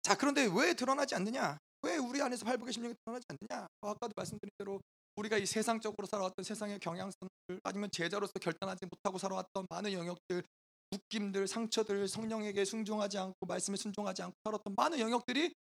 [0.02, 1.58] 자, 그런데 왜 드러나지 않느냐?
[1.82, 3.66] 왜 우리 안에서 팔복의 심령이 드러나지 않느냐?
[3.80, 4.80] 어, 아까도 말씀드린 대로
[5.16, 10.42] 우리가 이 세상적으로 살아왔던 세상의 경향성들 아니면 제자로서 결단하지 못하고 살아왔던 많은 영역들
[10.90, 15.54] 묶임들, 상처들, 성령에게 순종하지 않고 말씀에 순종하지 않고 살았던 많은 영역들이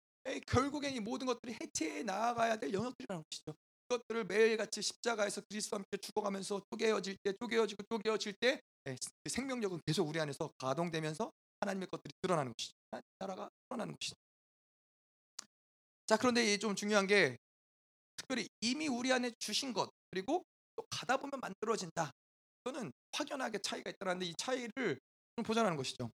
[0.46, 3.54] 결국엔 이 모든 것들이 해체해 나아가야 될 영역들이라는 것이죠.
[3.88, 10.08] 그것들을 매일같이 십자가에서 그리스도와 함께 죽어가면서 쪼개어질 때, 쪼개어지고 쪼개어질 때 예, 그 생명력은 계속
[10.08, 12.74] 우리 안에서 가동되면서 하나님의 것들이 드러나는 것이죠.
[13.18, 14.16] 나라가 드러나는 것이죠.
[16.10, 17.38] 자 그런데 좀 중요한 게
[18.16, 20.44] 특별히 이미 우리 안에 주신 것 그리고
[20.74, 22.10] 또 가다 보면 만들어진다.
[22.64, 24.98] 이거는 확연하게 차이가 있다는데 이 차이를
[25.36, 26.10] 좀 보자는 것이죠.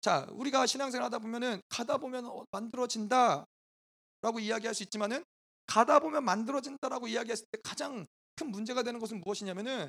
[0.00, 3.46] 자 우리가 신앙생활 하다 보면은 가다 보면 어, 만들어진다라고
[4.40, 5.24] 이야기할 수 있지만은
[5.68, 8.04] 가다 보면 만들어진다라고 이야기했을 때 가장
[8.34, 9.88] 큰 문제가 되는 것은 무엇이냐면은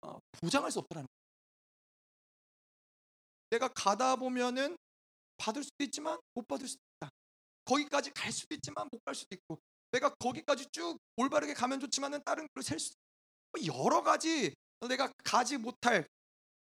[0.00, 1.18] 어, 보장할 수 없다는 거예요.
[3.50, 4.78] 내가 가다 보면은
[5.36, 6.87] 받을 수도 있지만 못 받을 수도.
[7.68, 9.58] 거기까지 갈 수도 있지만 못 갈 수도 있고
[9.92, 12.94] 내가 거기까지 쭉 올바르게 가면 좋지만은 다른 길로 셀 수도
[13.54, 14.54] 있고 뭐 여러 가지
[14.88, 16.06] 내가 가지 못할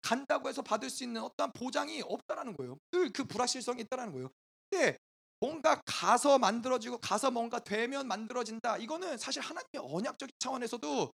[0.02, 2.76] 간다고 해서 받을 수 있는 어떠한 보장이 없다라는 거예요.
[2.92, 4.30] 늘 그 불확실성이 있다라는 거예요.
[4.70, 4.98] 근데
[5.40, 8.78] 뭔가 가서 만들어지고 가서 뭔가 되면 만들어진다.
[8.78, 11.12] 이거는 사실 하나님의 언약적인 차원에서도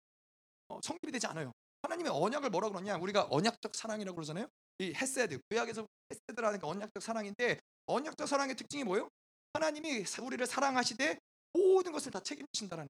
[0.69, 1.51] 어, 성립이 되지 않아요.
[1.83, 2.97] 하나님의 언약을 뭐라 그러냐?
[2.97, 4.47] 우리가 언약적 사랑이라고 그러잖아요.
[4.79, 9.09] 이 헤세드, 구약에서 헤세드라는 게 언약적 사랑인데 언약적 사랑의 특징이 뭐예요?
[9.53, 11.19] 하나님이 우리를 사랑하시되
[11.53, 12.87] 모든 것을 다 책임지신다라는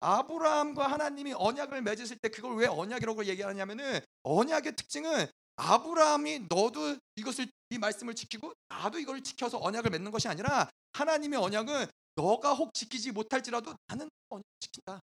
[0.00, 7.78] 아브라함과 하나님이 언약을 맺으실 때 그걸 왜 언약이라고 얘기하냐면은 언약의 특징은 아브라함이 너도 이것을 이
[7.78, 11.86] 말씀을 지키고 나도 이걸 지켜서 언약을 맺는 것이 아니라 하나님의 언약은
[12.16, 15.00] 너가 혹 지키지 못할지라도 나는 언약 지킨다.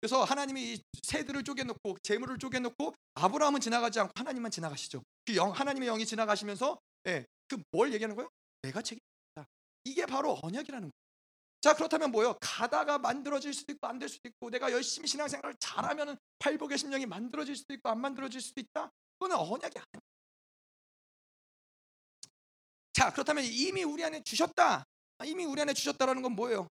[0.00, 5.02] 그래서 하나님이 이 새들을 쪼개놓고 재물을 쪼개놓고 아브라함은 지나가지 않고 하나님만 지나가시죠.
[5.24, 8.28] 그 영, 하나님의 영이 지나가시면서 예, 그 뭘 얘기하는 거예요?
[8.62, 9.06] 내가 책임진다.
[9.88, 10.92] 이게 바로 언약이라는 거예요.
[11.60, 12.36] 자 그렇다면 뭐요?
[12.40, 17.56] 가다가 만들어질 수도 있고 안 될 수도 있고 내가 열심히 신앙생활을 잘하면 팔복의 심령이 만들어질
[17.56, 18.90] 수도 있고 안 만들어질 수도 있다.
[19.18, 20.00] 그거는 언약이 아니에요.
[22.92, 24.84] 자 그렇다면 이미 우리 안에 주셨다.
[25.24, 26.68] 이미 우리 안에 주셨다라는 건 뭐예요?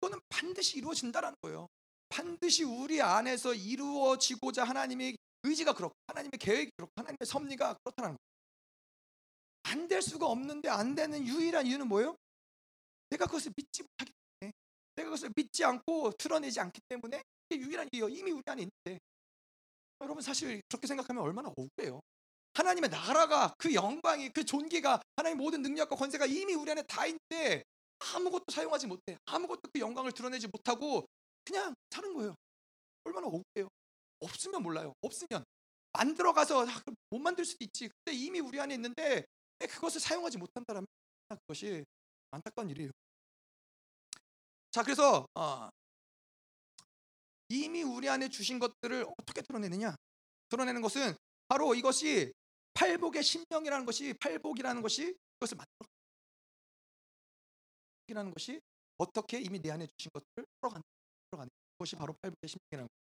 [0.00, 1.66] 그거는 반드시 이루어진다라는 거예요.
[2.08, 8.31] 반드시 우리 안에서 이루어지고자 하나님의 의지가 그렇고 하나님의 계획이 그렇고 하나님의 섭리가 그렇다는 거예요.
[9.72, 12.16] 안 될 수가 없는데 안 되는 유일한 이유는 뭐예요?
[13.10, 14.52] 내가 그것을 믿지 못하기 때문에
[14.96, 18.08] 내가 그것을 믿지 않고 드러내지 않기 때문에 이게 유일한 이유예요.
[18.08, 19.00] 이미 우리 안에 있는데
[20.00, 22.00] 여러분 사실 그렇게 생각하면 얼마나 억울해요.
[22.54, 27.64] 하나님의 나라가 그 영광이 그 존귀가 하나님 모든 능력과 권세가 이미 우리 안에 다 있는데
[28.14, 31.06] 아무것도 사용하지 못해 아무것도 그 영광을 드러내지 못하고
[31.44, 32.34] 그냥 사는 거예요.
[33.04, 33.68] 얼마나 억울해요.
[34.20, 34.92] 없으면 몰라요.
[35.00, 35.44] 없으면
[35.92, 37.88] 만들어 가서 아, 못 만들 수도 있지.
[38.04, 39.24] 근데 이미 우리 안에 있는데
[39.66, 40.86] 그것을 사용하지 못한다면
[41.28, 41.84] 그것이
[42.30, 42.90] 안타까운 일이에요.
[44.70, 45.68] 자, 그래서 어,
[47.48, 49.94] 이미 우리 안에 주신 것들을 어떻게 드러내느냐?
[50.48, 51.14] 드러내는 것은
[51.48, 52.32] 바로 이것이
[52.74, 55.92] 팔복의 신명이라는 것이 팔복이라는 것이 그것을 만들어
[58.08, 58.60] 이라는 것이
[58.96, 60.82] 어떻게 이미 내 안에 주신 것들을 풀어가는
[61.78, 63.02] 것이 바로 팔복의 신명이라는 것.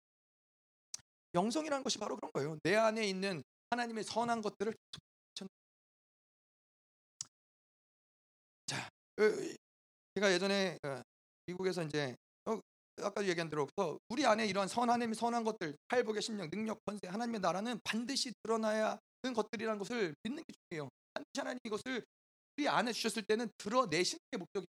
[1.35, 2.59] 영성이라는 것이 바로 그런 거예요.
[2.63, 4.75] 내 안에 있는 하나님의 선한 것들을
[10.15, 11.03] 제가 예전에 어,
[11.47, 12.15] 미국에서 이제
[12.45, 12.59] 어,
[13.03, 13.67] 아까 얘기한 대로
[14.09, 18.99] 우리 안에 이런 선 하나님의 선한 것들, 팔복의 심령, 능력, 권세, 하나님의 나라는 반드시 드러나야
[19.23, 20.89] 하는 것들이라는 것을 믿는 게 중요해요.
[21.15, 22.05] 반드시 하나님 이것을
[22.57, 24.67] 우리 안에 주셨을 때는 드러내시는 게 목적이에요.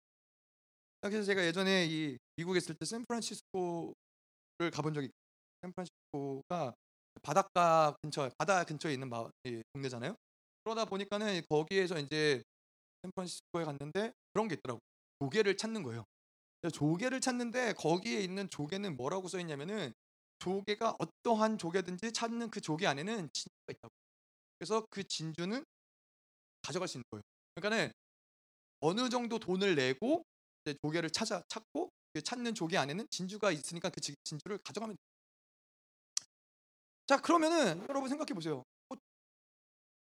[1.03, 3.95] 그래서 제가 예전에 이 미국에 있을 때 샌프란시스코를
[4.73, 5.11] 가본 적이
[5.63, 6.75] 샌프란시스코가
[7.23, 9.29] 바닷가 근처, 바다 근처에 있는 마,
[9.75, 10.17] 동네잖아요.
[10.65, 12.43] 그러다 보니까는 거기에서 이제
[13.05, 14.81] 샌프란시스코에 갔는데 그런 게 있더라고.
[15.21, 16.05] 조개를 찾는 거예요.
[16.73, 19.93] 조개를 찾는데 거기에 있는 조개는 뭐라고 써 있냐면은
[20.39, 23.93] 조개가 어떠한 조개든지 찾는 그 조개 안에는 진주가 있다고.
[24.59, 25.65] 그래서 그 진주는
[26.63, 27.23] 가져갈 수 있는 거예요.
[27.55, 27.93] 그러니까는
[28.81, 30.25] 어느 정도 돈을 내고
[30.65, 35.05] 이제 조개를 찾아 찾고 그 찾는 조개 안에는 진주가 있으니까 그 지- 진주를 가져가면 돼요.
[37.07, 38.63] 자 그러면은 여러분 생각해 보세요.
[38.89, 38.99] 뭐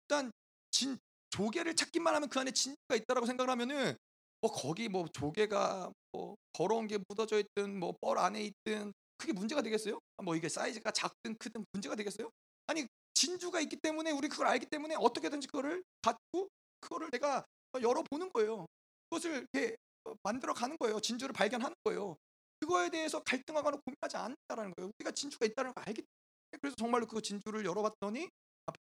[0.04, 0.32] 일단
[0.72, 0.97] 진
[1.34, 3.98] 조개를 찾기만 하면 그 안에 진주가 있다라고 생각을 하면은
[4.40, 9.62] 뭐 거기 뭐 조개가 뭐 더러운 게 묻어져 있든 뭐 뻘 안에 있든 그게 문제가
[9.64, 10.00] 되겠어요?
[10.24, 12.30] 뭐 이게 사이즈가 작든 크든 문제가 되겠어요?
[12.68, 16.50] 아니 진주가 있기 때문에 우리 그걸 알기 때문에 어떻게든지 그거를 갖고
[16.82, 17.44] 그거를 내가
[17.82, 18.68] 열어보는 거예요.
[19.10, 21.00] 그것을 이렇게 어, 만들어 가는 거예요.
[21.00, 22.16] 진주를 발견하는 거예요.
[22.60, 24.92] 그거에 대해서 갈등하거나 고민하지 않는다라는 거예요.
[25.00, 28.30] 우리가 진주가 있다는 걸 알기 때문에 그래서 정말로 그 진주를 열어봤더니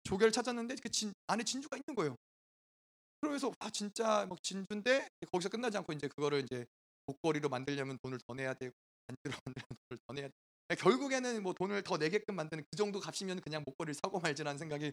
[0.03, 2.15] 조개를 찾았는데 그 진, 안에 진주가 있는 거예요.
[3.29, 6.65] 그래서 아 진짜 막 진주인데 거기서 끝나지 않고 이제 그거를 이제
[7.05, 8.73] 목걸이로 만들려면 돈을 더 내야 되고
[9.07, 10.75] 반지로 만들려면 돈을 더 내야 돼.
[10.75, 14.91] 결국에는 뭐 돈을 더 내게끔 만드는 그 정도 값이면 그냥 목걸이를 사고 말지라는 생각이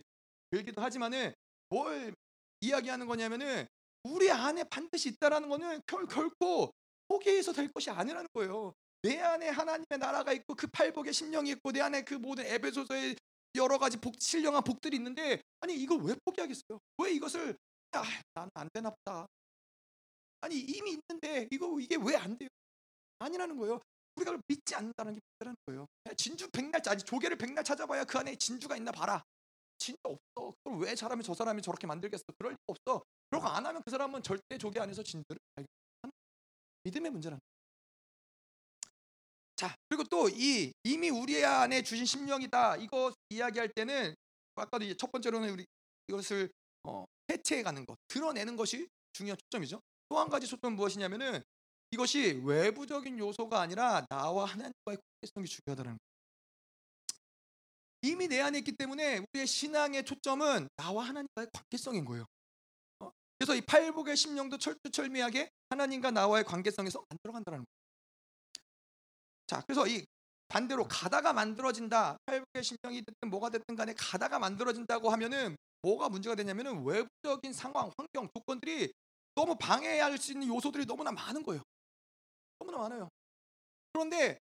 [0.50, 1.32] 들기도 하지만은
[1.68, 2.14] 뭘
[2.60, 3.66] 이야기하는 거냐면은
[4.02, 6.72] 우리 안에 반드시 있다라는 거는 결, 결코
[7.08, 8.72] 포기해서 될 것이 아니라는 거예요.
[9.02, 13.16] 내 안에 하나님의 나라가 있고 그 팔복의 심령이 있고 내 안에 그 모든 에베소서의
[13.56, 16.78] 여러 가지 복, 신령한 복들이 있는데 아니 이걸 왜 포기하겠어요?
[16.98, 17.56] 왜 이것을
[17.92, 18.02] 아,
[18.34, 19.26] 나는 안 되나 보다.
[20.42, 22.48] 아니 이미 있는데 이거 이게 왜 안 돼요?
[23.18, 23.80] 아니라는 거예요.
[24.16, 25.86] 우리가 그걸 믿지 않는다는 게 문제라는 거예요.
[26.16, 29.22] 진주 백날 아니 조개를 백날 찾아봐야 그 안에 진주가 있나 봐라.
[29.78, 30.54] 진짜 없어.
[30.62, 32.24] 그걸 왜 사람이 저 사람이 저렇게 만들겠어?
[32.38, 33.02] 그럴 리 없어.
[33.30, 36.12] 그러고 안 하면 그 사람은 절대 조개 안에서 진주를 발견하는
[36.84, 37.50] 믿음의 문제라는 거예요.
[39.56, 44.14] 자 그리고 또 이 이미 우리 안에 주신 심령이다 이거 이야기할 때는
[44.54, 45.66] 아까도 첫 번째로는 우리
[46.08, 46.50] 이것을
[46.84, 47.04] 어,
[47.40, 49.80] 해체해가는 것, 드러내는 것이 중요한 초점이죠.
[50.08, 51.42] 또 한 가지 초점은 무엇이냐면은
[51.92, 55.98] 이것이 외부적인 요소가 아니라 나와 하나님과의 관계성이 중요하다는 거예요.
[58.02, 62.26] 이미 내 안에 있기 때문에 우리의 신앙의 초점은 나와 하나님과의 관계성인 거예요.
[63.00, 63.10] 어?
[63.38, 67.66] 그래서 이 팔복의 심령도 철두철미하게 하나님과 나와의 관계성에서 만들어간다는 거예요.
[69.46, 70.04] 자, 그래서 이
[70.50, 72.16] 반대로 가다가 만들어진다.
[72.26, 78.28] 팔복의 심령이 됐든 뭐가 됐든 간에 가다가 만들어진다고 하면은 뭐가 문제가 되냐면은 외부적인 상황, 환경,
[78.34, 78.92] 조건들이
[79.36, 81.62] 너무 방해할 수 있는 요소들이 너무나 많은 거예요.
[82.58, 83.08] 너무나 많아요.
[83.92, 84.38] 그런데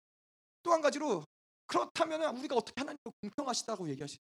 [0.64, 1.24] 또 한 가지로
[1.68, 4.18] 그렇다면 우리가 어떻게 하나님을 공평하시다고 얘기하시?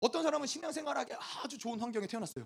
[0.00, 2.44] 어떤 사람은 신앙생활하기 아주 좋은 환경에 태어났어요.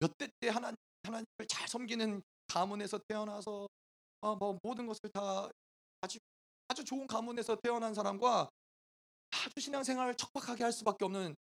[0.00, 3.68] 몇 대 때 하나님 하나님을 잘 섬기는 가문에서 태어나서
[4.20, 5.48] 어, 뭐 모든 것을 다
[6.00, 6.24] 가지고
[6.70, 8.48] 아주 좋은 가문에서 태어난 사람과
[9.32, 11.34] 아주 신앙생활을 척박하게 할 수밖에 없는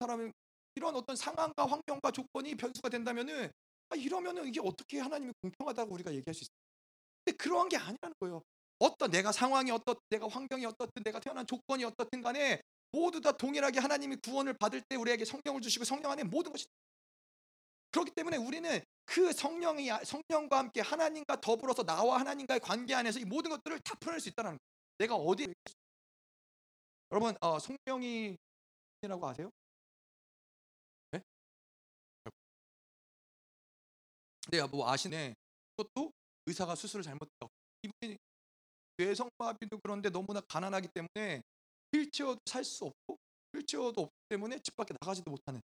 [0.00, 0.32] 사람은
[0.74, 3.48] 이런 어떤 상황과 환경과 조건이 변수가 된다면은
[3.90, 6.56] 아, 이러면은 이게 어떻게 하나님이 공평하다고 우리가 얘기할 수 있어요?
[7.24, 8.42] 근데 그러한 게 아니라는 거예요.
[8.80, 12.60] 어떤 내가 상황이 어떻 내가 환경이 어떻든 내가 태어난 조건이 어떻든 간에
[12.90, 16.66] 모두 다 동일하게 하나님이 구원을 받을 때 우리에게 성령을 주시고 성령 안에 모든 것이
[17.92, 23.52] 그렇기 때문에 우리는 그 성령이 성령과 함께 하나님과 더불어서 나와 하나님과의 관계 안에서 이 모든
[23.52, 24.71] 것들을 다 풀어낼 수 있다는 거예요.
[24.98, 25.46] 내가 어디에
[27.10, 28.38] 여러분 어, 성령이라고
[29.28, 29.50] 아세요?
[31.10, 31.20] 네?
[34.50, 35.34] 네, 뭐 아시네.
[35.76, 36.10] 그것도
[36.46, 37.50] 의사가 수술을 잘못했다고.
[37.82, 38.16] 이분이
[38.98, 41.42] 뇌성마비도 그런데 너무나 가난하기 때문에
[41.92, 43.16] 휠체어도 살 수 없고
[43.54, 45.60] 휠체어도 없기 때문에 집 밖에 나가지도 못하는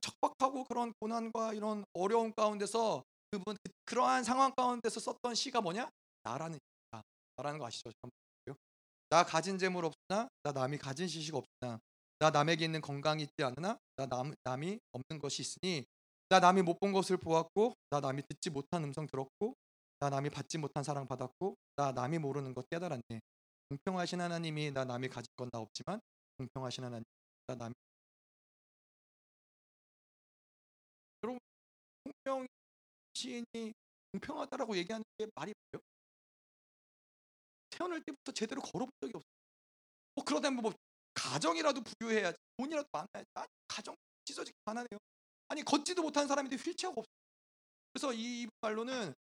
[0.00, 5.90] 척박하고 그런 고난과 이런 어려움 가운데서 그분 그, 그러한 상황 가운데서 썼던 시가 뭐냐?
[6.22, 6.58] 나라는.
[7.36, 7.90] 나라는 거 아시죠?
[9.10, 11.80] 나 가진 재물 없으나 나 남이 가진 지식 없으나
[12.18, 15.86] 나 남에게 있는 건강이 있지 않으나 나 남, 남이 없는 것이 있으니
[16.28, 19.54] 나 남이 못 본 것을 보았고 나 남이 듣지 못한 음성 들었고
[20.00, 23.20] 나 남이 받지 못한 사랑 받았고 나 남이 모르는 것 깨달았네
[23.70, 26.00] 공평하신 하나님이 나 남이 가진 건 나 없지만
[26.38, 27.04] 공평하신 하나님
[27.46, 27.74] 나 남이
[31.22, 31.38] 여러분
[32.04, 32.46] 공평
[33.14, 33.74] 시인이
[34.12, 35.80] 공평하다라고 얘기하는 게 말이 돼요?
[37.78, 39.30] 태어날 때부터 제대로 걸어본 적이 없어요.
[40.16, 40.72] 뭐 그러다면 뭐
[41.14, 43.94] 가정이라도 부유해야지 돈이라도 많아야지 아니 가정
[44.24, 44.98] 찢어지게 가난해요.
[45.48, 47.18] 아니 걷지도 못하는 사람인데 휠체어가 없어요.
[47.92, 49.14] 그래서 이 말로는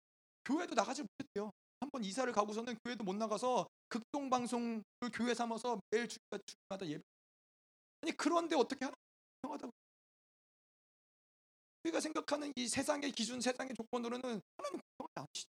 [0.45, 1.51] 교회도 나가지 못했대요.
[1.79, 7.03] 한번 이사를 가고서는 교회도 못 나가서 극동 방송을 교회 삼아서 매일 주마다, 주마다 예배.
[8.01, 8.95] 아니 그런데 어떻게 하나
[9.41, 9.71] 평하다고?
[11.83, 15.56] 우리가 생각하는 이 세상의 기준, 세상의 조건으로는 하나님 공평하지 않으시죠.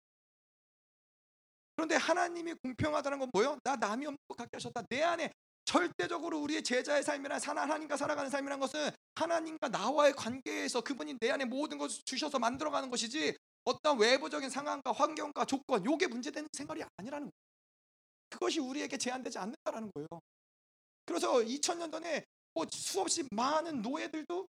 [1.80, 3.57] 그런데 하나님이 공평하다는 건 뭐예요?
[3.64, 4.81] 나 남이 없는 것 같게 하셨다.
[4.89, 5.31] 내 안에
[5.64, 11.77] 절대적으로 우리의 제자의 삶이나 하나님과 살아가는 삶이란 것은 하나님과 나와의 관계에서 그분이 내 안에 모든
[11.77, 13.34] 것을 주셔서 만들어가는 것이지
[13.64, 18.30] 어떤 외부적인 상황과 환경과 조건 요게 문제되는 생활이 아니라는 거예요.
[18.30, 20.07] 그것이 우리에게 제한되지 않는다라는 거예요.
[21.06, 24.45] 그래서 2000년 전에 뭐 수없이 많은 노예들도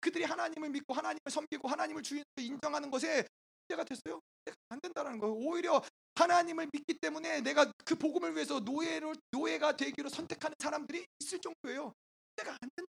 [0.00, 3.24] 그들이 하나님을 믿고 하나님을 섬기고 하나님을 주인으로 인정하는 것에
[3.68, 4.20] 문제가 됐어요.
[4.70, 5.34] 안 된다는 거예요.
[5.34, 5.80] 오히려
[6.14, 11.92] 하나님을 믿기 때문에 내가 그 복음을 위해서 노예로 노예가 되기로 선택하는 사람들이 있을 정도예요.
[12.36, 12.90] 문제가 안 된다.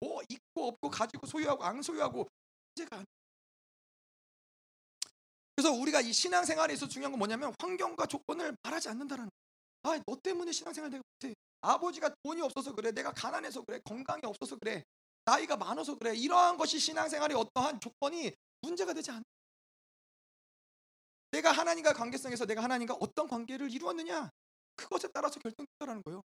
[0.00, 2.28] 뭐 있고 없고 가지고 소유하고 안 소유하고
[2.74, 3.04] 문제가 안.
[5.54, 9.30] 그래서 우리가 이 신앙생활에서 중요한 건 뭐냐면 환경과 조건을 말하지 않는다라는.
[9.84, 11.34] 아, 너 때문에 신앙생활 내가 못해.
[11.60, 12.92] 아버지가 돈이 없어서 그래.
[12.92, 13.80] 내가 가난해서 그래.
[13.84, 14.82] 건강이 없어서 그래.
[15.24, 16.16] 나이가 많아서 그래.
[16.16, 19.22] 이러한 것이 신앙생활의 어떠한 조건이 문제가 되지 않아.
[21.32, 24.30] 내가 하나님과 관계성에서 내가 하나님과 어떤 관계를 이루었느냐
[24.76, 26.22] 그것에 따라서 결정된다는 거예요.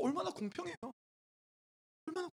[0.00, 0.76] 얼마나 공평해요.
[2.06, 2.30] 얼마나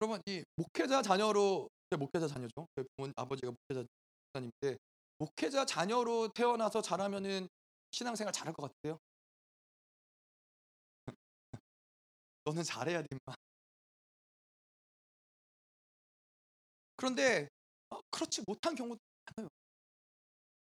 [0.00, 1.68] 여러분 이 목회자 자녀로
[1.98, 2.66] 목회자 자녀죠.
[2.96, 3.86] 부모 아버지가 목회자
[4.32, 4.78] 자님인데
[5.18, 7.48] 목회자 자녀로 태어나서 자라면은
[7.92, 8.98] 신앙생활 잘할 것 같아요.
[12.44, 13.34] 너는 잘해야 돼, 임마.
[16.96, 17.48] 그런데 어,
[18.14, 19.00] 그렇지 못한 경우도
[19.36, 19.48] 많아요.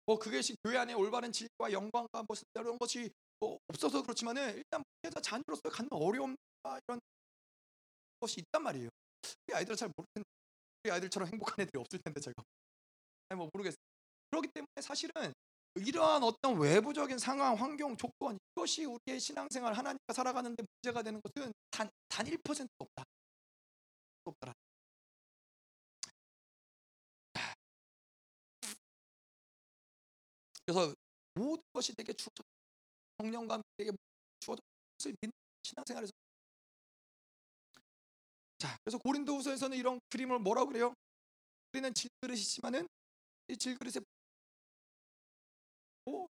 [0.06, 5.20] 뭐 그것이 교회 안에 올바른 질과 영광과 뭐 이런 것이 뭐 없어서 그렇지만은 일단 목회자
[5.20, 7.00] 자녀로서 갖는 어려움과 이런
[8.18, 8.88] 것이 있단 말이에요.
[9.46, 10.28] 우리 아이들은 잘 텐데
[10.82, 12.42] 우리 아이들처럼 행복한 애들이 없을 텐데 제가
[13.28, 13.76] 아니 뭐 모르겠어요.
[14.30, 15.12] 그렇기 때문에 사실은
[15.74, 21.88] 이러한 어떤 외부적인 상황, 환경, 조건 이것이 우리의 신앙생활 하나님과 살아가는데 문제가 되는 것은 단,
[22.08, 23.04] 단 1%도 없다.
[24.24, 24.54] 없더라.
[30.68, 30.94] 그래서
[31.32, 32.44] 모든 것이 되게 주어져
[33.16, 33.90] 성령과 되게
[34.38, 34.60] 주어져
[34.98, 35.32] 것을 믿는
[35.62, 36.12] 신앙생활에서
[38.58, 40.92] 자 그래서 고린도후서에서는 이런 그림을 뭐라고 그래요?
[41.72, 42.86] 우리는 질그릇이지만은
[43.48, 44.04] 이 질그릇에
[46.04, 46.28] 뭐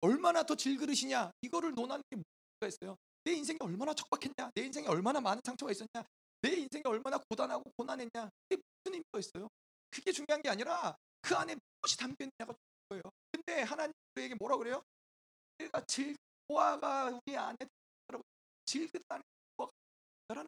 [0.00, 2.96] 얼마나 더 질그릇이냐 이거를 논하는 게 뭐가 있어요?
[3.24, 4.52] 내 인생이 얼마나 척박했냐?
[4.54, 6.02] 내 인생에 얼마나 많은 상처가 있었냐?
[6.40, 8.30] 내 인생이 얼마나 고단하고 고난했냐?
[8.48, 9.48] 이게 무슨 의미가 있어요?
[9.90, 12.54] 그게 중요한 게 아니라 그 안에 무엇이 담겨 있냐가
[12.92, 13.02] 거예요.
[13.30, 14.82] 근데 하나님 우리에게 뭐라 그래요?
[15.58, 16.16] 우리가 질
[16.46, 17.56] 보아가 우리 안에
[18.64, 19.22] 질그릇 안에
[19.56, 20.46] 보아가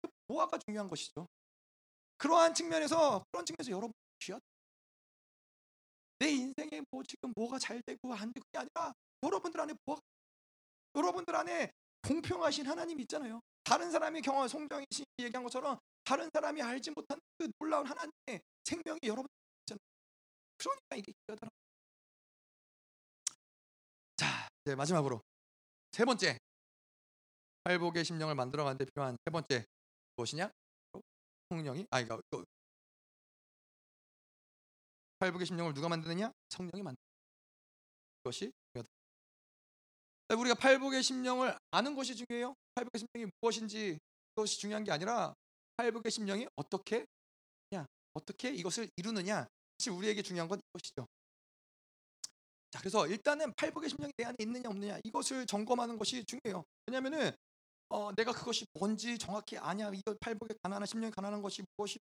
[0.00, 1.26] 그 보아가 중요한 것이죠.
[2.16, 4.44] 그러한 측면에서 그런 측면에서 여러분 귀하다.
[6.18, 8.92] 내 인생에 뭐 지금 뭐가 잘 되고 안 되고 아니라
[9.22, 9.98] 여러분들 안에 뭐
[10.94, 11.70] 여러분들 안에
[12.06, 13.40] 공평하신 하나님 있잖아요.
[13.64, 14.86] 다른 사람이 경험 성경이
[15.18, 19.26] 얘기한 것처럼 다른 사람이 알지 못한 그 놀라운 하나님의 생명이 여러분
[19.62, 19.80] 있잖아요.
[20.58, 21.50] 그러니까 이게 기하더라.
[24.64, 25.20] 이제 마지막으로
[25.92, 26.38] 세 번째
[27.64, 29.64] 팔복의 심령을 만들어가는데 필요한 세 번째
[30.16, 30.50] 무엇이냐?
[31.48, 32.44] 성령이 아 그러니까
[35.18, 36.32] 팔복의 심령을 누가 만드느냐?
[36.48, 36.98] 성령이 만드.
[38.22, 38.90] 것이 중요하다.
[40.40, 42.54] 우리가 팔복의 심령을 아는 것이 중요해요.
[42.74, 43.98] 팔복의 심령이 무엇인지
[44.34, 45.34] 그것이 중요한 게 아니라
[45.76, 47.06] 팔복의 심령이 어떻게
[47.70, 49.46] 냐 어떻게 이것을 이루느냐
[49.78, 51.06] 사실 우리에게 중요한 건 이것이죠.
[52.70, 56.64] 자, 그래서 일단은 팔복의 심령이 내 안에 있느냐 없느냐 이것을 점검하는 것이 중요해요.
[56.86, 57.32] 왜냐하면은
[57.88, 61.98] 어, 내가 그것이 뭔지 정확히 아냐 이거 팔복의 가난한 심령이 가난한 것이 무엇이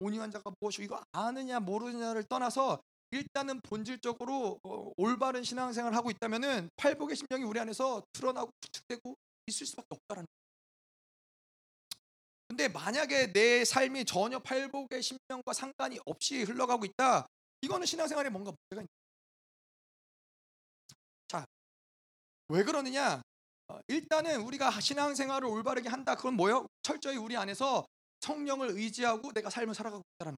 [0.00, 2.80] 온유한 자가 무엇이 이거 아느냐 모르느냐를 떠나서
[3.10, 9.14] 일단은 본질적으로 어, 올바른 신앙생활을 하고 있다면은 팔복의 심령이 우리 안에서 드러나고 구축되고
[9.46, 10.26] 있을 수밖에 없다라는.
[12.48, 17.26] 근데 만약에 내 삶이 전혀 팔복의 심령과 상관이 없이 흘러가고 있다,
[17.60, 19.05] 이거는 신앙생활에 뭔가 문제가 있다.
[22.48, 23.20] 왜 그러느냐?
[23.68, 26.14] 어, 일단은 우리가 신앙생활을 올바르게 한다.
[26.14, 26.66] 그건 뭐요?
[26.82, 27.84] 철저히 우리 안에서
[28.20, 30.36] 성령을 의지하고 내가 삶을 살아가고 있다는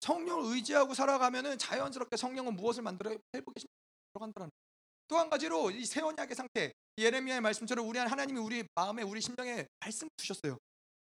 [0.00, 3.16] 성령을 의지하고 살아가면은 자연스럽게 성령은 무엇을 만들어요?
[3.34, 3.68] 회복의 심
[4.12, 4.50] 들어간다는
[5.08, 10.08] 또한 가지로 이 세원약의 상태 예레미야의 말씀처럼 우리 안 하나님이 우리 마음에 우리 심령에 말씀
[10.16, 10.58] 주셨어요.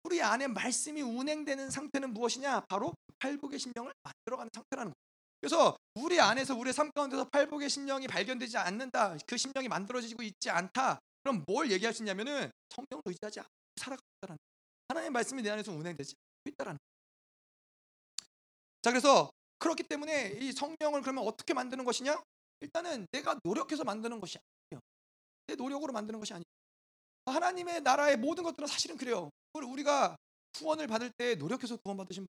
[0.04, 2.60] 우리 안에 말씀이 운행되는 상태는 무엇이냐?
[2.68, 5.09] 바로 팔복의 심령을 만들어가는 상태라는 거예요.
[5.40, 9.16] 그래서 우리 안에서 우리 삶 가운데서 팔복의 심령이 발견되지 않는다.
[9.26, 10.98] 그 심령이 만들어지고 있지 않다.
[11.22, 14.38] 그럼 뭘 얘기할 수 있냐면은 성령을 의지하지 않고 살아가고 있다는
[14.88, 16.78] 하나님의 말씀이 내 안에서 운행되지 않고 있다라는
[18.82, 22.22] 자 그래서 그렇기 때문에 이 성령을 그러면 어떻게 만드는 것이냐?
[22.60, 24.80] 일단은 내가 노력해서 만드는 것이 아니에요.
[25.46, 26.44] 내 노력으로 만드는 것이 아니에요.
[27.26, 29.30] 하나님의 나라의 모든 것들은 사실은 그래요.
[29.54, 30.16] 우리가
[30.58, 32.26] 후원을 받을 때 노력해서 구원 받으신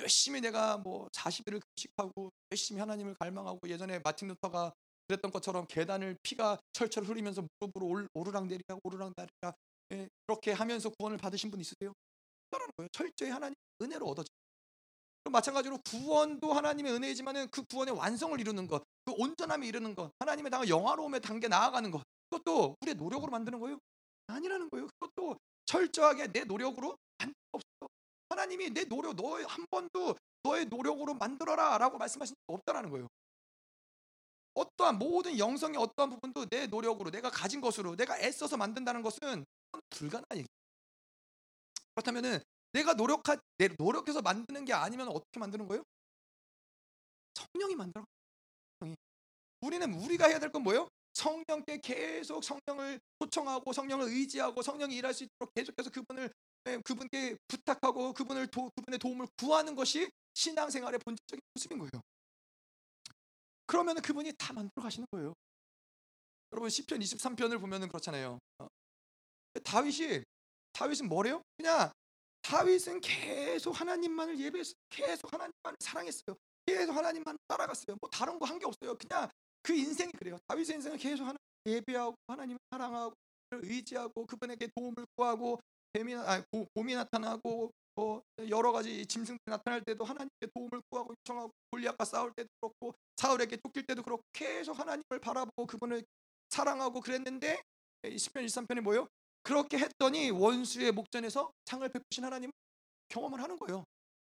[0.00, 4.72] 열심히 내가 뭐 40일을 금식하고 열심히 하나님을 갈망하고 예전에 마틴 루터가
[5.08, 9.56] 그랬던 것처럼 계단을 피가 철철 흐르면서 무릎으로 오르락 내리락 오르락 내리락
[9.92, 11.92] 예, 그렇게 하면서 구원을 받으신 분 있으세요?
[12.50, 12.88] 없다라는 거예요.
[12.92, 14.28] 철저히 하나님 은혜로 얻어지.
[15.22, 20.50] 그럼 마찬가지로 구원도 하나님의 은혜이지만은 그 구원의 완성을 이루는 것, 그 온전함에 이르는 것, 하나님의
[20.50, 23.78] 당 영화로움의 단계 나아가는 것, 그것도 우리의 노력으로 만드는 거예요.
[24.28, 24.88] 아니라는 거예요.
[24.98, 27.89] 그것도 철저하게 내 노력으로 안 없어요.
[28.30, 33.08] 하나님이 내 노력, 너의 한 번도 너의 노력으로 만들어라라고 말씀하신 적 없다라는 거예요.
[34.54, 39.44] 어떠한 모든 영성의 어떠한 부분도 내 노력으로 내가 가진 것으로 내가 애써서 만든다는 것은
[39.90, 40.48] 불가능한 얘기.
[41.94, 42.40] 그렇다면은
[42.72, 45.82] 내가 노력하 내 노력해서 만드는 게 아니면 어떻게 만드는 거예요?
[47.34, 48.04] 성령이 만들어.
[48.80, 48.96] 성령이.
[49.62, 50.88] 우리는 우리가 해야 될 건 뭐예요?
[51.14, 56.28] 성령께 계속 성령을 초청하고 성령을 의지하고 성령이 일할 수 있도록 계속해서 그분을 예,
[56.84, 62.02] 그분께 부탁하고 그분을 도, 그분의 도움을 구하는 것이 신앙생활의 본질적인 모습인 거예요.
[63.66, 65.32] 그러면 그분이 다 만들어 가시는 거예요.
[66.52, 68.38] 여러분 시편 23편을 보면은 그렇잖아요.
[68.58, 68.66] 어.
[69.64, 70.22] 다윗이
[70.72, 71.42] 다윗은 뭐래요?
[71.56, 71.90] 그냥
[72.42, 74.74] 다윗은 계속 하나님만을 예배했어요.
[74.88, 76.36] 계속 하나님만을 사랑했어요.
[76.66, 77.96] 계속 하나님만 따라갔어요.
[78.00, 78.96] 뭐 다른 거 한 게 없어요.
[78.96, 79.28] 그냥
[79.62, 80.36] 그 인생이 그래요.
[80.48, 83.14] 다윗의 인생은 계속 하나님 예배하고 하나님을 사랑하고
[83.52, 85.60] 의지하고 그분에게 도움을 구하고
[85.92, 91.52] 뱀이 아, 고, 곰이 나타나고 뭐 여러 가지 짐승들이 나타날 때도 하나님께 도움을 구하고 요청하고
[91.70, 96.02] 골리앗과 싸울 때도 그렇고 사울에게 쫓길 때도 그렇고 계속 하나님을 바라보고 그분을
[96.50, 97.60] 사랑하고 그랬는데
[98.02, 99.08] 10편 13편이 뭐예요?
[99.42, 102.50] 그렇게 했더니 원수의 목전에서 창을 베푸신 하나님
[103.08, 103.84] 경험을 하는 거예요.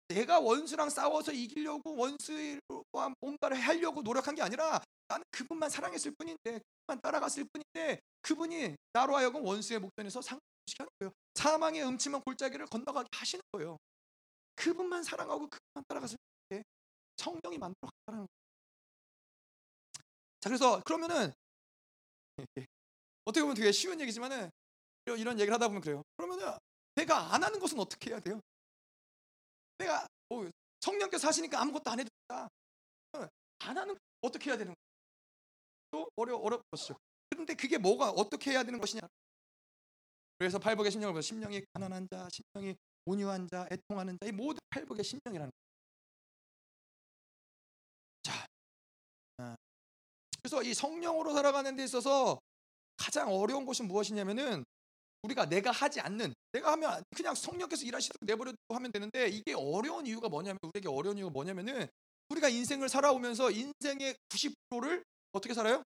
[0.08, 7.00] 내가 원수랑 싸워서 이기려고 원수와 뭔가를 하려고 노력한 게 아니라 나는 그분만 사랑했을 뿐인데 그분만
[7.02, 10.20] 따라갔을 뿐인데 그분이 나로 하여금 원수의 목전에서
[10.98, 11.12] 거예요.
[11.34, 13.78] 사망의 음침한 골짜기를 건너가게 하시는 거예요.
[14.54, 15.84] 그분만 사랑하고 그분만
[16.48, 16.62] 때
[17.16, 18.28] 성령이 만들어 갔다는 거예요.
[20.40, 21.32] 자 그래서 그러면은
[23.24, 24.50] 어떻게 보면 되게 쉬운 얘기지만은
[25.06, 26.02] 이런 얘기를 하다 보면 그래요.
[26.16, 26.56] 그러면은
[26.94, 28.40] 내가 안 하는 것은 어떻게 해야 돼요?
[29.78, 30.48] 내가 뭐
[30.80, 32.48] 성령께서 하시니까 아무것도 안 해도 된다.
[33.60, 34.92] 안 하는 어떻게 해야 되는 거예요?
[35.90, 36.96] 또 어려 어렵죠.
[37.30, 39.02] 그런데 그게 뭐가 어떻게 해야 되는 것이냐?
[40.42, 42.74] 그래서 팔복의 심령을 보면 심령이 가난한 자, 심령이
[43.04, 45.52] 온유한 자, 애통하는 자, 이 모든 팔복의 심령이라는 거예요.
[48.24, 48.46] 자,
[49.36, 49.56] 아,
[50.42, 52.40] 그래서 이 성령으로 살아가는 데 있어서
[52.96, 54.64] 가장 어려운 것이 무엇이냐면은
[55.22, 60.28] 우리가 내가 하지 않는 내가 하면 그냥 성령께서 일하시도록 내버려 하면 되는데 이게 어려운 이유가
[60.28, 61.86] 뭐냐면 우리에게 어려운 이유가 뭐냐면은
[62.30, 65.84] 우리가 인생을 살아오면서 인생의 90%를 어떻게 살아요?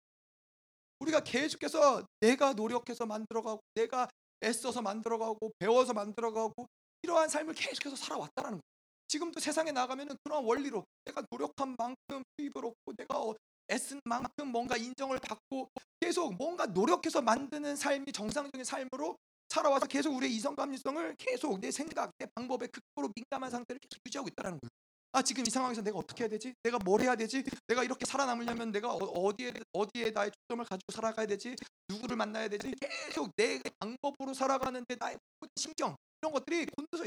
[0.99, 4.10] 우리가 계속해서 내가 노력해서 만들어가고 내가
[4.43, 6.68] 애써서 만들어가고 배워서 만들어가고
[7.03, 8.61] 이러한 삶을 계속해서 살아왔다라는 거예요.
[9.07, 13.35] 지금도 세상에 나가면은 그런 원리로 내가 노력한 만큼 수입을 얻고 내가 어,
[13.69, 15.69] 애쓴 만큼 뭔가 인정을 받고
[15.99, 19.18] 계속 뭔가 노력해서 만드는 삶이 정상적인 삶으로
[19.49, 24.30] 살아와서 계속 우리의 이성 감수성을 계속 내 생각, 내 방법에 극도로 민감한 상태를 계속 유지하고
[24.30, 24.69] 있다는 거예요.
[25.13, 26.53] 아 지금 이 상황에서 내가 어떻게 해야 되지?
[26.63, 27.43] 내가 뭘 해야 되지?
[27.67, 31.55] 내가 이렇게 살아남으려면 내가 어, 디에 어디에 나의 초점을 가지고 살아가야 되지?
[31.89, 32.73] 누구를 만나야 되지?
[32.79, 35.17] 계속 내 방법으로 살아가는데 나의
[35.57, 37.03] 신경 이런 것들이 곤두서.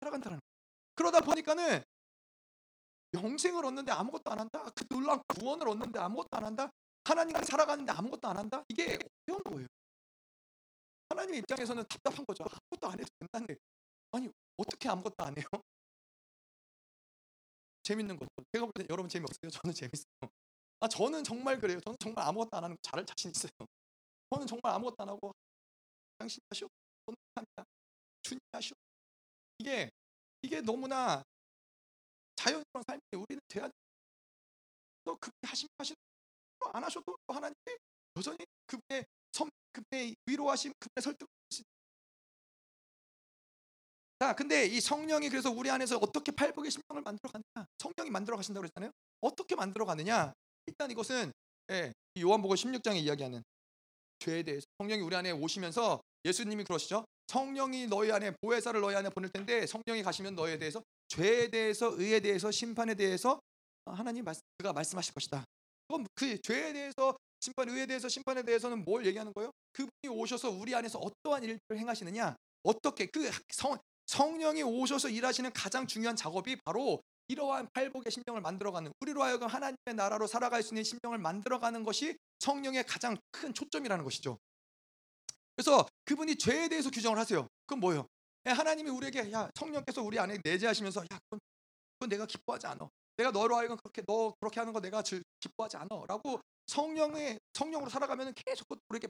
[0.00, 0.40] 살아간다는 거예요.
[0.94, 1.82] 그러다 보니까는
[3.14, 4.64] 영생을 얻는데 아무것도 안 한다.
[4.74, 6.70] 그 놀라운 구원을 얻는데 아무것도 안 한다.
[7.04, 8.64] 하나님과 살아가는데 아무것도 안 한다.
[8.68, 9.66] 이게 어려운 거예요.
[11.10, 12.44] 하나님의 입장에서는 답답한 거죠.
[12.44, 13.56] 아무것도 안 해도 된다는데
[14.12, 15.44] 아니 어떻게 아무것도 안 해요?
[17.86, 18.28] 재밌는 거죠.
[18.52, 19.50] 제가 볼 때 여러분 재미없어요?
[19.62, 20.30] 저는 재밌어요.
[20.80, 21.78] 아 저는 정말 그래요.
[21.80, 23.50] 저는 정말 아무것도 안 하는 거 잘할 자신 있어요.
[24.30, 25.32] 저는 정말 아무것도 안 하고
[26.18, 26.68] 당신 하시오.
[27.06, 27.64] 저는 합니다.
[28.22, 28.74] 주님 하시오.
[29.58, 29.90] 이게
[30.42, 31.22] 이게 너무나
[32.34, 33.72] 자연스러운 삶이 우리는 돼야 돼.
[35.04, 35.96] 또 그분이 하시면 하시는
[36.72, 37.78] 안 하셔도 하나님께
[38.16, 41.28] 여전히 그분의 섬, 그분의 위로하심, 그분의 설득.
[44.18, 47.68] 자, 근데 이 성령이 그래서 우리 안에서 어떻게 팔복의 심령을 만들어 가느냐?
[47.78, 48.90] 성령이 만들어 가신다고 그랬잖아요.
[49.20, 50.32] 어떻게 만들어 가느냐?
[50.66, 51.32] 일단 이것은
[51.70, 53.42] 예, 요한복음 16장에 이야기하는
[54.20, 57.04] 죄에 대해서 성령이 우리 안에 오시면서 예수님이 그러시죠.
[57.26, 62.20] 성령이 너희 안에 보혜사를 너희 안에 보낼 텐데 성령이 가시면 너희에 대해서 죄에 대해서 의에
[62.20, 63.38] 대해서 심판에 대해서
[63.84, 65.44] 하나님 말씀 그가 말씀하실 것이다.
[65.88, 69.50] 그럼 그 죄에 대해서 심판 의에 대해서 심판에 대해서는 뭘 얘기하는 거예요?
[69.72, 72.34] 그분이 오셔서 우리 안에서 어떠한 일들을 행하시느냐?
[72.62, 73.78] 어떻게 그 성,
[74.16, 80.26] 성령이 오셔서 일하시는 가장 중요한 작업이 바로 이러한 팔복의 심령을 만들어가는 우리로 하여금 하나님의 나라로
[80.26, 84.38] 살아갈 수 있는 심령을 만들어가는 것이 성령의 가장 큰 초점이라는 것이죠.
[85.54, 87.46] 그래서 그분이 죄에 대해서 규정을 하세요.
[87.66, 88.06] 그건 뭐예요?
[88.46, 91.40] 예, 하나님이 우리에게 야 성령께서 우리 안에 내재하시면서 야 그건,
[91.98, 92.88] 그건 내가 기뻐하지 않아.
[93.18, 95.02] 내가 너로 하여금 그렇게 너 그렇게 하는 거 내가
[95.40, 99.08] 기뻐하지 않아라고 성령의 성령으로 살아가면 계속 우리에게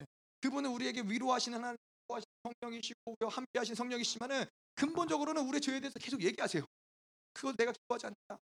[0.00, 0.06] 예,
[0.42, 1.76] 그분은 우리에게 위로하시는 하나님
[2.44, 4.44] 성령이시고 함께 하신 성령이시지만은
[4.74, 6.64] 근본적으로는 우리의 죄에 대해서 계속 얘기하세요.
[7.32, 8.40] 그거 내가 기뻐하지 않다.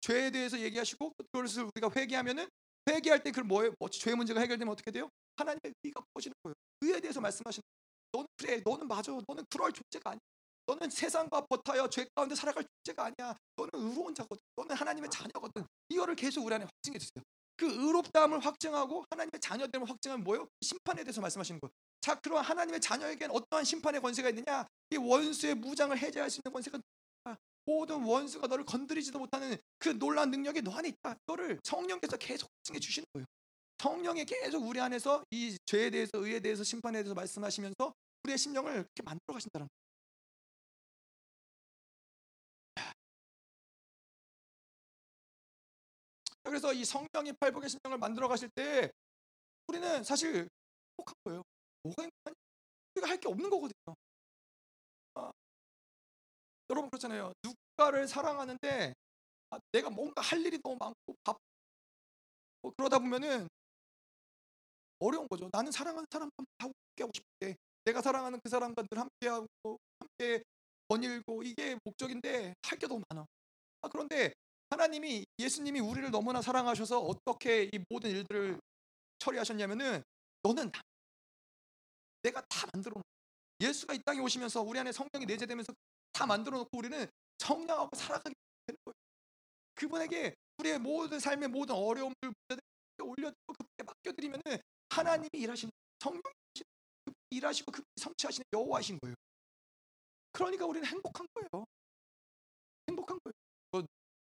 [0.00, 2.48] 죄에 대해서 얘기하시고 그것을 우리가 회개하면은
[2.88, 3.72] 회개할 때 그걸 뭐예요?
[3.78, 5.08] 뭐 죄의 문제가 해결되면 어떻게 돼요?
[5.36, 6.54] 하나님의 의가 퍼지는 거예요.
[6.82, 7.82] 의에 대해서 말씀하시는 거예요.
[8.12, 10.20] 너는 그래, 너는 맞아, 너는 그럴 존재가 아니야.
[10.66, 13.36] 너는 세상과 버타여 죄 가운데 살아갈 존재가 아니야.
[13.56, 14.42] 너는 의로운 자거든.
[14.56, 15.64] 너는 하나님의 자녀거든.
[15.88, 17.22] 이거를 계속 우리 안에 확증해 주세요.
[17.56, 20.48] 그 의롭다함을 확증하고 하나님의 자녀됨을 확증하면 뭐예요?
[20.60, 21.70] 심판에 대해서 말씀하시는 거예요.
[22.02, 24.66] 자, 그럼 하나님의 자녀에게는 어떠한 심판의 권세가 있느냐?
[24.90, 26.78] 이 원수의 무장을 해제할 수 있는 권세가.
[27.64, 31.14] 모든 원수가 너를 건드리지도 못하는 그 놀라운 능력이 너 안에 있다.
[31.26, 33.24] 너를 성령께서 계속 확증해 주시는 거예요.
[33.78, 39.02] 성령이 계속 우리 안에서 이 죄에 대해서 의에 대해서 심판에 대해서 말씀하시면서 우리의 심령을 이렇게
[39.04, 39.82] 만들어 가신다는 거예요.
[46.42, 48.90] 그래서 이 성령이 팔복의 심령을 만들어 가실 때
[49.68, 50.48] 우리는 사실
[50.98, 51.42] 행복한 거예요.
[51.84, 52.34] 뭐가 행복하냐?
[52.96, 53.96] 우리가 할 게 없는 거거든요.
[55.14, 55.32] 아,
[56.70, 57.32] 여러분 그렇잖아요.
[57.44, 58.94] 누가를 사랑하는데
[59.50, 61.38] 아, 내가 뭔가 할 일이 너무 많고 밥
[62.62, 63.48] 뭐 그러다 보면은
[64.98, 65.48] 어려운 거죠.
[65.52, 67.56] 나는 사랑하는 사람과 함께 하고 싶대.
[67.84, 70.42] 내가 사랑하는 그 사람과 늘 함께하고 함께
[70.88, 73.26] 거닐고 이게 목적인데 할 게 너무 많아.
[73.82, 74.32] 아, 그런데
[74.70, 78.60] 하나님이 예수님이 우리를 너무나 사랑하셔서 어떻게 이 모든 일들을
[79.20, 80.02] 처리하셨냐면은
[80.44, 80.82] 너는 다,
[82.22, 83.02] 내가 다 만들어 놓고
[83.60, 85.72] 예수가 이 땅에 오시면서 우리 안에 성령이 내재되면서
[86.12, 87.06] 다 만들어 놓고 우리는
[87.38, 88.34] 성령하고 살아가게
[88.66, 88.94] 되는 거예요.
[89.74, 92.32] 그분에게 우리의 모든 삶의 모든 어려움들
[93.00, 94.42] 올려드리고 그분께 맡겨드리면은
[94.90, 96.22] 하나님이 일하시는 성령이
[97.30, 99.14] 일하시고 그분이 성취하시는 여호와이신 거예요.
[100.32, 101.64] 그러니까 우리는 행복한 거예요.
[102.88, 103.32] 행복한 거예요.
[103.70, 103.82] 뭐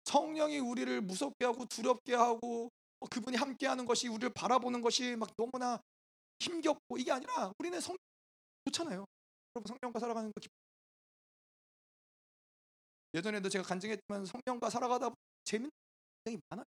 [0.05, 5.81] 성령이 우리를 무섭게 하고 두렵게 하고 어, 그분이 함께하는 것이 우리를 바라보는 것이 막 너무나
[6.41, 7.97] 힘겹고 이게 아니라 우리는 성
[8.65, 9.05] 좋잖아요.
[9.55, 10.53] 여러분 성령과 살아가는 거 기쁘...
[13.15, 15.11] 예전에도 제가 간증했지만 성령과 살아가다
[15.45, 15.71] 재밌는
[16.25, 16.65] 굉장히 많아요.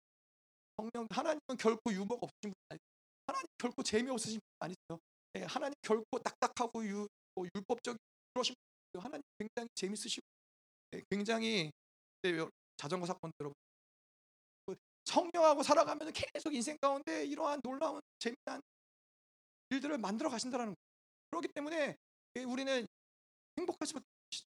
[0.77, 2.79] 성령 하나님은 결코 유머가 없으신 분 아니에요.
[3.27, 4.99] 하나님 결코 재미없으신 분 아니세요.
[5.35, 7.97] 예, 하나님 결코 딱딱하고 유, 뭐 율법적인
[8.33, 8.55] 그러신
[8.91, 10.25] 분 하나님 굉장히 재밌으시고
[10.93, 11.71] 예, 굉장히
[12.21, 12.31] 네,
[12.77, 13.51] 자전거 사건 들어
[14.65, 14.75] 그
[15.05, 18.61] 성령하고 살아가면 계속 인생 가운데 이러한 놀라운 재미난
[19.69, 20.75] 일들을 만들어 가신다는 거예요.
[21.31, 21.95] 그렇기 때문에
[22.35, 22.87] 예, 우리는
[23.57, 24.45] 행복할 수밖에 없죠.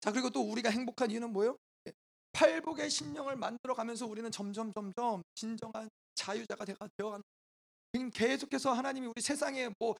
[0.00, 1.56] 자 그리고 또 우리가 행복한 이유는 뭐예요?
[1.86, 1.92] 예,
[2.32, 7.22] 팔복의 심령을 만들어 가면서 우리는 점점 점점 진정한 자유자가 되어가는
[8.12, 9.94] 계속해서 하나님이 우리 세상에 뭐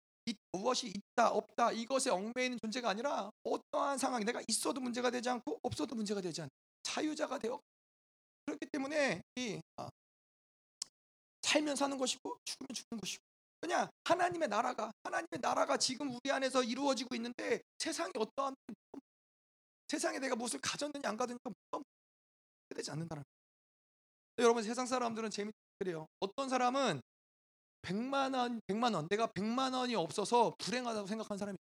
[0.53, 5.95] 무엇이 있다 없다 이것에 얽매이는 존재가 아니라 어떠한 상황 내가 있어도 문제가 되지 않고 없어도
[5.95, 6.51] 문제가 되지 않는
[6.83, 7.61] 자유자가 되어
[8.45, 9.89] 그렇기 때문에 이 아,
[11.43, 13.28] 살면 사는 것이고 죽으면 죽는 것이고
[13.61, 18.55] 그냥 하나님의 나라가 하나님의 나라가 지금 우리 안에서 이루어지고 있는데 세상이 어떠한
[19.89, 21.39] 세상에 내가 무엇을 가졌느냐 안 가졌느냐
[22.75, 23.25] 되지 않는다는.
[24.39, 27.01] 여러분 세상 사람들은 재밌그래요 어떤 사람은
[27.83, 29.09] 100만 원, 100만 원.
[29.09, 31.59] 내가 100만 원이 없어서 불행하다고 생각하는 사람이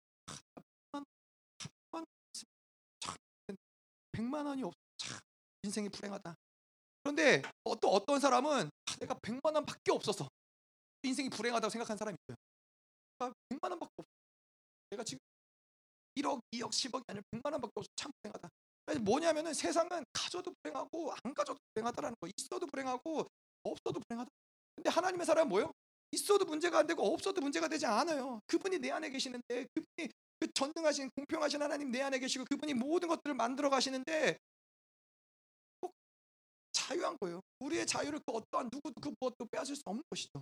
[4.13, 4.77] 100만 원이 없어.
[4.97, 5.19] 참
[5.63, 6.35] 인생이 불행하다.
[7.03, 7.41] 그런데
[7.81, 10.29] 또 어떤 사람은 아, 내가 100만 원밖에 없어서
[11.03, 12.37] 인생이 불행하다고 생각하는 사람이 있어요.
[13.19, 14.09] 아, 100만 원밖에 없어.
[14.89, 15.19] 내가 지금
[16.15, 17.87] 1억, 2억, 10억이 아니라 100만 원밖에 없어.
[17.95, 18.49] 참 불행하다.
[19.03, 22.27] 뭐냐면은 세상은 가져도 불행하고 안 가져도 불행하다라는 거.
[22.37, 23.27] 있어도 불행하고
[23.63, 24.29] 없어도 불행하다.
[24.75, 25.71] 근데 하나님의 사람은 뭐예요?
[26.11, 28.39] 있어도 문제가 안 되고 없어도 문제가 되지 않아요.
[28.47, 30.09] 그분이 내 안에 계시는데 그분이
[30.39, 34.37] 그 전능하신 공평하신 하나님 내 안에 계시고 그분이 모든 것들을 만들어 가시는데
[36.71, 37.41] 자유한 거예요.
[37.59, 40.41] 우리의 자유를 그 어떠한 누구도 그 무엇도 빼앗을 수 없는 것이죠.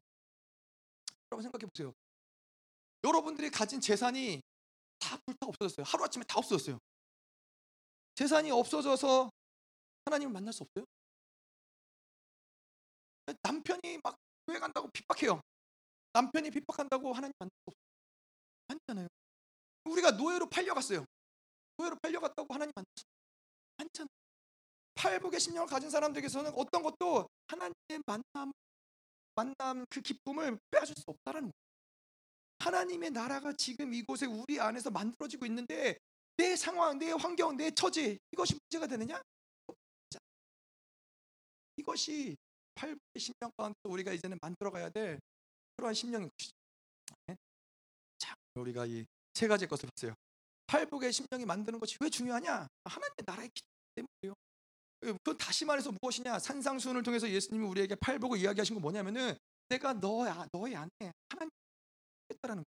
[1.32, 1.94] 여러분 생각해 보세요.
[3.04, 4.42] 여러분들이 가진 재산이
[5.00, 5.86] 다 불타 없어졌어요.
[5.86, 6.78] 하루아침에 다 없어졌어요.
[8.16, 9.30] 재산이 없어져서
[10.06, 10.86] 하나님을 만날 수 없어요?
[13.44, 15.42] 남편이 막 교회 간다고 핍박해요.
[16.14, 17.82] 남편이 핍박한다고 하나님 만날 수 없어요.
[18.68, 19.08] 아니잖아요.
[19.86, 21.06] 우리가 노예로 팔려갔어요.
[21.78, 23.04] 노예로 팔려갔다고 하나님 만날 수
[23.80, 24.08] 없잖아요.
[24.96, 28.52] 팔복의 심령을 가진 사람들에게서는 어떤 것도 하나님의 만남,
[29.36, 31.62] 만남 그 기쁨을 빼앗을 수 없다라는 거예요.
[32.60, 35.98] 하나님의 나라가 지금 이곳에 우리 안에서 만들어지고 있는데
[36.38, 39.22] 내 상황, 내 환경, 내 처지 이것이 문제가 되느냐?
[41.78, 42.38] 이것이
[42.76, 45.20] 팔복의 심령 가운데 우리가 이제는 만들어가야 될
[45.78, 46.56] 그러한 심령인 것이죠.
[47.28, 47.36] 네?
[48.20, 50.14] 자, 우리가 이 세 가지 것을 봤어요.
[50.68, 52.68] 팔복의 심령이 만드는 것이 왜 중요하냐?
[52.86, 54.34] 하나님의 나라의 기대 때문이에요.
[55.02, 56.40] 그건 다시 말해서 무엇이냐?
[56.40, 59.36] 산상수훈을 통해서 예수님이 우리에게 팔복을 이야기하신 건 뭐냐면은
[59.68, 61.50] 내가 너야 너의 안에 하나님
[62.30, 62.64] 있다라는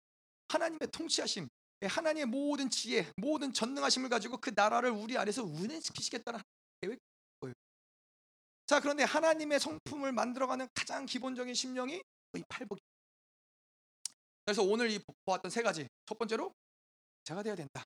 [0.48, 1.48] 하나님의 통치하심,
[1.84, 6.40] 예, 하나님의 모든 지혜, 모든 전능하심을 가지고 그 나라를 우리 안에서 운행시키시겠다는
[6.82, 7.00] 계획
[7.40, 7.54] 거예요.
[8.66, 12.02] 자, 그런데 하나님의 성품을 만들어가는 가장 기본적인 심령이
[12.36, 12.80] 이 팔복이.
[14.46, 15.88] 그래서 오늘 이 보았던 세 가지.
[16.06, 16.52] 첫 번째로
[17.24, 17.84] 제가 돼야 된다.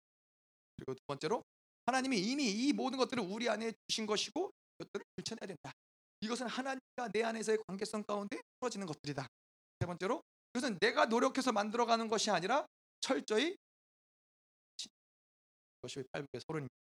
[0.78, 1.44] 그리고 두 번째로
[1.86, 5.72] 하나님이 이미 이 모든 것들을 우리 안에 주신 것이고 이것들을 실천해야 된다.
[6.22, 9.28] 이것은 하나님과 내 안에서의 관계성 가운데 풀어지는 것들이다.
[9.80, 10.24] 세 번째로
[10.54, 12.66] 이것은 내가 노력해서 만들어가는 것이 아니라
[13.02, 13.58] 철저히
[15.82, 16.74] 것이 팔복의 서론입니다.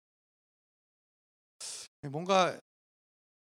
[2.03, 2.60] 네, 뭔가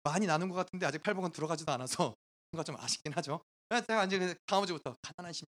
[0.02, 2.14] 많이 나눈 것 같은데 아직 팔복은 들어가지도 않아서
[2.50, 3.42] 뭔가 좀 아쉽긴 하죠.
[3.86, 5.52] 제가 이제 다음 주부터 가난한 심령.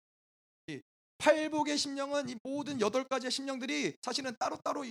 [1.19, 4.83] 팔복의 심령은 이 모든 여덟 가지의 심령들이 사실은 따로따로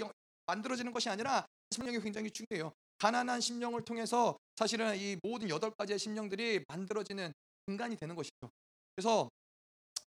[0.53, 2.73] 만들어지는 것이 아니라 심령이 굉장히 중요해요.
[2.99, 7.33] 가난한 심령을 통해서 사실은 이 모든 여덟 가지의 심령들이 만들어지는
[7.69, 8.51] 인간이 되는 것이죠.
[8.95, 9.31] 그래서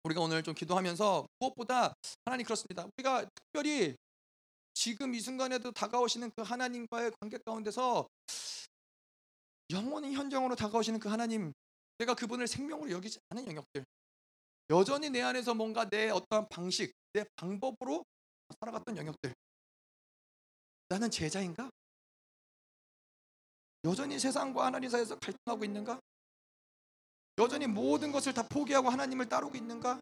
[0.04, 1.94] 우리가 오늘 좀 기도하면서 무엇보다
[2.26, 2.88] 하나님 그렇습니다.
[2.98, 3.96] 우리가 특별히
[4.74, 8.08] 지금 이 순간에도 다가오시는 그 하나님과의 관계 가운데서
[9.70, 11.54] 영원히 현장으로 다가오시는 그 하나님,
[12.00, 13.86] 내가 그분을 생명으로 여기지 않은 영역들,
[14.72, 18.04] 여전히 내 안에서 뭔가 내 어떠한 방식, 내 방법으로
[18.60, 19.34] 살아갔던 영역들,
[20.92, 21.72] 나는 제자인가?
[23.86, 25.98] 여전히 세상과 하나님 사이에서 갈등하고 있는가?
[27.38, 30.02] 여전히 모든 것을 다 포기하고 하나님을 따르고 있는가?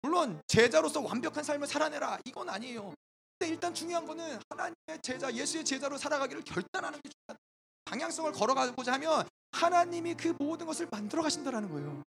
[0.00, 2.94] 물론 제자로서 완벽한 삶을 살아내라 이건 아니에요.
[3.38, 7.38] 근데 일단 중요한 거는 하나님의 제자, 예수의 제자로 살아가기를 결단하는 게 중요하다.
[7.84, 12.02] 방향성을 걸어가고자 하면 하나님이 그 모든 것을 만들어 가신다라는 거예요.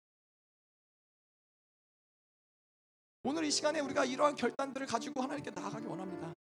[3.24, 6.35] 오늘 이 시간에 우리가 이러한 결단들을 가지고 하나님께 나아가기 원합니다.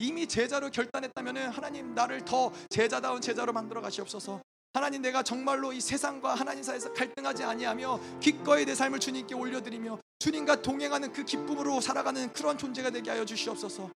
[0.00, 4.40] 이미 제자로 결단했다면 하나님 나를 더 제자다운 제자로 만들어 가시옵소서.
[4.72, 10.62] 하나님 내가 정말로 이 세상과 하나님 사이에서 갈등하지 아니하며 기꺼이 내 삶을 주님께 올려드리며 주님과
[10.62, 13.90] 동행하는 그 기쁨으로 살아가는 그런 존재가 되게 하여 주시옵소서.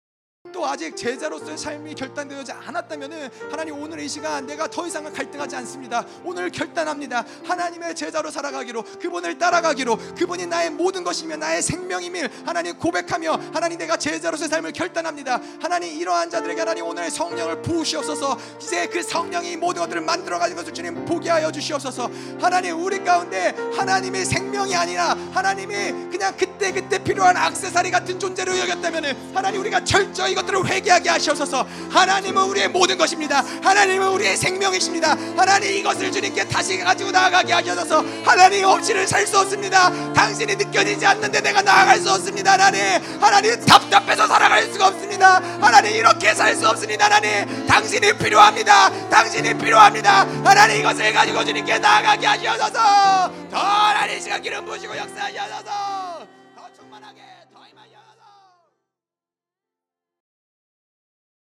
[0.51, 6.05] 또 아직 제자로서의 삶이 결단되지 않았다면 하나님 오늘 이 시간 내가 더 이상은 갈등하지 않습니다.
[6.23, 7.25] 오늘 결단합니다.
[7.45, 13.97] 하나님의 제자로 살아가기로 그분을 따라가기로 그분이 나의 모든 것이며 나의 생명임을 하나님 고백하며 하나님 내가
[13.97, 15.39] 제자로서의 삶을 결단합니다.
[15.61, 18.37] 하나님 이러한 자들에게 하나님 오늘 성령을 부으시옵소서.
[18.61, 22.09] 이제 그 성령이 모든 것들을 만들어 가는 것을 주님 보게 하여 주시옵소서.
[22.39, 29.33] 하나님 우리 가운데 하나님의 생명이 아니라 하나님이 그냥 그때 그때 필요한 악세사리 같은 존재로 여겼다면
[29.33, 31.65] 하나님 우리가 철저히 이것들을 회개하게 하시옵소서.
[31.91, 33.43] 하나님은 우리의 모든 것입니다.
[33.63, 35.15] 하나님은 우리의 생명이십니다.
[35.37, 39.91] 하나님 이것을 주님께 다시 가지고 나아가게 하셔서 하나님 없이는 살 수 없습니다.
[40.13, 42.53] 당신이 느껴지지 않는데 내가 나아갈 수 없습니다.
[42.53, 42.81] 하나님
[43.21, 45.35] 하나님 답답해서 살아갈 수가 없습니다.
[45.61, 47.05] 하나님 이렇게 살 수 없습니다.
[47.05, 49.09] 하나님 당신이 필요합니다.
[49.09, 50.25] 당신이 필요합니다.
[50.43, 56.38] 하나님 이것을 가지고 주님께 나아가게 하셔서 더 하나님 시간 기름 부시고 역사하셔서